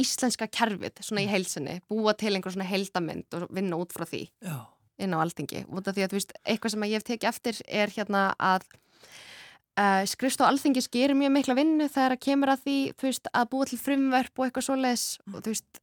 íslenska 0.00 0.48
kerfið 0.48 1.02
svona 1.04 1.24
í 1.24 1.28
heilsinni, 1.28 1.80
búa 1.90 2.14
til 2.16 2.32
einhver 2.32 2.54
svona 2.54 2.68
heildamind 2.68 3.36
og 3.36 3.50
vinna 3.52 3.76
út 3.80 3.92
frá 3.92 4.06
því 4.08 4.22
Já. 4.44 4.56
inn 5.04 5.16
á 5.16 5.20
aldingi 5.20 5.66
út 5.68 5.88
af 5.88 5.96
því 5.96 6.06
að 6.06 6.16
veist, 6.16 6.32
eitthvað 6.44 6.74
sem 6.74 6.86
ég 6.88 6.96
hef 6.96 7.08
tekið 7.08 7.28
eftir 7.32 7.60
er 7.68 7.92
hérna 7.92 8.30
að 8.40 8.64
uh, 9.80 10.02
skrifst 10.08 10.42
á 10.42 10.48
aldingis 10.48 10.90
gerir 10.92 11.16
mjög 11.18 11.34
mikla 11.36 11.56
vinnu 11.58 11.88
þegar 11.92 12.16
að 12.16 12.24
kemur 12.26 12.52
að 12.54 12.66
því 12.66 12.78
veist, 13.02 13.30
að 13.32 13.48
búa 13.54 13.70
til 13.70 13.80
frumverf 13.80 14.34
og 14.36 14.46
eitthvað 14.46 14.68
svoleiðis 14.68 15.06
mm. 15.22 15.36
og 15.36 15.46
þú 15.46 15.54
veist, 15.54 15.80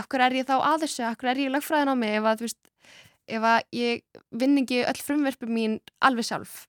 akkur 0.00 0.26
er 0.26 0.36
ég 0.40 0.50
þá 0.50 0.56
að 0.58 0.84
þessu 0.86 1.06
akkur 1.08 1.32
er 1.32 1.44
ég 1.44 1.54
lögfræðin 1.54 1.92
á 1.92 1.96
mig 2.02 2.18
ef 2.18 2.28
að, 2.32 2.44
veist, 2.46 2.60
ef 3.38 3.48
að 3.52 3.78
ég 3.78 4.20
vinningi 4.42 4.84
öll 4.84 5.00
frumverfi 5.06 5.50
mín 5.50 5.80
alveg 6.04 6.28
sjálf 6.28 6.60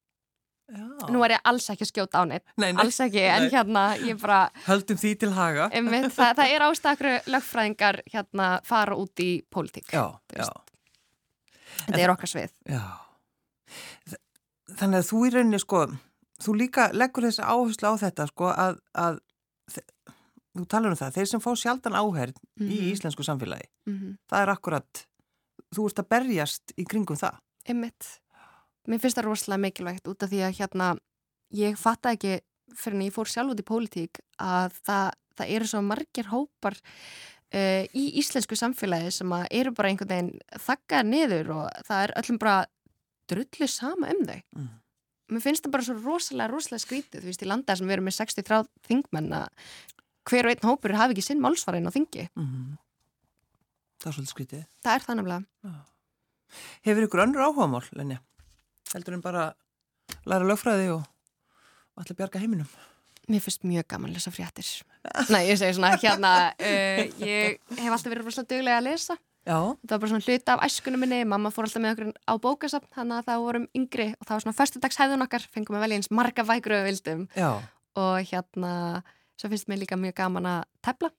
Já. 0.73 0.85
Nú 1.11 1.19
er 1.25 1.31
ég 1.35 1.41
alls 1.45 1.67
ekki 1.69 1.83
að 1.85 1.89
skjóta 1.89 2.17
á 2.17 2.23
neitt, 2.25 2.45
alls 2.81 2.97
ekki, 3.03 3.21
en 3.29 3.43
hérna 3.51 3.81
ég 3.99 4.17
bara... 4.21 4.47
Höldum 4.65 4.97
því 4.97 5.11
til 5.21 5.29
haga. 5.35 5.67
Einmitt, 5.75 6.07
það, 6.15 6.31
það 6.39 6.53
er 6.53 6.61
ástakru 6.65 7.11
lögfræðingar 7.29 7.99
hérna 8.13 8.47
fara 8.65 8.95
út 8.97 9.21
í 9.21 9.27
pólitík. 9.53 9.91
Þetta 9.91 11.99
er 11.99 12.13
okkar 12.15 12.31
svið. 12.31 12.55
Já. 12.71 12.85
Þannig 14.79 15.03
að 15.03 15.09
þú 15.11 15.21
í 15.27 15.33
rauninni 15.35 15.59
sko, 15.61 15.83
þú 16.41 16.55
líka 16.57 16.89
leggur 16.93 17.27
þess 17.27 17.43
áherslu 17.43 17.93
á 17.93 17.93
þetta 18.01 18.27
sko 18.27 18.49
að, 18.51 18.79
að 18.93 19.19
þú 20.53 20.65
talar 20.69 20.93
um 20.93 20.99
það, 20.99 21.15
þeir 21.17 21.29
sem 21.31 21.43
fá 21.43 21.51
sjaldan 21.57 21.97
áherð 21.97 22.35
mm 22.37 22.65
-hmm. 22.65 22.71
í 22.71 22.77
mhm. 22.79 22.91
íslensku 22.93 23.23
samfélagi, 23.23 23.67
mm 23.85 23.93
-hmm. 23.93 24.17
það 24.29 24.41
er 24.41 24.49
akkurat, 24.49 25.07
þú 25.75 25.85
ert 25.87 25.99
að 25.99 26.09
berjast 26.09 26.73
í 26.77 26.85
kringum 26.85 27.17
það. 27.17 27.39
Emmitt. 27.65 28.19
Mér 28.87 28.99
finnst 28.99 29.17
það 29.17 29.25
rosalega 29.25 29.61
mikilvægt 29.61 30.07
út 30.07 30.23
af 30.23 30.29
því 30.29 30.39
að 30.43 30.57
hérna, 30.59 30.97
ég 31.51 31.77
fatta 31.77 32.11
ekki 32.11 32.41
fyrir 32.75 32.95
en 32.95 33.05
ég 33.07 33.13
fór 33.13 33.27
sjálf 33.27 33.51
út 33.51 33.59
í 33.59 33.63
pólitík 33.63 34.19
að 34.41 34.73
það, 34.83 35.11
það 35.37 35.47
eru 35.55 35.65
svo 35.65 35.81
margir 35.81 36.25
hópar 36.25 36.75
uh, 37.53 37.83
í 37.93 38.03
íslensku 38.19 38.55
samfélagi 38.55 39.11
sem 39.11 39.33
eru 39.51 39.71
bara 39.71 39.89
einhvern 39.89 40.09
veginn 40.09 40.39
þakkar 40.59 41.05
niður 41.05 41.51
og 41.57 41.69
það 41.87 42.03
er 42.03 42.15
öllum 42.21 42.39
bara 42.39 42.65
drullu 43.31 43.67
sama 43.67 44.11
um 44.11 44.25
þau. 44.25 44.41
Mm. 44.57 44.82
Mér 45.31 45.43
finnst 45.43 45.63
það 45.63 45.73
bara 45.75 45.85
svo 45.87 45.95
rosalega, 46.01 46.51
rosalega 46.51 46.83
skrítið, 46.83 47.23
þú 47.23 47.29
veist, 47.31 47.43
í 47.43 47.47
landa 47.47 47.75
sem 47.79 47.87
við 47.87 47.95
erum 47.95 48.07
með 48.09 48.17
63 48.17 48.59
þingmenn 48.89 49.35
að 49.37 49.47
hver 50.29 50.47
og 50.47 50.53
einn 50.53 50.67
hópur 50.67 50.95
hafi 50.99 51.15
ekki 51.15 51.25
sinn 51.25 51.41
málsvarinn 51.43 51.87
á 51.87 51.95
þingi. 51.95 52.27
Mm. 52.39 52.75
Það 54.03 54.09
er 54.09 54.15
svolítið 54.17 54.33
skrítið. 54.33 54.63
Það 54.83 54.95
er 54.97 55.05
það 55.05 55.19
nefnilega. 55.19 55.73
Hefur 56.83 57.07
ykkur 57.07 57.23
önnur 57.23 57.45
áhugamál, 57.47 57.83
Lenja? 57.97 58.19
Heldur 58.93 59.17
en 59.17 59.23
bara 59.23 59.45
læra 60.29 60.47
lögfræði 60.47 60.89
og 60.97 61.05
allir 61.99 62.19
bjarga 62.19 62.41
heiminum? 62.43 62.69
Mér 63.31 63.43
finnst 63.43 63.63
mjög 63.63 63.87
gaman 63.87 64.11
að 64.11 64.19
lesa 64.19 64.33
fréttir. 64.35 64.69
Nei, 65.31 65.45
ég 65.47 65.59
segi 65.59 65.77
svona, 65.77 65.93
hérna, 66.01 66.33
uh, 66.59 67.03
ég 67.23 67.61
hef 67.79 67.87
alltaf 67.87 68.11
verið 68.11 68.27
rosalega 68.27 68.51
duglega 68.51 68.81
að 68.81 68.89
lesa. 68.89 69.17
Já. 69.43 69.57
Það 69.83 69.91
var 69.91 70.01
bara 70.01 70.11
svona 70.11 70.23
hluta 70.23 70.55
af 70.55 70.61
æskunum 70.67 71.01
minni, 71.03 71.19
mamma 71.27 71.51
fór 71.51 71.67
alltaf 71.67 71.83
með 71.83 71.95
okkur 71.97 72.11
á 72.15 72.33
bókasapn, 72.45 72.89
þannig 72.95 73.17
að 73.17 73.25
það 73.27 73.43
vorum 73.43 73.65
yngri 73.75 74.05
og 74.13 74.23
það 74.23 74.33
var 74.33 74.43
svona 74.45 74.57
förstudagshæðun 74.59 75.25
okkar, 75.25 75.47
fengum 75.51 75.75
við 75.75 75.83
vel 75.83 75.97
eins 75.97 76.11
marga 76.15 76.45
vægru 76.47 76.77
við 76.79 76.87
vildum. 76.87 77.25
Já. 77.35 77.49
Og 77.99 78.29
hérna, 78.31 78.71
svo 79.35 79.51
finnst 79.51 79.67
mér 79.67 79.83
líka 79.83 79.99
mjög 79.99 80.15
gaman 80.21 80.47
að 80.53 80.61
tefla. 80.85 81.11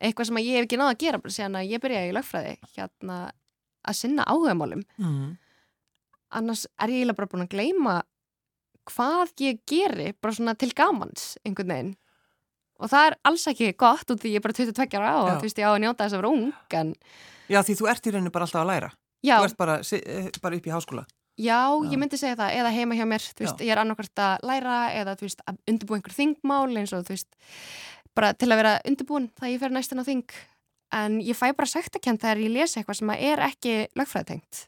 Eitthvað 0.00 0.30
sem 0.30 0.40
ég 0.42 0.56
hef 0.56 0.68
ekki 0.68 0.80
náða 0.80 0.94
að 0.94 1.02
gera, 1.04 1.20
bara 1.20 1.36
síðan 1.36 1.60
að 1.60 1.70
ég 1.74 1.84
byrjaði 1.84 2.08
í 2.08 2.16
lögfræði, 2.16 2.56
hérna, 2.76 3.18
að 3.86 4.00
sinna 4.00 4.26
áhugamálum. 4.28 4.84
Mm. 4.96 5.36
Annars 6.40 6.66
er 6.80 6.92
ég 6.92 7.12
bara 7.12 7.28
búin 7.30 7.44
að 7.44 7.52
gleima 7.52 8.00
hvað 8.86 9.32
ég 9.42 9.62
geri 9.68 10.12
bara 10.20 10.36
svona 10.36 10.54
til 10.58 10.70
gamans 10.76 11.34
einhvern 11.44 11.72
veginn 11.72 11.94
og 12.76 12.92
það 12.92 13.08
er 13.08 13.18
alls 13.30 13.46
ekki 13.52 13.72
gott 13.78 14.12
út 14.12 14.22
því 14.22 14.34
ég 14.34 14.40
er 14.40 14.44
bara 14.44 14.56
22 14.58 15.00
ára 15.00 15.12
og 15.22 15.30
þú 15.36 15.48
veist 15.48 15.60
ég 15.60 15.68
á 15.68 15.72
að 15.72 15.82
njóta 15.84 16.04
þess 16.04 16.16
að 16.16 16.22
vera 16.22 16.32
ung 16.32 16.78
en... 16.80 16.94
Já 17.46 17.60
því 17.62 17.76
þú 17.78 17.90
ert 17.92 18.06
í 18.06 18.14
rauninu 18.14 18.32
bara 18.34 18.48
alltaf 18.48 18.62
að 18.62 18.70
læra. 18.72 18.90
Já. 19.22 19.36
Þú 19.38 19.46
ert 19.48 19.58
bara, 19.60 19.76
eh, 19.80 20.28
bara 20.42 20.58
upp 20.58 20.66
í 20.66 20.74
háskóla. 20.74 21.06
Já, 21.36 21.68
Já, 21.76 21.92
ég 21.92 21.98
myndi 22.00 22.16
segja 22.16 22.36
það, 22.38 22.54
eða 22.56 22.72
heima 22.72 22.96
hjá 22.96 23.04
mér, 23.04 23.24
þú 23.36 23.44
veist, 23.44 23.58
ég 23.60 23.72
er 23.74 23.80
annarkvært 23.82 24.20
að 24.24 24.46
læra 24.48 24.76
eða, 24.96 25.16
þú 25.20 25.26
veist, 25.26 25.42
að 25.44 25.58
undirbúa 25.68 25.98
einhver 25.98 26.14
þingmál 26.16 26.78
eins 26.80 26.94
og, 26.96 27.02
þú 27.04 27.12
veist, 27.12 27.28
bara 28.16 28.30
til 28.32 28.48
að 28.48 28.60
vera 28.62 28.72
undirbúin 28.88 29.26
það 29.36 29.52
ég 29.52 29.60
fer 29.60 29.74
næstin 29.76 30.00
á 30.00 30.04
þing. 30.08 30.38
En 30.96 31.18
ég 31.20 31.36
fæ 31.36 31.50
bara 31.52 31.68
sektakent 31.68 32.22
þegar 32.22 32.40
ég 32.40 32.54
lesi 32.54 32.80
eitthvað 32.80 33.00
sem 33.02 33.12
er 33.18 33.42
ekki 33.50 33.74
lögfræðitengt. 33.98 34.62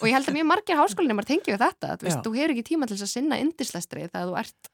Og 0.00 0.08
ég 0.08 0.14
held 0.14 0.30
að 0.30 0.36
mjög 0.38 0.48
margir 0.48 0.78
háskólinni 0.78 1.16
maður 1.18 1.30
tengið 1.32 1.56
við 1.56 1.62
þetta, 1.66 1.96
þú 2.00 2.12
þú 2.22 2.34
hefur 2.38 2.54
ekki 2.54 2.66
tíma 2.70 2.88
til 2.88 2.96
þess 2.96 3.08
að 3.08 3.12
sinna 3.12 3.38
indislestri 3.42 4.06
þegar 4.06 4.28
þú 4.30 4.36
ert 4.38 4.70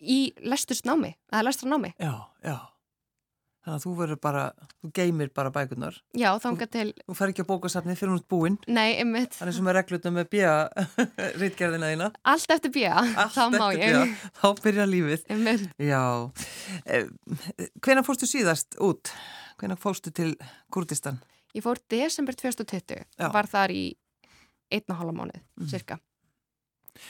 í 0.00 0.32
lestursnámi, 0.44 1.14
eða 1.32 1.46
lestranámi 1.48 1.94
Já, 1.98 2.14
já 2.44 2.58
Þannig 3.66 3.80
að 3.80 3.82
þú 3.82 3.92
verður 3.98 4.18
bara, 4.22 4.42
þú 4.78 4.88
geymir 4.94 5.30
bara 5.34 5.50
bækunar. 5.50 5.96
Já, 6.14 6.28
þánga 6.38 6.66
til... 6.70 6.84
Þú 7.02 7.14
fer 7.18 7.32
ekki 7.32 7.42
á 7.42 7.50
bókasafni 7.50 7.96
fyrir 7.98 8.12
hún 8.12 8.20
út 8.20 8.28
búinn. 8.30 8.58
Nei. 8.70 8.94
Það 9.34 9.48
er 9.50 9.56
sem 9.56 9.70
er 9.72 9.76
reglutum 9.80 10.14
með 10.14 10.28
bíja 10.36 10.52
rítgerðina 11.40 11.88
þína. 11.90 12.08
Allt 12.30 12.54
eftir 12.54 12.72
bíja, 12.76 13.02
þá 13.34 13.40
má 13.56 13.64
ég. 13.74 13.82
Bíja. 13.82 14.30
Þá 14.38 14.62
byrja 14.62 14.86
lífið. 14.86 15.26
Ymmit. 15.34 15.66
Já. 15.82 16.04
Eh, 16.86 17.10
Hvena 17.82 18.06
fórstu 18.06 18.30
síðast 18.30 18.78
út? 18.86 19.10
Hvena 19.58 19.74
fórstu 19.82 20.14
til 20.14 20.36
Kurdistan? 20.70 21.18
Ég 21.58 21.66
fór 21.66 21.82
desember 21.90 22.38
2020. 22.38 23.02
Já. 23.18 23.32
Var 23.34 23.50
þar 23.50 23.74
í 23.74 23.86
einna 24.70 25.00
hálfa 25.00 25.16
mánuð, 25.24 25.42
mm. 25.58 25.72
cirka. 25.74 25.98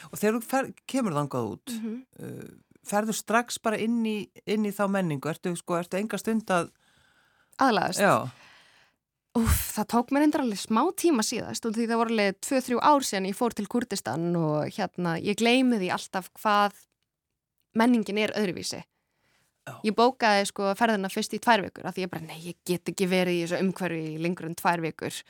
Og 0.08 0.16
þegar 0.16 0.38
þú 0.38 0.46
fer, 0.48 0.72
kemur 0.88 1.20
þangað 1.20 1.52
út, 1.52 1.76
mm 1.76 1.84
-hmm. 1.84 2.00
uh, 2.24 2.62
ferðu 2.86 3.14
strax 3.16 3.60
bara 3.62 3.78
inn 3.82 4.00
í, 4.06 4.16
inn 4.46 4.66
í 4.66 4.72
þá 4.74 4.86
menningu? 4.92 5.30
Ertu, 5.30 5.52
sko, 5.58 5.78
ertu 5.80 5.98
enga 6.00 6.18
stund 6.20 6.50
að... 6.54 6.72
Aðlæðast? 7.62 8.02
Það 9.36 9.88
tók 9.92 10.12
mér 10.14 10.24
endur 10.24 10.42
alveg 10.46 10.60
smá 10.62 10.80
tíma 10.96 11.24
síðast 11.26 11.66
og 11.68 11.74
því 11.76 11.86
það 11.90 12.00
voru 12.00 12.14
alveg 12.14 12.38
2-3 12.46 12.78
ár 12.80 13.04
síðan 13.04 13.28
ég 13.28 13.36
fór 13.36 13.56
til 13.56 13.66
Kurdistan 13.68 14.30
og 14.38 14.70
hérna 14.72 15.16
ég 15.20 15.36
gleymi 15.36 15.80
því 15.82 15.90
alltaf 15.92 16.30
hvað 16.40 16.78
menningin 17.76 18.20
er 18.22 18.32
öðruvísi. 18.38 18.80
Já. 19.66 19.74
Ég 19.84 19.96
bókaði 19.98 20.46
sko 20.48 20.70
ferðina 20.78 21.10
fyrst 21.12 21.34
í 21.36 21.40
tvær 21.42 21.64
vikur 21.66 21.88
af 21.88 21.96
því 21.96 22.06
ég 22.06 22.12
bara, 22.12 22.24
nei, 22.24 22.38
ég 22.46 22.56
get 22.64 22.88
ekki 22.92 23.08
verið 23.10 23.36
í 23.36 23.44
þessu 23.44 23.60
umhverfi 23.64 24.16
lengur 24.22 24.48
en 24.48 24.56
tvær 24.56 24.84
vikur 24.84 25.20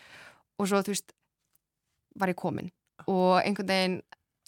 og 0.60 0.68
svo, 0.68 0.82
þú 0.84 0.92
veist, 0.92 1.14
var 2.20 2.30
ég 2.30 2.38
komin 2.38 2.70
og 3.08 3.40
einhvern 3.40 3.70
veginn 3.70 3.96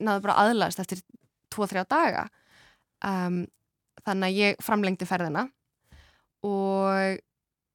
náðu 0.05 0.27
bara 0.27 0.37
aðlæðast 0.44 0.85
eftir 0.85 1.03
2-3 1.55 1.87
daga 1.88 2.29
um, 3.06 3.44
þannig 4.04 4.28
að 4.28 4.42
ég 4.42 4.61
framlengdi 4.64 5.08
ferðina 5.08 5.46
og 6.46 7.18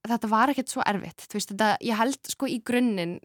þetta 0.08 0.30
var 0.32 0.52
ekkert 0.52 0.72
svo 0.72 0.84
erfitt. 0.88 1.28
Veist, 1.32 1.52
þetta, 1.54 1.76
ég 1.84 2.00
held 2.00 2.32
sko 2.32 2.50
í 2.50 2.60
grunninn 2.66 3.18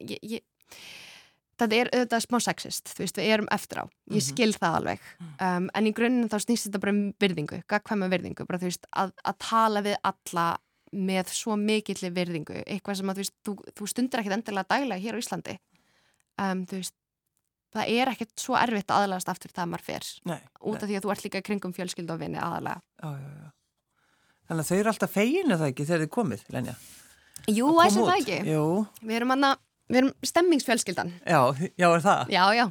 þetta 1.59 1.79
er 1.79 1.91
auðvitað 1.93 2.25
smá 2.25 2.39
sexist, 2.43 2.93
veist, 2.99 3.19
við 3.19 3.33
erum 3.35 3.51
eftir 3.55 3.83
á. 3.83 3.85
Ég 4.13 4.21
mhm. 4.21 4.27
skil 4.29 4.55
það 4.55 4.79
alveg. 4.81 5.07
Um, 5.43 5.69
en 5.75 5.91
í 5.91 5.95
grunninn 5.97 6.31
þá 6.31 6.39
snýst 6.45 6.69
þetta 6.69 6.83
bara 6.85 6.95
um 6.95 7.03
virðingu 7.23 7.61
gagkvæma 7.71 8.11
virðingu, 8.13 8.47
bara 8.49 8.63
veist, 8.63 8.87
að, 8.95 9.15
að 9.27 9.39
tala 9.45 9.85
við 9.87 9.99
alla 10.11 10.49
með 10.89 11.33
svo 11.37 11.57
mikillir 11.61 12.15
virðingu, 12.17 12.63
eitthvað 12.65 13.01
sem 13.01 13.11
að 13.13 13.25
þú 13.45 13.57
þú, 13.77 13.89
stundir 13.91 14.23
ekkert 14.23 14.39
endilega 14.39 14.71
daglega 14.71 15.03
hér 15.03 15.19
á 15.19 15.23
Íslandi. 15.23 15.59
Um, 16.39 16.63
þú 16.71 16.79
veist 16.79 16.95
það 17.75 17.93
er 18.01 18.11
ekkert 18.13 18.35
svo 18.41 18.57
erfitt 18.59 18.93
aðlæðast 18.95 19.31
aftur 19.33 19.53
það 19.55 19.71
maður 19.73 19.87
fer 19.89 20.09
nei, 20.29 20.41
út 20.61 20.81
af 20.81 20.85
nei. 20.85 20.91
því 20.91 20.99
að 20.99 21.07
þú 21.07 21.15
ert 21.15 21.25
líka 21.27 21.45
kringum 21.45 21.77
fjölskyld 21.77 22.13
og 22.15 22.21
vinni 22.23 22.41
já, 22.41 22.49
já, 22.65 22.75
já. 23.05 23.49
Þannig 24.49 24.65
að 24.65 24.69
þau 24.69 24.79
eru 24.79 24.93
alltaf 24.95 25.13
fegin 25.13 25.55
eða 25.59 25.69
ekki 25.69 25.85
þegar 25.85 26.05
þið 26.07 26.13
komið, 26.15 26.45
Lenja? 26.55 26.75
Jú, 27.53 27.67
æsum 27.85 28.07
það 28.09 28.21
ekki. 28.23 28.39
Við 29.05 29.17
erum 29.19 29.33
anna, 29.35 29.51
við 29.89 30.01
erum 30.01 30.13
stemmingsfjölskyldan 30.25 31.11
Já, 31.21 31.41
já 31.77 31.89
er 31.89 32.05
það 32.05 32.33
Já, 32.33 32.45
já 32.57 32.65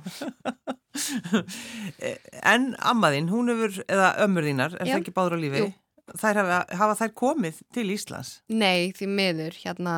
En 2.53 2.71
ammaðinn, 2.81 3.29
hún 3.29 3.53
hefur, 3.53 3.77
eða 3.85 4.15
ömmur 4.25 4.47
þínar 4.49 4.79
er 4.79 4.89
það 4.89 4.99
ekki 5.03 5.13
báður 5.13 5.37
á 5.37 5.39
lífi? 5.43 5.67
Jú 5.67 5.75
Þær 6.15 6.37
hafa, 6.39 6.57
hafa 6.79 6.93
þær 7.01 7.09
komið 7.19 7.57
til 7.75 7.83
Íslands? 7.91 8.29
Nei, 8.47 8.93
því 8.95 9.07
miður, 9.11 9.57
hérna, 9.59 9.97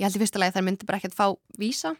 ég 0.00 0.06
held 0.06 0.16
í 0.16 0.22
fyrsta 0.22 0.40
lagi 0.40 0.54
þær 0.54 0.64
myndi 0.64 0.88
bara 0.88 1.00
ekkert 1.02 1.16
fá 1.18 1.26
vísa 1.60 1.92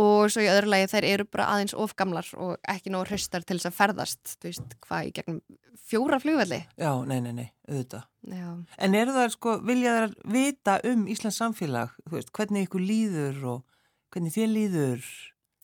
og 0.00 0.30
svo 0.32 0.44
í 0.44 0.48
öðru 0.52 0.70
lagi 0.72 0.90
þær 0.92 1.06
eru 1.08 1.26
bara 1.28 1.46
aðeins 1.54 1.76
ofgamlar 1.76 2.26
og 2.36 2.56
ekki 2.68 2.92
nóg 2.92 3.06
hraustar 3.08 3.46
til 3.46 3.56
þess 3.56 3.70
að 3.70 3.78
ferðast 3.78 4.34
þú 4.36 4.50
veist, 4.50 4.74
hvað 4.84 5.08
í 5.08 5.14
gegnum 5.16 5.38
fjóra 5.86 6.18
flugvelli? 6.20 6.58
Já, 6.80 6.90
nei, 7.06 7.20
nei, 7.22 7.32
nei, 7.36 7.46
auðvitað. 7.68 8.04
Já. 8.32 8.50
En 8.82 8.98
eru 8.98 9.14
það 9.14 9.32
sko, 9.36 9.56
vilja 9.66 9.94
þær 9.96 10.14
vita 10.34 10.76
um 10.90 11.06
Íslands 11.12 11.40
samfélag, 11.40 11.96
þú 12.04 12.18
veist, 12.18 12.34
hvernig 12.36 12.66
ykkur 12.66 12.84
líður 12.84 13.42
og 13.54 13.82
hvernig 14.14 14.34
þér 14.34 14.52
líður 14.52 15.10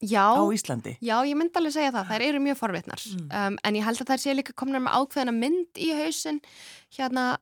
já, 0.00 0.26
á 0.32 0.42
Íslandi? 0.54 0.96
Já, 1.02 1.16
ég 1.26 1.38
myndi 1.38 1.58
alveg 1.58 1.76
segja 1.76 1.94
það, 1.94 2.10
þær 2.12 2.26
eru 2.28 2.42
mjög 2.48 2.60
forvitnar. 2.60 3.06
Mm. 3.12 3.30
um, 3.30 3.56
en 3.62 3.80
ég 3.80 3.88
held 3.88 4.04
að 4.04 4.12
þær 4.12 4.22
sé 4.24 4.36
líka 4.36 4.54
komna 4.56 4.82
með 4.82 5.00
ákveðina 5.00 5.34
mynd 5.36 5.82
í 5.82 5.90
hausin 5.98 6.42
hérna 6.96 7.32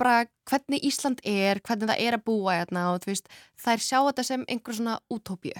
bara 0.00 0.24
hvernig 0.50 0.82
Ísland 0.84 1.22
er, 1.22 1.60
hvernig 1.62 1.92
það 1.92 2.02
er 2.02 2.16
að 2.16 2.26
búa 2.26 2.58
hérna 2.58 2.88
og 2.92 3.04
þú 3.04 3.12
veist, 3.12 3.30
þær 3.62 3.84
sjá 3.86 3.98
þetta 4.00 4.26
sem 4.26 4.48
einhver 4.50 4.76
svona 4.76 4.98
útópíu 5.12 5.54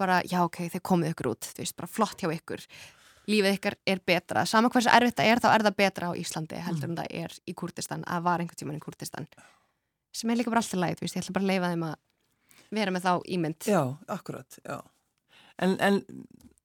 bara 0.00 0.20
já 0.28 0.40
ok, 0.44 0.64
þeir 0.72 0.84
komið 0.90 1.14
ykkur 1.14 1.30
út 1.32 1.50
þú 1.50 1.64
veist, 1.64 1.76
bara 1.78 1.90
flott 1.90 2.22
hjá 2.22 2.30
ykkur. 2.34 2.64
Lífið 3.30 3.56
ykkar 3.56 3.76
er 3.88 4.00
betra, 4.04 4.44
sama 4.44 4.68
hversu 4.68 4.90
erfitt 4.92 5.16
það 5.16 5.30
er 5.32 5.40
þá 5.40 5.50
er 5.54 5.62
það 5.64 5.76
betra 5.78 6.10
á 6.12 6.18
Íslandi 6.20 6.58
heldur 6.60 6.90
mm. 6.90 6.92
en 6.92 6.98
það 6.98 7.20
er 7.24 7.36
í 7.48 7.54
Kurdistan, 7.56 8.02
að 8.04 8.26
var 8.26 8.42
einhvern 8.42 8.60
tíman 8.60 8.76
í 8.76 8.82
Kurdistan 8.84 9.28
sem 10.14 10.30
er 10.30 10.38
líka 10.38 10.52
bara 10.52 10.62
alltaf 10.62 10.80
læg, 10.80 10.98
þú 10.98 11.06
veist, 11.06 11.16
ég 11.16 11.24
ætla 11.24 11.36
bara 11.36 11.44
að 11.44 11.52
leifa 11.52 11.70
þeim 11.72 11.86
að 11.88 12.74
vera 12.74 12.94
með 12.94 13.06
þá 13.06 13.12
ímynd. 13.36 13.68
Já, 13.68 13.80
akkurat, 14.14 14.58
já. 14.62 14.76
En, 15.62 15.76
en 15.82 16.00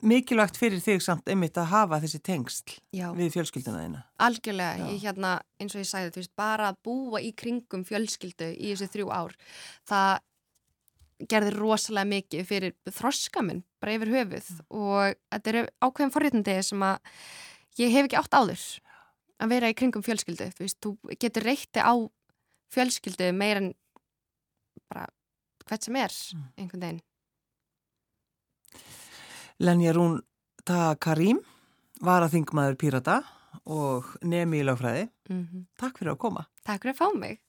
mikilvægt 0.10 0.58
fyrir 0.58 0.82
þig 0.82 1.04
samt 1.04 1.28
einmitt 1.30 1.58
að 1.60 1.70
hafa 1.74 2.00
þessi 2.04 2.22
tengsl 2.26 2.78
já. 2.96 3.10
við 3.18 3.34
fjölskylduna 3.36 3.84
þína. 3.84 4.04
Algjörlega, 4.26 4.88
ég 4.94 5.04
hérna, 5.04 5.36
eins 5.60 5.76
og 5.76 5.84
ég 5.84 5.90
sæði 5.90 6.14
þú 6.16 6.24
veist, 6.24 6.34
bara 6.40 6.72
að 6.72 6.80
búa 6.88 7.22
í 7.22 7.34
kringum 7.38 7.84
fjölskyldu 7.88 8.54
í 8.56 8.72
þessu 8.72 8.90
þrjú 8.96 9.12
ár, 9.14 9.36
það 9.90 10.24
gerði 11.28 11.56
rosalega 11.56 12.08
mikið 12.14 12.46
fyrir 12.48 12.76
þroskaminn 12.88 13.64
bara 13.82 13.96
yfir 13.98 14.14
höfuð 14.14 14.50
mm. 14.54 14.62
og 14.72 15.18
þetta 15.34 15.52
eru 15.52 15.64
ákveðin 15.84 16.14
forréttandi 16.14 16.56
sem 16.64 16.86
að 16.86 16.98
ég 17.80 17.94
hef 17.96 18.08
ekki 18.08 18.20
átt 18.20 18.38
áður 18.38 18.64
að 19.40 19.54
vera 19.54 19.72
í 19.72 19.76
kringum 19.78 20.06
fjölskyldu 20.06 20.50
þú, 20.54 20.64
veist, 20.64 20.80
þú 20.84 21.18
getur 21.20 21.48
reytti 21.48 21.84
á 21.84 21.94
fjölskyldu 22.74 23.32
meir 23.36 23.62
en 23.62 23.70
bara 24.90 25.08
hvert 25.68 25.86
sem 25.86 26.00
er 26.00 26.14
mm. 26.14 26.48
einhvern 26.58 26.86
veginn 26.88 27.06
Lenja 29.60 29.92
Rún 29.96 30.22
Ta 30.64 30.94
Karim 31.02 31.42
var 32.04 32.24
að 32.24 32.38
þingmaður 32.38 32.80
Pírata 32.80 33.20
og 33.68 34.08
nemi 34.24 34.62
í 34.62 34.66
lagfræði 34.66 35.10
mm 35.30 35.44
-hmm. 35.44 35.68
Takk 35.76 36.00
fyrir 36.00 36.14
að 36.14 36.22
koma 36.24 36.48
Takk 36.64 36.84
fyrir 36.84 36.96
að 36.96 37.02
fá 37.02 37.20
mig 37.20 37.42